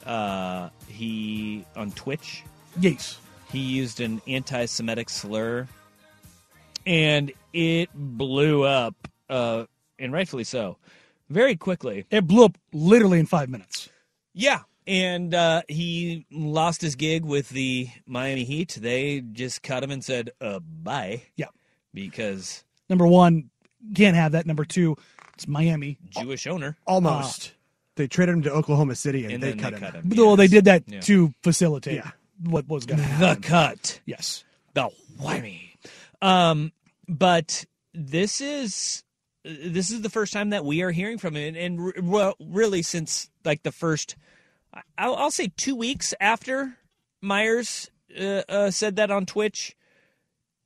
Uh, 0.04 0.70
he 0.88 1.64
on 1.76 1.92
Twitch. 1.92 2.42
Yes, 2.78 3.18
he 3.50 3.58
used 3.58 4.00
an 4.00 4.20
anti-Semitic 4.26 5.10
slur, 5.10 5.68
and 6.86 7.32
it 7.52 7.90
blew 7.94 8.64
up, 8.64 8.94
uh, 9.28 9.64
and 9.98 10.12
rightfully 10.12 10.44
so, 10.44 10.78
very 11.28 11.56
quickly. 11.56 12.04
It 12.10 12.26
blew 12.26 12.44
up 12.44 12.58
literally 12.72 13.18
in 13.20 13.26
five 13.26 13.48
minutes. 13.48 13.88
Yeah. 14.34 14.60
And 14.84 15.32
uh, 15.32 15.62
he 15.68 16.26
lost 16.32 16.80
his 16.80 16.96
gig 16.96 17.24
with 17.24 17.50
the 17.50 17.88
Miami 18.04 18.42
Heat. 18.42 18.76
They 18.80 19.20
just 19.20 19.62
cut 19.62 19.84
him 19.84 19.92
and 19.92 20.02
said, 20.02 20.30
uh, 20.40 20.58
bye. 20.58 21.22
Yeah. 21.36 21.46
Because 21.94 22.64
Number 22.88 23.06
one, 23.06 23.50
can't 23.94 24.16
have 24.16 24.32
that. 24.32 24.44
Number 24.44 24.64
two, 24.64 24.96
it's 25.34 25.46
Miami. 25.46 25.98
Jewish 26.10 26.46
owner. 26.46 26.76
Almost. 26.86 27.52
They 27.96 28.06
traded 28.08 28.34
him 28.36 28.42
to 28.42 28.52
Oklahoma 28.52 28.94
City 28.94 29.24
and, 29.24 29.34
And 29.34 29.42
they 29.42 29.52
cut 29.54 29.70
they 29.72 29.76
him. 29.78 29.92
cut 29.92 29.94
him. 30.04 30.12
Well, 30.16 30.36
they 30.36 30.46
did 30.48 30.64
that 30.64 30.84
Yeah. 30.86 31.00
to 31.00 31.34
facilitate 31.42 31.96
Yeah. 31.96 32.10
what 32.42 32.66
was 32.68 32.86
going 32.86 32.98
to 33.00 33.04
happen. 33.04 33.42
The 33.42 33.46
cut. 33.48 34.00
Yes. 34.06 34.44
The 34.74 34.88
whammy. 35.20 35.70
Um, 36.22 36.72
but 37.08 37.64
this 37.92 38.40
is 38.40 39.04
this 39.44 39.90
is 39.90 40.02
the 40.02 40.08
first 40.08 40.32
time 40.32 40.50
that 40.50 40.64
we 40.64 40.82
are 40.82 40.92
hearing 40.92 41.18
from 41.18 41.34
him, 41.36 41.48
and, 41.48 41.56
and 41.56 41.84
re- 41.86 41.92
well, 42.00 42.36
really 42.40 42.80
since 42.82 43.28
like 43.44 43.64
the 43.64 43.72
first, 43.72 44.14
I'll, 44.96 45.16
I'll 45.16 45.30
say 45.32 45.50
two 45.56 45.74
weeks 45.74 46.14
after 46.20 46.78
Meyers 47.20 47.90
uh, 48.18 48.42
uh, 48.48 48.70
said 48.70 48.96
that 48.96 49.10
on 49.10 49.26
Twitch, 49.26 49.74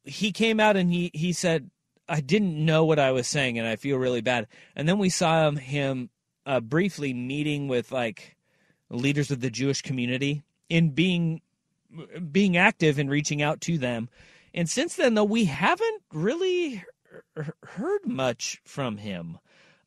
he 0.05 0.31
came 0.31 0.61
out 0.61 0.77
and 0.77 0.93
he 0.93 1.11
he 1.15 1.33
said, 1.33 1.71
"I 2.07 2.21
didn't 2.21 2.63
know 2.65 2.85
what 2.85 2.99
I 2.99 3.13
was 3.13 3.27
saying, 3.27 3.59
and 3.59 3.67
I 3.67 3.77
feel 3.77 3.97
really 3.97 4.21
bad." 4.21 4.47
And 4.77 4.87
then 4.87 4.99
we 4.99 5.09
saw 5.09 5.49
him 5.49 5.57
him 5.57 6.11
uh, 6.47 6.61
briefly 6.61 7.13
meeting 7.13 7.69
with 7.69 7.93
like 7.93 8.37
leaders 8.89 9.31
of 9.31 9.41
the 9.41 9.51
Jewish 9.51 9.83
community 9.83 10.43
in 10.69 10.91
being 10.91 11.43
being 12.31 12.57
active 12.57 12.99
and 12.99 13.11
reaching 13.11 13.43
out 13.43 13.61
to 13.63 13.79
them. 13.79 14.09
And 14.55 14.69
since 14.69 14.97
then, 14.97 15.15
though, 15.15 15.25
we 15.25 15.45
haven't 15.45 16.03
really 16.13 16.83
heard 17.63 18.07
much 18.07 18.61
from 18.65 18.97
him. 18.97 19.39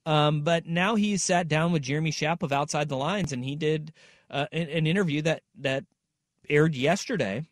Um, 0.06 0.42
but 0.42 0.66
now 0.66 0.96
he's 0.96 1.24
sat 1.24 1.48
down 1.48 1.72
with 1.72 1.84
Jeremy 1.84 2.12
Schaap 2.12 2.42
of 2.42 2.52
Outside 2.52 2.90
the 2.90 2.98
Lines, 2.98 3.32
and 3.32 3.44
he 3.44 3.56
did 3.56 3.94
uh, 4.30 4.48
an, 4.52 4.70
an 4.70 4.88
interview 4.88 5.22
that 5.24 5.44
that 5.60 5.86
aired 6.50 6.76
yesterday. 6.76 7.44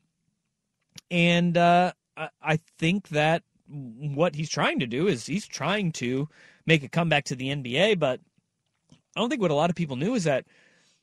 And 1.11 1.57
uh, 1.57 1.93
I, 2.15 2.29
I 2.41 2.59
think 2.77 3.09
that 3.09 3.43
what 3.67 4.35
he's 4.35 4.49
trying 4.49 4.79
to 4.79 4.87
do 4.87 5.07
is 5.07 5.25
he's 5.25 5.47
trying 5.47 5.91
to 5.93 6.29
make 6.65 6.83
a 6.83 6.89
comeback 6.89 7.25
to 7.25 7.35
the 7.35 7.49
NBA. 7.49 7.99
But 7.99 8.21
I 9.17 9.19
don't 9.19 9.29
think 9.29 9.41
what 9.41 9.49
a 9.49 9.55
lot 9.55 9.71
of 9.71 9.75
people 9.75 9.95
knew 9.95 10.13
is 10.13 10.25
that 10.25 10.45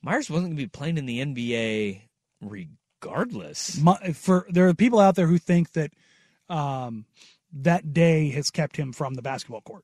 Meyers 0.01 0.29
wasn't 0.29 0.47
going 0.47 0.55
to 0.55 0.63
be 0.63 0.69
playing 0.69 0.97
in 0.97 1.05
the 1.05 1.19
NBA 1.19 2.03
regardless. 2.39 3.77
My, 3.81 3.97
for 4.13 4.47
there 4.49 4.69
are 4.69 4.73
people 4.73 4.99
out 4.99 5.15
there 5.15 5.27
who 5.27 5.37
think 5.37 5.73
that 5.73 5.91
um, 6.47 7.03
that 7.51 7.93
day 7.93 8.29
has 8.29 8.51
kept 8.51 8.77
him 8.77 8.93
from 8.93 9.15
the 9.15 9.21
basketball 9.21 9.59
court. 9.59 9.83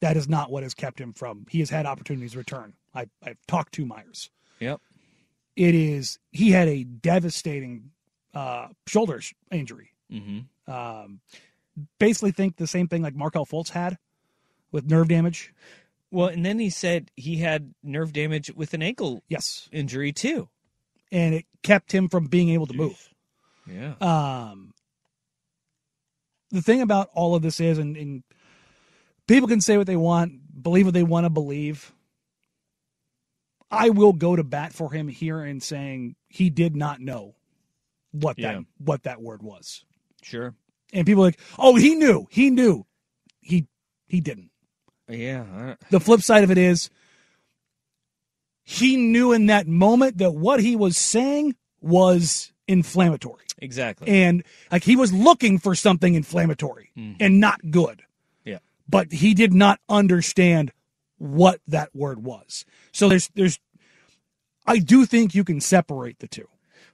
That 0.00 0.16
is 0.16 0.28
not 0.28 0.50
what 0.50 0.64
has 0.64 0.74
kept 0.74 1.00
him 1.00 1.12
from. 1.12 1.46
He 1.48 1.60
has 1.60 1.70
had 1.70 1.86
opportunities 1.86 2.32
to 2.32 2.38
return. 2.38 2.72
I, 2.92 3.06
I've 3.22 3.38
talked 3.46 3.72
to 3.74 3.86
Meyers. 3.86 4.30
Yep. 4.58 4.80
It 5.54 5.76
is 5.76 6.18
he 6.32 6.50
had 6.50 6.66
a 6.66 6.82
devastating 6.82 7.92
uh, 8.34 8.66
shoulder 8.88 9.20
sh- 9.20 9.34
injury. 9.52 9.92
Mm-hmm. 10.12 10.72
Um, 10.72 11.20
basically 12.00 12.32
think 12.32 12.56
the 12.56 12.66
same 12.66 12.88
thing 12.88 13.02
like 13.02 13.14
Markelle 13.14 13.46
Fultz 13.46 13.68
had 13.68 13.96
with 14.72 14.90
nerve 14.90 15.06
damage. 15.06 15.54
Well, 16.14 16.28
and 16.28 16.46
then 16.46 16.60
he 16.60 16.70
said 16.70 17.10
he 17.16 17.38
had 17.38 17.74
nerve 17.82 18.12
damage 18.12 18.48
with 18.54 18.72
an 18.72 18.82
ankle 18.82 19.24
yes 19.28 19.68
injury 19.72 20.12
too, 20.12 20.48
and 21.10 21.34
it 21.34 21.44
kept 21.64 21.90
him 21.90 22.08
from 22.08 22.26
being 22.26 22.50
able 22.50 22.66
to 22.66 22.74
move. 22.74 23.08
Yeah. 23.66 23.94
Um, 24.00 24.74
the 26.52 26.62
thing 26.62 26.82
about 26.82 27.10
all 27.14 27.34
of 27.34 27.42
this 27.42 27.58
is, 27.58 27.78
and, 27.78 27.96
and 27.96 28.22
people 29.26 29.48
can 29.48 29.60
say 29.60 29.76
what 29.76 29.88
they 29.88 29.96
want, 29.96 30.62
believe 30.62 30.84
what 30.86 30.94
they 30.94 31.02
want 31.02 31.24
to 31.24 31.30
believe. 31.30 31.92
I 33.68 33.90
will 33.90 34.12
go 34.12 34.36
to 34.36 34.44
bat 34.44 34.72
for 34.72 34.92
him 34.92 35.08
here 35.08 35.44
in 35.44 35.58
saying 35.60 36.14
he 36.28 36.48
did 36.48 36.76
not 36.76 37.00
know 37.00 37.34
what 38.12 38.38
Yeah. 38.38 38.52
that 38.52 38.64
what 38.78 39.02
that 39.02 39.20
word 39.20 39.42
was. 39.42 39.84
Sure. 40.22 40.54
And 40.92 41.06
people 41.06 41.24
are 41.24 41.26
like, 41.28 41.40
"Oh, 41.58 41.74
he 41.74 41.96
knew. 41.96 42.28
He 42.30 42.50
knew." 42.50 42.86
He 43.40 43.66
he 44.06 44.20
didn't. 44.20 44.52
Yeah. 45.08 45.44
I- 45.52 45.76
The 45.90 46.00
flip 46.00 46.22
side 46.22 46.44
of 46.44 46.50
it 46.50 46.58
is 46.58 46.90
he 48.62 48.96
knew 48.96 49.32
in 49.32 49.46
that 49.46 49.66
moment 49.66 50.18
that 50.18 50.32
what 50.32 50.60
he 50.60 50.74
was 50.76 50.96
saying 50.96 51.54
was 51.80 52.52
inflammatory. 52.66 53.44
Exactly. 53.58 54.08
And 54.08 54.42
like 54.72 54.84
he 54.84 54.96
was 54.96 55.12
looking 55.12 55.58
for 55.58 55.74
something 55.74 56.14
inflammatory 56.14 56.90
Mhm. 56.96 57.16
and 57.20 57.40
not 57.40 57.70
good. 57.70 58.02
Yeah. 58.44 58.58
But 58.88 59.12
he 59.12 59.34
did 59.34 59.52
not 59.52 59.80
understand 59.88 60.72
what 61.18 61.60
that 61.68 61.94
word 61.94 62.24
was. 62.24 62.64
So 62.92 63.08
there's 63.08 63.30
there's 63.34 63.58
I 64.66 64.78
do 64.78 65.04
think 65.04 65.34
you 65.34 65.44
can 65.44 65.60
separate 65.60 66.18
the 66.20 66.28
two. 66.28 66.48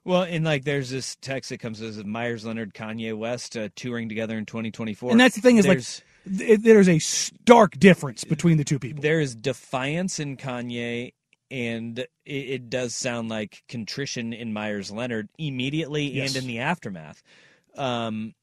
Well, 0.05 0.23
and 0.23 0.45
like 0.45 0.65
there's 0.65 0.91
this 0.91 1.17
text 1.21 1.51
that 1.51 1.59
comes 1.61 1.81
as 1.81 2.03
Meyers 2.05 2.45
Leonard, 2.45 2.75
Kanye 2.75 3.17
West 3.17 3.57
uh, 3.57 3.69
touring 3.77 4.09
together 4.09 4.37
in 4.37 4.45
2024. 4.47 5.13
And 5.13 5.21
that's 5.21 5.37
the 5.37 5.41
thing 5.41 5.57
is 5.57 5.67
There's- 5.67 6.01
like 6.01 6.07
th- 6.25 6.61
there's 6.61 6.89
a 6.89 6.99
stark 6.99 7.79
difference 7.79 8.25
between 8.25 8.57
the 8.57 8.65
two 8.65 8.79
people. 8.79 9.03
there 9.03 9.21
is 9.21 9.35
defiance 9.35 10.19
in 10.19 10.37
Kanye, 10.37 11.13
and 11.51 11.99
it, 11.99 12.07
it 12.27 12.71
does 12.71 12.95
sound 12.95 13.29
like 13.29 13.63
contrition 13.69 14.33
in 14.33 14.53
Meyers 14.53 14.91
Leonard 14.91 15.29
immediately 15.39 16.05
Yes. 16.05 16.35
and 16.35 16.43
in 16.45 16.49
the 16.49 16.59
aftermath. 16.61 17.23
Um, 17.77 18.35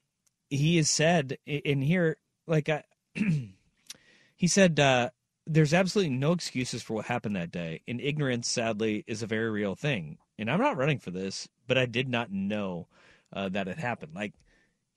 he 0.49 0.77
has 0.77 0.89
said 0.89 1.37
in 1.45 1.81
here, 1.81 2.17
like 2.47 2.69
I, 2.69 2.83
he 4.35 4.47
said, 4.47 4.79
uh, 4.79 5.09
"There's 5.45 5.73
absolutely 5.73 6.13
no 6.15 6.31
excuses 6.31 6.81
for 6.81 6.93
what 6.93 7.05
happened 7.05 7.35
that 7.35 7.51
day, 7.51 7.81
and 7.87 7.99
ignorance, 8.01 8.47
sadly, 8.49 9.03
is 9.07 9.21
a 9.21 9.27
very 9.27 9.49
real 9.49 9.75
thing. 9.75 10.17
And 10.39 10.49
I'm 10.51 10.61
not 10.61 10.77
running 10.77 10.99
for 10.99 11.11
this, 11.11 11.47
but 11.67 11.77
I 11.77 11.85
did 11.85 12.07
not 12.07 12.31
know 12.31 12.87
uh, 13.33 13.49
that 13.49 13.67
it 13.67 13.77
happened. 13.77 14.13
Like." 14.15 14.33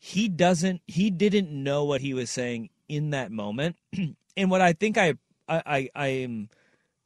He 0.03 0.29
doesn't 0.29 0.81
he 0.87 1.11
didn't 1.11 1.51
know 1.53 1.85
what 1.85 2.01
he 2.01 2.15
was 2.15 2.31
saying 2.31 2.71
in 2.89 3.11
that 3.11 3.31
moment 3.31 3.77
and 4.37 4.51
what 4.51 4.61
i 4.63 4.73
think 4.73 4.97
i 4.97 5.15
i 5.47 5.89
i, 5.95 6.07
am 6.07 6.49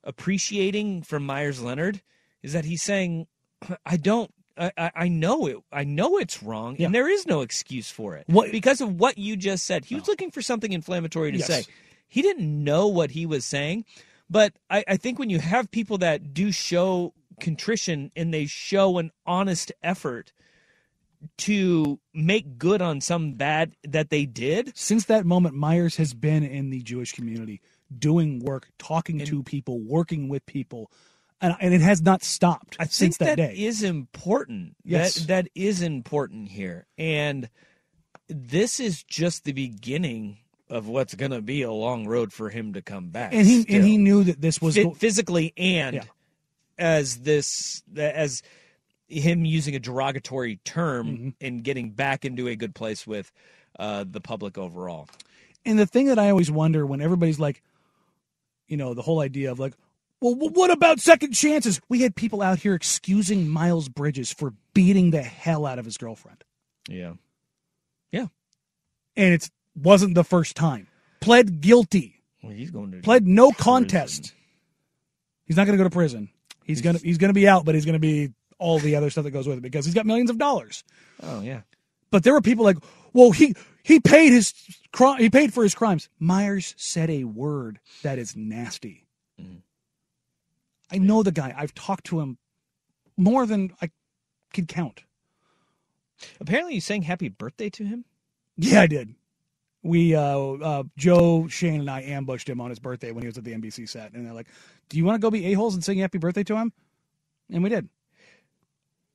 appreciating 0.04 1.02
from 1.02 1.26
meyers 1.26 1.60
leonard 1.60 2.00
is 2.42 2.52
that 2.52 2.64
he's 2.64 2.82
saying 2.82 3.26
i 3.84 3.96
don't 3.96 4.32
I, 4.56 4.92
I- 4.94 5.08
know 5.08 5.46
it. 5.48 5.56
I 5.72 5.82
know 5.82 6.16
it's 6.18 6.40
wrong, 6.40 6.76
Yeah. 6.78 6.86
and 6.86 6.94
there 6.94 7.08
is 7.08 7.26
no 7.26 7.40
excuse 7.40 7.90
for 7.90 8.14
it. 8.14 8.22
What- 8.28 8.52
because 8.52 8.80
of 8.80 9.00
what 9.00 9.18
you 9.18 9.36
just 9.36 9.64
said, 9.64 9.84
he 9.84 9.96
was 9.96 10.04
oh. 10.08 10.12
looking 10.12 10.30
for 10.30 10.42
something 10.42 10.72
inflammatory 10.72 11.32
to 11.32 11.38
Yes. 11.38 11.46
say. 11.48 11.64
He 12.06 12.22
didn't 12.22 12.62
know 12.62 12.86
what 12.86 13.10
he 13.10 13.26
was 13.26 13.44
saying, 13.44 13.84
but 14.30 14.52
I, 14.70 14.84
I 14.86 14.96
think 14.96 15.18
when 15.18 15.28
you 15.28 15.40
have 15.40 15.72
people 15.72 15.98
that 15.98 16.32
do 16.32 16.52
show 16.52 17.14
contrition 17.40 18.12
and 18.14 18.32
they 18.32 18.46
show 18.46 18.98
an 18.98 19.10
honest 19.26 19.72
effort 19.82 20.32
to 21.38 21.98
make 22.12 22.58
good 22.58 22.80
on 22.82 23.00
some 23.00 23.32
bad 23.34 23.74
that 23.84 24.10
they 24.10 24.26
did, 24.26 24.76
Since 24.76 25.06
that 25.06 25.24
moment, 25.26 25.54
Meyers 25.54 25.96
has 25.96 26.14
been 26.14 26.42
in 26.42 26.70
the 26.70 26.82
Jewish 26.82 27.12
community, 27.12 27.60
doing 27.96 28.40
work, 28.40 28.68
talking 28.78 29.18
to 29.24 29.42
people, 29.42 29.80
working 29.80 30.28
with 30.28 30.44
people, 30.46 30.90
and, 31.40 31.54
and 31.60 31.74
it 31.74 31.80
has 31.80 32.00
not 32.02 32.22
stopped 32.22 32.76
I 32.78 32.84
since 32.84 33.16
think 33.16 33.28
that, 33.30 33.36
that 33.36 33.54
day. 33.54 33.64
is 33.64 33.82
important. 33.82 34.76
Yes. 34.84 35.14
That 35.14 35.26
that 35.28 35.48
is 35.54 35.82
important 35.82 36.48
here. 36.48 36.86
And 36.96 37.48
this 38.28 38.80
is 38.80 39.02
just 39.02 39.44
the 39.44 39.52
beginning 39.52 40.38
of 40.70 40.88
what's 40.88 41.14
going 41.14 41.30
to 41.32 41.42
be 41.42 41.60
a 41.62 41.70
long 41.72 42.06
road 42.06 42.32
for 42.32 42.48
him 42.48 42.72
to 42.72 42.80
come 42.82 43.08
back. 43.10 43.34
and 43.34 43.46
he 43.46 43.62
still. 43.62 43.76
and 43.76 43.84
he 43.84 43.98
knew 43.98 44.24
that 44.24 44.40
this 44.40 44.62
was 44.62 44.76
go- 44.76 44.92
physically 44.94 45.52
and 45.58 45.96
Yeah. 45.96 46.02
as 46.78 47.18
this 47.18 47.82
as 47.94 48.42
him 49.08 49.44
using 49.44 49.74
a 49.74 49.78
derogatory 49.78 50.56
term 50.64 51.06
Mm-hmm. 51.06 51.28
and 51.40 51.62
getting 51.64 51.90
back 51.90 52.24
into 52.24 52.48
a 52.48 52.56
good 52.56 52.74
place 52.74 53.06
with 53.06 53.30
uh, 53.78 54.04
the 54.08 54.20
public 54.20 54.56
overall. 54.58 55.08
And 55.64 55.78
the 55.78 55.86
thing 55.86 56.06
that 56.06 56.18
I 56.18 56.30
always 56.30 56.50
wonder 56.50 56.84
when 56.86 57.00
everybody's 57.00 57.40
like, 57.40 57.62
you 58.68 58.76
know, 58.76 58.94
the 58.94 59.02
whole 59.02 59.20
idea 59.20 59.50
of 59.52 59.58
like, 59.58 59.74
well, 60.20 60.34
what 60.34 60.70
about 60.70 61.00
second 61.00 61.32
chances? 61.32 61.80
We 61.88 62.00
had 62.00 62.14
people 62.16 62.40
out 62.40 62.58
here 62.60 62.74
excusing 62.74 63.48
Miles 63.48 63.88
Bridges 63.88 64.32
for 64.32 64.54
beating 64.72 65.10
the 65.10 65.22
hell 65.22 65.66
out 65.66 65.78
of 65.78 65.84
his 65.84 65.98
girlfriend, 65.98 66.44
Yeah. 66.88 67.14
Yeah. 68.10 68.26
And 69.16 69.34
it 69.34 69.50
wasn't 69.76 70.14
the 70.14 70.24
first 70.24 70.56
time. 70.56 70.86
Pled 71.20 71.60
guilty, 71.60 72.22
Well, 72.42 72.52
he's 72.52 72.70
going 72.70 72.92
to 72.92 73.00
pled 73.00 73.26
no 73.26 73.50
contest. 73.52 74.32
He's 75.46 75.56
not 75.56 75.66
going 75.66 75.76
to 75.76 75.82
go 75.82 75.88
to 75.88 75.94
prison. 75.94 76.30
He's 76.64 76.80
gonna 76.80 76.98
he's 76.98 77.18
gonna 77.18 77.34
be 77.34 77.46
out, 77.46 77.66
but 77.66 77.74
he's 77.74 77.84
gonna 77.84 77.98
be 77.98 78.32
all 78.64 78.78
the 78.78 78.96
other 78.96 79.10
stuff 79.10 79.24
that 79.24 79.30
goes 79.30 79.46
with 79.46 79.58
it 79.58 79.60
because 79.60 79.84
he's 79.84 79.94
got 79.94 80.06
millions 80.06 80.30
of 80.30 80.38
dollars. 80.38 80.84
Oh 81.22 81.42
yeah. 81.42 81.60
But 82.10 82.24
there 82.24 82.32
were 82.32 82.40
people 82.40 82.64
like, 82.64 82.78
well, 83.12 83.30
he 83.30 83.54
he 83.82 84.00
paid 84.00 84.32
his 84.32 84.54
he 85.18 85.28
paid 85.28 85.52
for 85.52 85.62
his 85.62 85.74
crimes. 85.74 86.08
Meyers 86.18 86.74
said 86.78 87.10
a 87.10 87.24
word 87.24 87.78
that 88.02 88.18
is 88.18 88.34
nasty. 88.34 89.06
I 90.90 90.98
know 90.98 91.22
the 91.22 91.32
guy. 91.32 91.54
I've 91.56 91.74
talked 91.74 92.06
to 92.06 92.20
him 92.20 92.38
more 93.16 93.46
than 93.46 93.72
I 93.82 93.90
could 94.52 94.68
count. 94.68 95.04
Apparently, 96.40 96.74
you 96.74 96.80
sang 96.80 97.02
"Happy 97.02 97.28
Birthday" 97.28 97.68
to 97.70 97.84
him. 97.84 98.04
Yeah, 98.56 98.82
I 98.82 98.86
did. 98.86 99.14
We 99.82 100.14
uh, 100.14 100.38
uh 100.38 100.82
Joe 100.96 101.48
Shane 101.48 101.80
and 101.80 101.90
I 101.90 102.02
ambushed 102.02 102.48
him 102.48 102.60
on 102.60 102.70
his 102.70 102.78
birthday 102.78 103.10
when 103.10 103.22
he 103.22 103.26
was 103.26 103.36
at 103.36 103.44
the 103.44 103.52
NBC 103.52 103.88
set, 103.88 104.12
and 104.12 104.24
they're 104.24 104.32
like, 104.32 104.48
"Do 104.88 104.96
you 104.96 105.04
want 105.04 105.16
to 105.16 105.24
go 105.24 105.30
be 105.30 105.46
a 105.46 105.52
holes 105.54 105.74
and 105.74 105.84
sing 105.84 105.98
happy 105.98 106.18
birthday 106.18 106.44
to 106.44 106.56
him?" 106.56 106.72
And 107.50 107.62
we 107.62 107.68
did. 107.68 107.88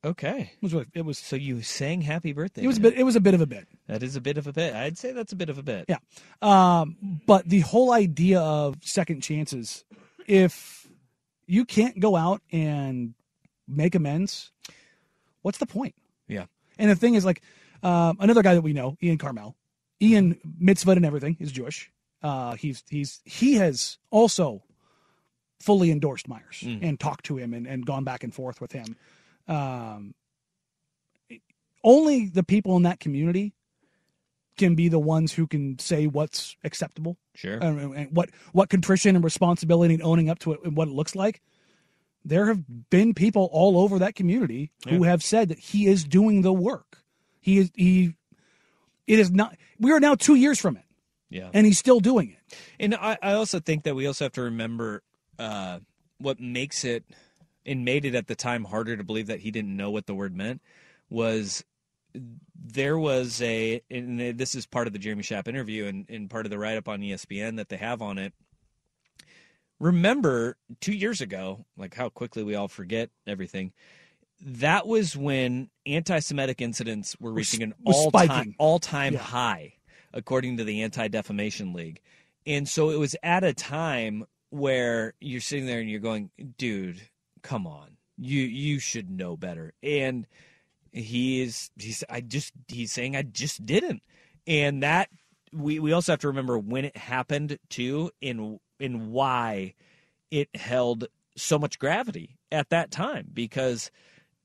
Okay. 0.04 0.52
It 0.62 0.74
was 0.74 0.86
it 0.94 1.02
was 1.06 1.18
So 1.18 1.36
you 1.36 1.62
sang 1.62 2.02
"Happy 2.02 2.32
Birthday." 2.32 2.64
it 2.64 2.68
was 2.68 2.78
a 2.78 2.82
bit 2.82 2.94
it 2.98 3.04
was 3.04 3.16
a 3.16 3.20
bit 3.22 3.34
of 3.34 3.42
a 3.42 3.46
bit. 3.46 3.68
That 3.88 4.02
is 4.02 4.16
a 4.16 4.22
bit 4.22 4.38
of 4.38 4.48
a 4.48 4.54
bit. 4.54 4.74
I'd 4.74 4.98
say 4.98 5.12
that's 5.12 5.34
a 5.34 5.36
bit 5.36 5.50
of 5.50 5.58
a 5.58 5.64
bit. 5.64 5.86
Yeah. 5.90 5.98
Um, 6.42 6.96
but 7.28 7.48
the 7.50 7.60
whole 7.62 7.92
idea 7.92 8.40
of 8.40 8.78
second 8.82 9.22
chances, 9.22 9.84
if 10.28 10.88
you 11.48 11.66
can't 11.66 12.00
go 12.00 12.16
out 12.16 12.42
and 12.52 13.14
make 13.68 13.94
amends, 13.96 14.52
what's 15.42 15.58
the 15.58 15.66
point? 15.66 15.96
Yeah. 16.28 16.46
And 16.78 16.90
the 16.90 16.96
thing 16.96 17.16
is, 17.16 17.26
like, 17.26 17.42
um, 17.84 18.16
another 18.22 18.42
guy 18.44 18.54
that 18.54 18.62
we 18.62 18.72
know, 18.72 18.96
Ian 19.04 19.18
Karmel, 19.18 19.56
Ian 20.02 20.40
mitzvah 20.60 20.92
and 20.92 21.06
everything 21.06 21.36
is 21.42 21.52
Jewish. 21.52 21.92
Uh, 22.24 22.54
he's 22.56 22.84
he's 22.90 23.20
he 23.26 23.56
has 23.56 23.98
also 24.12 24.64
fully 25.60 25.92
endorsed 25.92 26.28
Meyers 26.30 26.62
Mm. 26.64 26.80
and 26.84 27.00
talked 27.00 27.26
to 27.26 27.36
him 27.38 27.54
and, 27.54 27.68
and 27.68 27.86
gone 27.86 28.06
back 28.06 28.24
and 28.24 28.34
forth 28.34 28.62
with 28.62 28.72
him. 28.72 28.96
Um, 29.50 30.14
only 31.84 32.28
the 32.28 32.44
people 32.44 32.76
in 32.78 32.84
that 32.84 33.00
community 33.00 33.54
can 34.58 34.76
be 34.76 34.90
the 34.90 35.00
ones 35.00 35.32
who 35.34 35.48
can 35.48 35.80
say 35.80 36.06
what's 36.08 36.56
acceptable 36.64 37.18
Sure. 37.36 37.58
and, 37.58 37.96
and 37.96 38.16
what 38.16 38.30
what 38.52 38.70
contrition 38.70 39.16
and 39.16 39.24
responsibility 39.24 39.94
and 39.94 40.04
owning 40.04 40.30
up 40.30 40.40
to 40.40 40.52
it 40.54 40.60
and 40.66 40.76
what 40.76 40.90
it 40.90 40.94
looks 40.94 41.16
like. 41.16 41.42
There 42.26 42.48
have 42.48 42.90
been 42.90 43.14
people 43.14 43.50
all 43.54 43.80
over 43.80 44.00
that 44.00 44.14
community 44.16 44.72
who 44.90 45.04
have 45.04 45.24
said 45.24 45.48
that 45.50 45.58
he 45.60 45.88
is 45.88 46.04
doing 46.04 46.42
the 46.42 46.52
work. 46.52 46.98
He 47.40 47.60
is 47.60 47.72
he. 47.76 48.14
It 49.08 49.20
is 49.20 49.32
not. 49.32 49.56
We 49.80 49.92
are 49.94 50.02
now 50.02 50.16
two 50.16 50.36
years 50.36 50.60
from 50.60 50.76
it, 50.76 50.84
Yeah. 51.30 51.50
and 51.54 51.66
he's 51.66 51.80
still 51.80 52.02
doing 52.02 52.32
it. 52.32 52.58
And 52.78 52.94
I, 52.94 53.18
I 53.24 53.34
also 53.34 53.62
think 53.62 53.84
that 53.86 53.96
we 53.96 54.06
also 54.06 54.26
have 54.26 54.34
to 54.34 54.42
remember 54.42 55.02
uh, 55.40 55.80
what 56.18 56.42
makes 56.42 56.84
it 56.84 57.06
and 57.66 57.86
made 57.86 58.06
it 58.06 58.16
at 58.16 58.28
the 58.28 58.36
time 58.36 58.66
harder 58.66 58.98
to 58.98 59.04
believe 59.04 59.28
that 59.28 59.40
he 59.40 59.52
didn't 59.52 59.76
know 59.76 59.92
what 59.92 60.06
the 60.06 60.16
word 60.16 60.36
meant 60.36 60.62
was 61.10 61.64
there 62.56 62.98
was 62.98 63.42
a 63.42 63.82
and 63.90 64.20
this 64.38 64.56
is 64.56 64.66
part 64.66 64.88
of 64.88 64.94
the 64.94 65.00
Jeremy 65.00 65.24
Schaap 65.24 65.48
interview 65.48 65.86
and, 65.86 66.06
and 66.10 66.30
part 66.30 66.46
of 66.46 66.50
the 66.50 66.58
write 66.58 66.78
up 66.78 66.88
on 66.88 67.02
ESPN 67.02 67.58
that 67.58 67.70
they 67.70 67.78
have 67.78 68.02
on 68.02 68.18
it. 68.18 68.34
Remember 69.80 70.58
two 70.82 70.94
years 70.94 71.22
ago, 71.22 71.66
like 71.78 71.96
how 71.96 72.10
quickly 72.10 72.44
we 72.44 72.56
all 72.56 72.68
forget 72.68 73.10
everything. 73.26 73.72
That 74.42 74.88
was 74.88 75.16
when 75.16 75.70
anti-Semitic 75.86 76.62
incidents 76.62 77.16
were 77.20 77.32
reaching 77.32 77.62
an 77.64 77.74
all-time 77.86 78.56
all-time 78.58 79.14
Yeah. 79.14 79.20
high, 79.20 79.74
according 80.14 80.58
to 80.58 80.64
the 80.64 80.82
Anti 80.82 81.08
Defamation 81.10 81.74
League. 81.74 82.02
And 82.46 82.68
so 82.68 82.90
it 82.90 82.98
was 82.98 83.16
at 83.22 83.44
a 83.44 83.54
time 83.54 84.26
where 84.50 85.14
you're 85.20 85.42
sitting 85.42 85.66
there 85.66 85.80
and 85.80 85.90
you're 85.90 86.00
going, 86.00 86.32
dude, 86.58 87.02
come 87.42 87.66
on. 87.68 87.98
You 88.18 88.42
you 88.42 88.80
should 88.80 89.10
know 89.10 89.38
better. 89.38 89.74
And 89.82 90.28
he 90.92 91.42
is 91.42 91.70
he's 91.78 92.04
I 92.10 92.22
just 92.22 92.54
he's 92.68 92.92
saying 92.92 93.16
I 93.16 93.22
just 93.24 93.66
didn't. 93.66 94.02
and 94.48 94.84
that 94.84 95.10
we 95.54 95.80
we 95.80 95.92
also 95.94 96.12
have 96.14 96.20
to 96.20 96.28
remember 96.28 96.58
when 96.60 96.86
it 96.86 96.98
happened 96.98 97.58
too, 97.70 98.12
and 98.22 98.60
and 98.80 99.12
why 99.12 99.74
it 100.32 100.50
held 100.56 101.08
so 101.36 101.58
much 101.58 101.80
gravity 101.80 102.38
at 102.52 102.70
that 102.70 102.92
time 102.92 103.28
because 103.34 103.90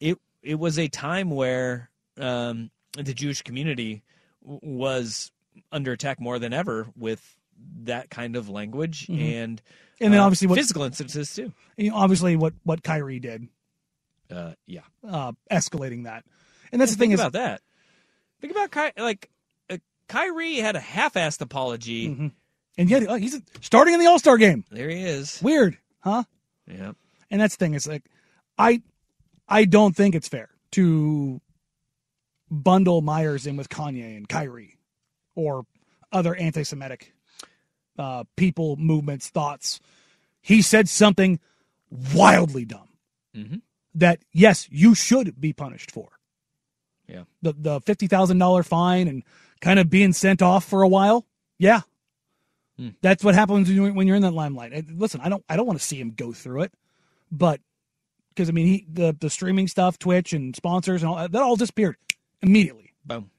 it 0.00 0.18
it 0.42 0.56
was 0.58 0.78
a 0.78 0.88
time 0.88 1.30
where 1.30 1.90
um, 2.18 2.70
the 2.96 3.14
Jewish 3.14 3.42
community 3.42 4.02
was 4.42 5.30
under 5.72 5.92
attack 5.92 6.20
more 6.20 6.38
than 6.38 6.52
ever 6.52 6.86
with 6.96 7.36
that 7.82 8.10
kind 8.10 8.36
of 8.36 8.48
language 8.48 9.06
Mhm. 9.08 9.20
and 9.42 9.62
And 10.00 10.12
then 10.12 10.20
uh, 10.20 10.24
obviously 10.24 10.48
what- 10.48 10.58
physical 10.58 10.82
instances 10.84 11.34
too. 11.34 11.52
You 11.76 11.90
know, 11.90 11.96
obviously, 11.96 12.36
what 12.36 12.54
what 12.64 12.82
Kyrie 12.82 13.20
did, 13.20 13.48
Uh, 14.30 14.52
yeah, 14.66 14.80
uh, 15.08 15.32
escalating 15.50 16.04
that, 16.04 16.24
and 16.72 16.80
that's 16.80 16.92
the 16.92 16.98
thing 16.98 17.10
think 17.10 17.14
is 17.14 17.20
about 17.20 17.32
that. 17.34 17.60
Think 18.40 18.52
about 18.52 18.70
Ky- 18.70 19.00
like 19.02 19.30
uh, 19.70 19.78
Kyrie 20.08 20.56
had 20.56 20.76
a 20.76 20.80
half-assed 20.80 21.40
apology. 21.40 22.08
Mm-hmm. 22.08 22.26
and 22.78 22.90
yet 22.90 23.08
uh, 23.08 23.14
he's 23.14 23.40
starting 23.60 23.94
in 23.94 24.00
the 24.00 24.06
All 24.06 24.18
Star 24.18 24.36
game. 24.36 24.64
There 24.70 24.88
he 24.90 25.02
is. 25.02 25.40
Weird, 25.42 25.78
huh? 26.00 26.24
Yeah. 26.66 26.92
And 27.30 27.40
that's 27.40 27.56
the 27.56 27.64
thing. 27.64 27.74
is 27.74 27.86
like 27.86 28.04
I 28.58 28.82
I 29.48 29.64
don't 29.64 29.96
think 29.96 30.14
it's 30.14 30.28
fair 30.28 30.50
to 30.72 31.40
bundle 32.50 33.00
Meyers 33.00 33.46
in 33.46 33.56
with 33.56 33.68
Kanye 33.68 34.16
and 34.16 34.28
Kyrie 34.28 34.76
or 35.34 35.64
other 36.12 36.34
anti-Semitic 36.34 37.13
uh, 37.98 38.24
people, 38.36 38.76
movements, 38.76 39.28
thoughts. 39.28 39.80
He 40.40 40.62
said 40.62 40.88
something 40.88 41.40
wildly 42.14 42.64
dumb 42.64 42.88
Mhm. 43.36 43.62
that 43.94 44.20
yes, 44.32 44.68
you 44.70 44.94
should 44.94 45.40
be 45.40 45.52
punished 45.52 45.90
for. 45.90 46.08
Yeah. 47.08 47.24
The 47.42 47.52
the 47.52 47.80
fifty 47.80 48.06
thousand 48.06 48.38
dollar 48.38 48.62
fine 48.62 49.08
and 49.08 49.22
kind 49.60 49.78
of 49.78 49.90
being 49.90 50.12
sent 50.12 50.42
off 50.42 50.64
for 50.64 50.82
a 50.82 50.88
while. 50.88 51.26
Yeah. 51.58 51.82
Hmm. 52.76 52.88
That's 53.02 53.22
what 53.22 53.34
happens 53.36 53.68
when 53.68 53.76
you're, 53.76 53.92
when 53.92 54.06
you're 54.06 54.16
in 54.16 54.22
that 54.22 54.32
limelight. 54.34 54.90
Listen, 54.90 55.20
I 55.20 55.28
don't 55.28 55.44
I 55.48 55.56
don't 55.56 55.66
want 55.66 55.78
to 55.78 55.84
see 55.84 56.00
him 56.00 56.10
go 56.10 56.32
through 56.32 56.62
it, 56.62 56.72
but 57.30 57.60
because 58.30 58.48
I 58.48 58.52
mean 58.52 58.66
he 58.66 58.86
the 58.90 59.16
the 59.18 59.30
streaming 59.30 59.68
stuff, 59.68 59.98
Twitch 59.98 60.32
and 60.32 60.56
sponsors 60.56 61.02
and 61.02 61.10
all 61.10 61.28
that 61.28 61.42
all 61.42 61.56
disappeared 61.56 61.96
immediately. 62.42 62.92
Boom. 63.04 63.30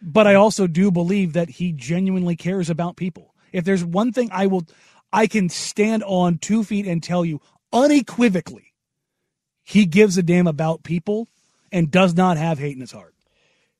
But 0.00 0.26
I 0.26 0.34
also 0.34 0.66
do 0.66 0.90
believe 0.90 1.32
that 1.34 1.48
he 1.48 1.72
genuinely 1.72 2.36
cares 2.36 2.68
about 2.70 2.96
people. 2.96 3.33
If 3.54 3.64
there's 3.64 3.84
one 3.84 4.12
thing 4.12 4.28
I 4.32 4.48
will 4.48 4.66
I 5.12 5.28
can 5.28 5.48
stand 5.48 6.02
on 6.02 6.38
two 6.38 6.64
feet 6.64 6.86
and 6.86 7.00
tell 7.00 7.24
you 7.24 7.40
unequivocally, 7.72 8.74
he 9.62 9.86
gives 9.86 10.18
a 10.18 10.24
damn 10.24 10.48
about 10.48 10.82
people 10.82 11.28
and 11.70 11.88
does 11.88 12.14
not 12.14 12.36
have 12.36 12.58
hate 12.58 12.74
in 12.74 12.80
his 12.80 12.90
heart. 12.90 13.13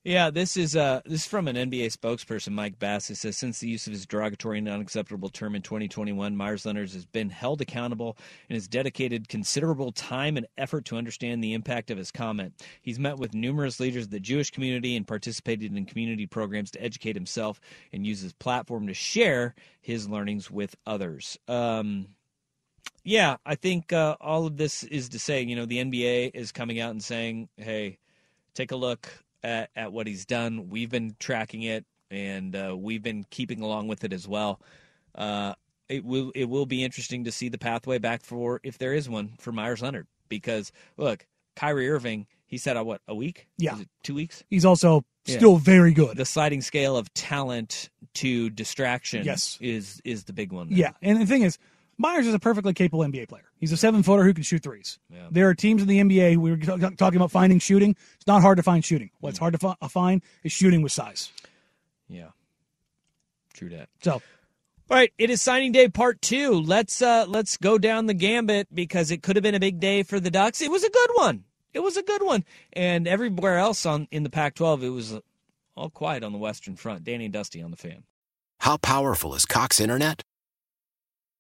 Yeah, 0.05 0.29
this 0.29 0.59
is 0.59 0.77
uh 0.77 1.01
this 1.07 1.23
is 1.23 1.27
from 1.27 1.49
an 1.49 1.57
NBA 1.57 1.87
spokesperson, 1.87 2.53
Mike 2.53 2.79
Bass, 2.79 3.09
who 3.09 3.15
says 3.15 3.39
since 3.39 3.59
the 3.61 3.69
use 3.69 3.87
of 3.87 3.95
his 3.95 4.05
derogatory 4.05 4.59
and 4.59 4.69
unacceptable 4.69 5.31
term 5.31 5.55
in 5.55 5.63
2021, 5.63 6.37
Meyers 6.37 6.67
Leonard 6.67 6.91
has 6.91 7.07
been 7.07 7.31
held 7.31 7.63
accountable 7.63 8.19
and 8.51 8.55
has 8.55 8.69
dedicated 8.69 9.31
considerable 9.31 9.93
time 9.93 10.37
and 10.37 10.47
effort 10.59 10.85
to 10.85 10.99
understand 10.99 11.43
the 11.43 11.55
impact 11.55 11.91
of 11.91 11.97
his 11.97 12.11
comment. 12.11 12.53
He's 12.83 12.99
met 12.99 13.17
with 13.17 13.33
numerous 13.33 13.81
leaders 13.81 14.05
of 14.05 14.11
the 14.11 14.21
Jewish 14.21 14.51
community 14.51 14.95
and 14.95 15.07
participated 15.07 15.75
in 15.75 15.87
community 15.87 16.27
programs 16.27 16.71
to 16.73 16.83
educate 16.83 17.17
himself 17.17 17.59
and 17.91 18.07
use 18.07 18.21
his 18.21 18.35
platform 18.35 18.87
to 18.89 18.95
share 18.95 19.55
his 19.81 20.07
learnings 20.07 20.51
with 20.51 20.77
others. 20.87 21.39
Um, 21.49 22.09
yeah, 23.05 23.39
I 23.47 23.55
think 23.55 23.95
uh, 23.95 24.19
all 24.21 24.45
of 24.45 24.59
this 24.59 24.83
is 24.83 25.09
to 25.11 25.19
say, 25.19 25.41
you 25.41 25.57
know, 25.57 25.65
the 25.65 25.79
NBA 25.79 26.33
is 26.35 26.53
coming 26.53 26.79
out 26.79 26.91
and 26.91 27.03
saying, 27.03 27.49
hey, 27.57 27.97
take 28.53 28.71
a 28.71 28.77
look 28.77 29.24
at, 29.45 29.71
at 29.77 29.93
what 29.93 30.07
he's 30.09 30.25
done. 30.27 30.69
We've 30.71 30.91
been 30.91 31.15
tracking 31.21 31.63
it, 31.63 31.85
and 32.11 32.57
uh, 32.57 32.75
we've 32.77 33.03
been 33.03 33.25
keeping 33.31 33.61
along 33.61 33.87
with 33.89 34.03
it 34.03 34.13
as 34.13 34.27
well. 34.27 34.61
Uh, 35.15 35.55
it 35.89 36.05
will 36.05 36.33
it 36.35 36.47
will 36.47 36.67
be 36.67 36.83
interesting 36.83 37.25
to 37.25 37.31
see 37.33 37.49
the 37.51 37.59
pathway 37.59 37.99
back 37.99 38.23
for 38.25 38.59
if 38.65 38.79
there 38.79 38.95
is 38.95 39.09
one 39.09 39.35
for 39.39 39.53
Meyers 39.53 39.83
Leonard 39.83 40.07
because 40.29 40.73
look, 40.97 41.27
Kyrie 41.57 41.89
Irving, 41.91 42.27
he 42.47 42.57
said, 42.59 42.77
uh, 42.77 42.83
what 42.85 43.01
a 43.07 43.15
week? 43.15 43.47
Yeah. 43.59 43.77
Two 44.03 44.15
weeks. 44.15 44.43
He's 44.49 44.65
also 44.65 45.05
Yeah. 45.27 45.37
still 45.37 45.57
very 45.57 45.93
good. 45.93 46.17
The 46.17 46.25
sliding 46.25 46.63
scale 46.63 46.97
of 46.97 47.13
talent 47.15 47.91
to 48.15 48.49
distraction 48.51 49.25
Yes. 49.25 49.59
is 49.61 50.01
is 50.05 50.25
the 50.25 50.33
big 50.33 50.53
one. 50.53 50.71
there. 50.71 50.79
Yeah, 50.79 50.91
and 51.03 51.21
the 51.21 51.27
thing 51.27 51.43
is, 51.43 51.59
Meyers 51.99 52.27
is 52.27 52.35
a 52.35 52.39
perfectly 52.41 52.73
capable 52.75 53.05
NBA 53.05 53.29
player. 53.29 53.45
He's 53.65 53.73
a 53.73 53.79
seven 53.79 54.03
footer 54.03 54.25
who 54.25 54.35
can 54.35 54.43
shoot 54.43 54.63
threes. 54.63 54.99
Yeah. 55.09 55.29
There 55.31 55.49
are 55.49 55.55
teams 55.55 55.81
in 55.81 55.89
the 55.89 55.99
NBA. 55.99 56.37
We 56.37 56.51
were 56.51 56.59
t- 56.59 56.97
talking 56.97 57.17
about 57.17 57.31
finding 57.31 57.59
shooting. 57.61 57.97
It's 58.17 58.27
not 58.27 58.43
hard 58.43 58.59
to 58.59 58.63
find 58.63 58.85
shooting. 58.85 59.09
Mm. 59.09 59.21
What's 59.21 59.39
hard 59.39 59.55
to 59.55 59.59
fi- 59.59 59.89
find 59.89 60.21
is 60.43 60.53
shooting 60.53 60.83
with 60.83 60.93
size. 60.93 61.33
Yeah. 62.07 62.29
True 63.55 63.71
that. 63.71 63.89
So, 64.03 64.13
All 64.13 64.21
right, 64.91 65.11
it 65.17 65.31
is 65.31 65.41
signing 65.41 65.73
day 65.73 65.89
part 65.89 66.21
two. 66.21 66.61
Let's 66.61 67.01
uh 67.01 67.25
let's 67.27 67.57
go 67.57 67.79
down 67.79 68.05
the 68.05 68.13
gambit 68.13 68.69
because 68.75 69.11
it 69.11 69.23
could 69.23 69.37
have 69.37 69.43
been 69.43 69.55
a 69.55 69.61
big 69.61 69.81
day 69.81 70.03
for 70.03 70.21
the 70.21 70.31
Ducks. 70.31 70.61
It 70.61 70.71
was 70.71 70.85
a 70.85 70.91
good 70.91 71.11
one. 71.15 71.45
It 71.73 71.81
was 71.83 71.97
a 71.97 72.03
good 72.03 72.23
one. 72.23 72.45
And 72.75 73.09
everywhere 73.09 73.57
else 73.57 73.87
on 73.87 74.09
in 74.11 74.25
the 74.25 74.31
Pac-12, 74.31 74.83
it 74.83 74.91
was 74.91 75.19
all 75.75 75.89
quiet 75.89 76.23
on 76.23 76.33
the 76.33 76.39
Western 76.39 76.77
Front. 76.77 77.03
Danny 77.05 77.25
and 77.25 77.33
Dusty 77.33 77.63
on 77.63 77.71
the 77.71 77.79
fan. 77.79 78.05
How 78.61 78.77
powerful 78.77 79.35
is 79.35 79.47
Cox 79.47 79.81
Internet? 79.81 80.23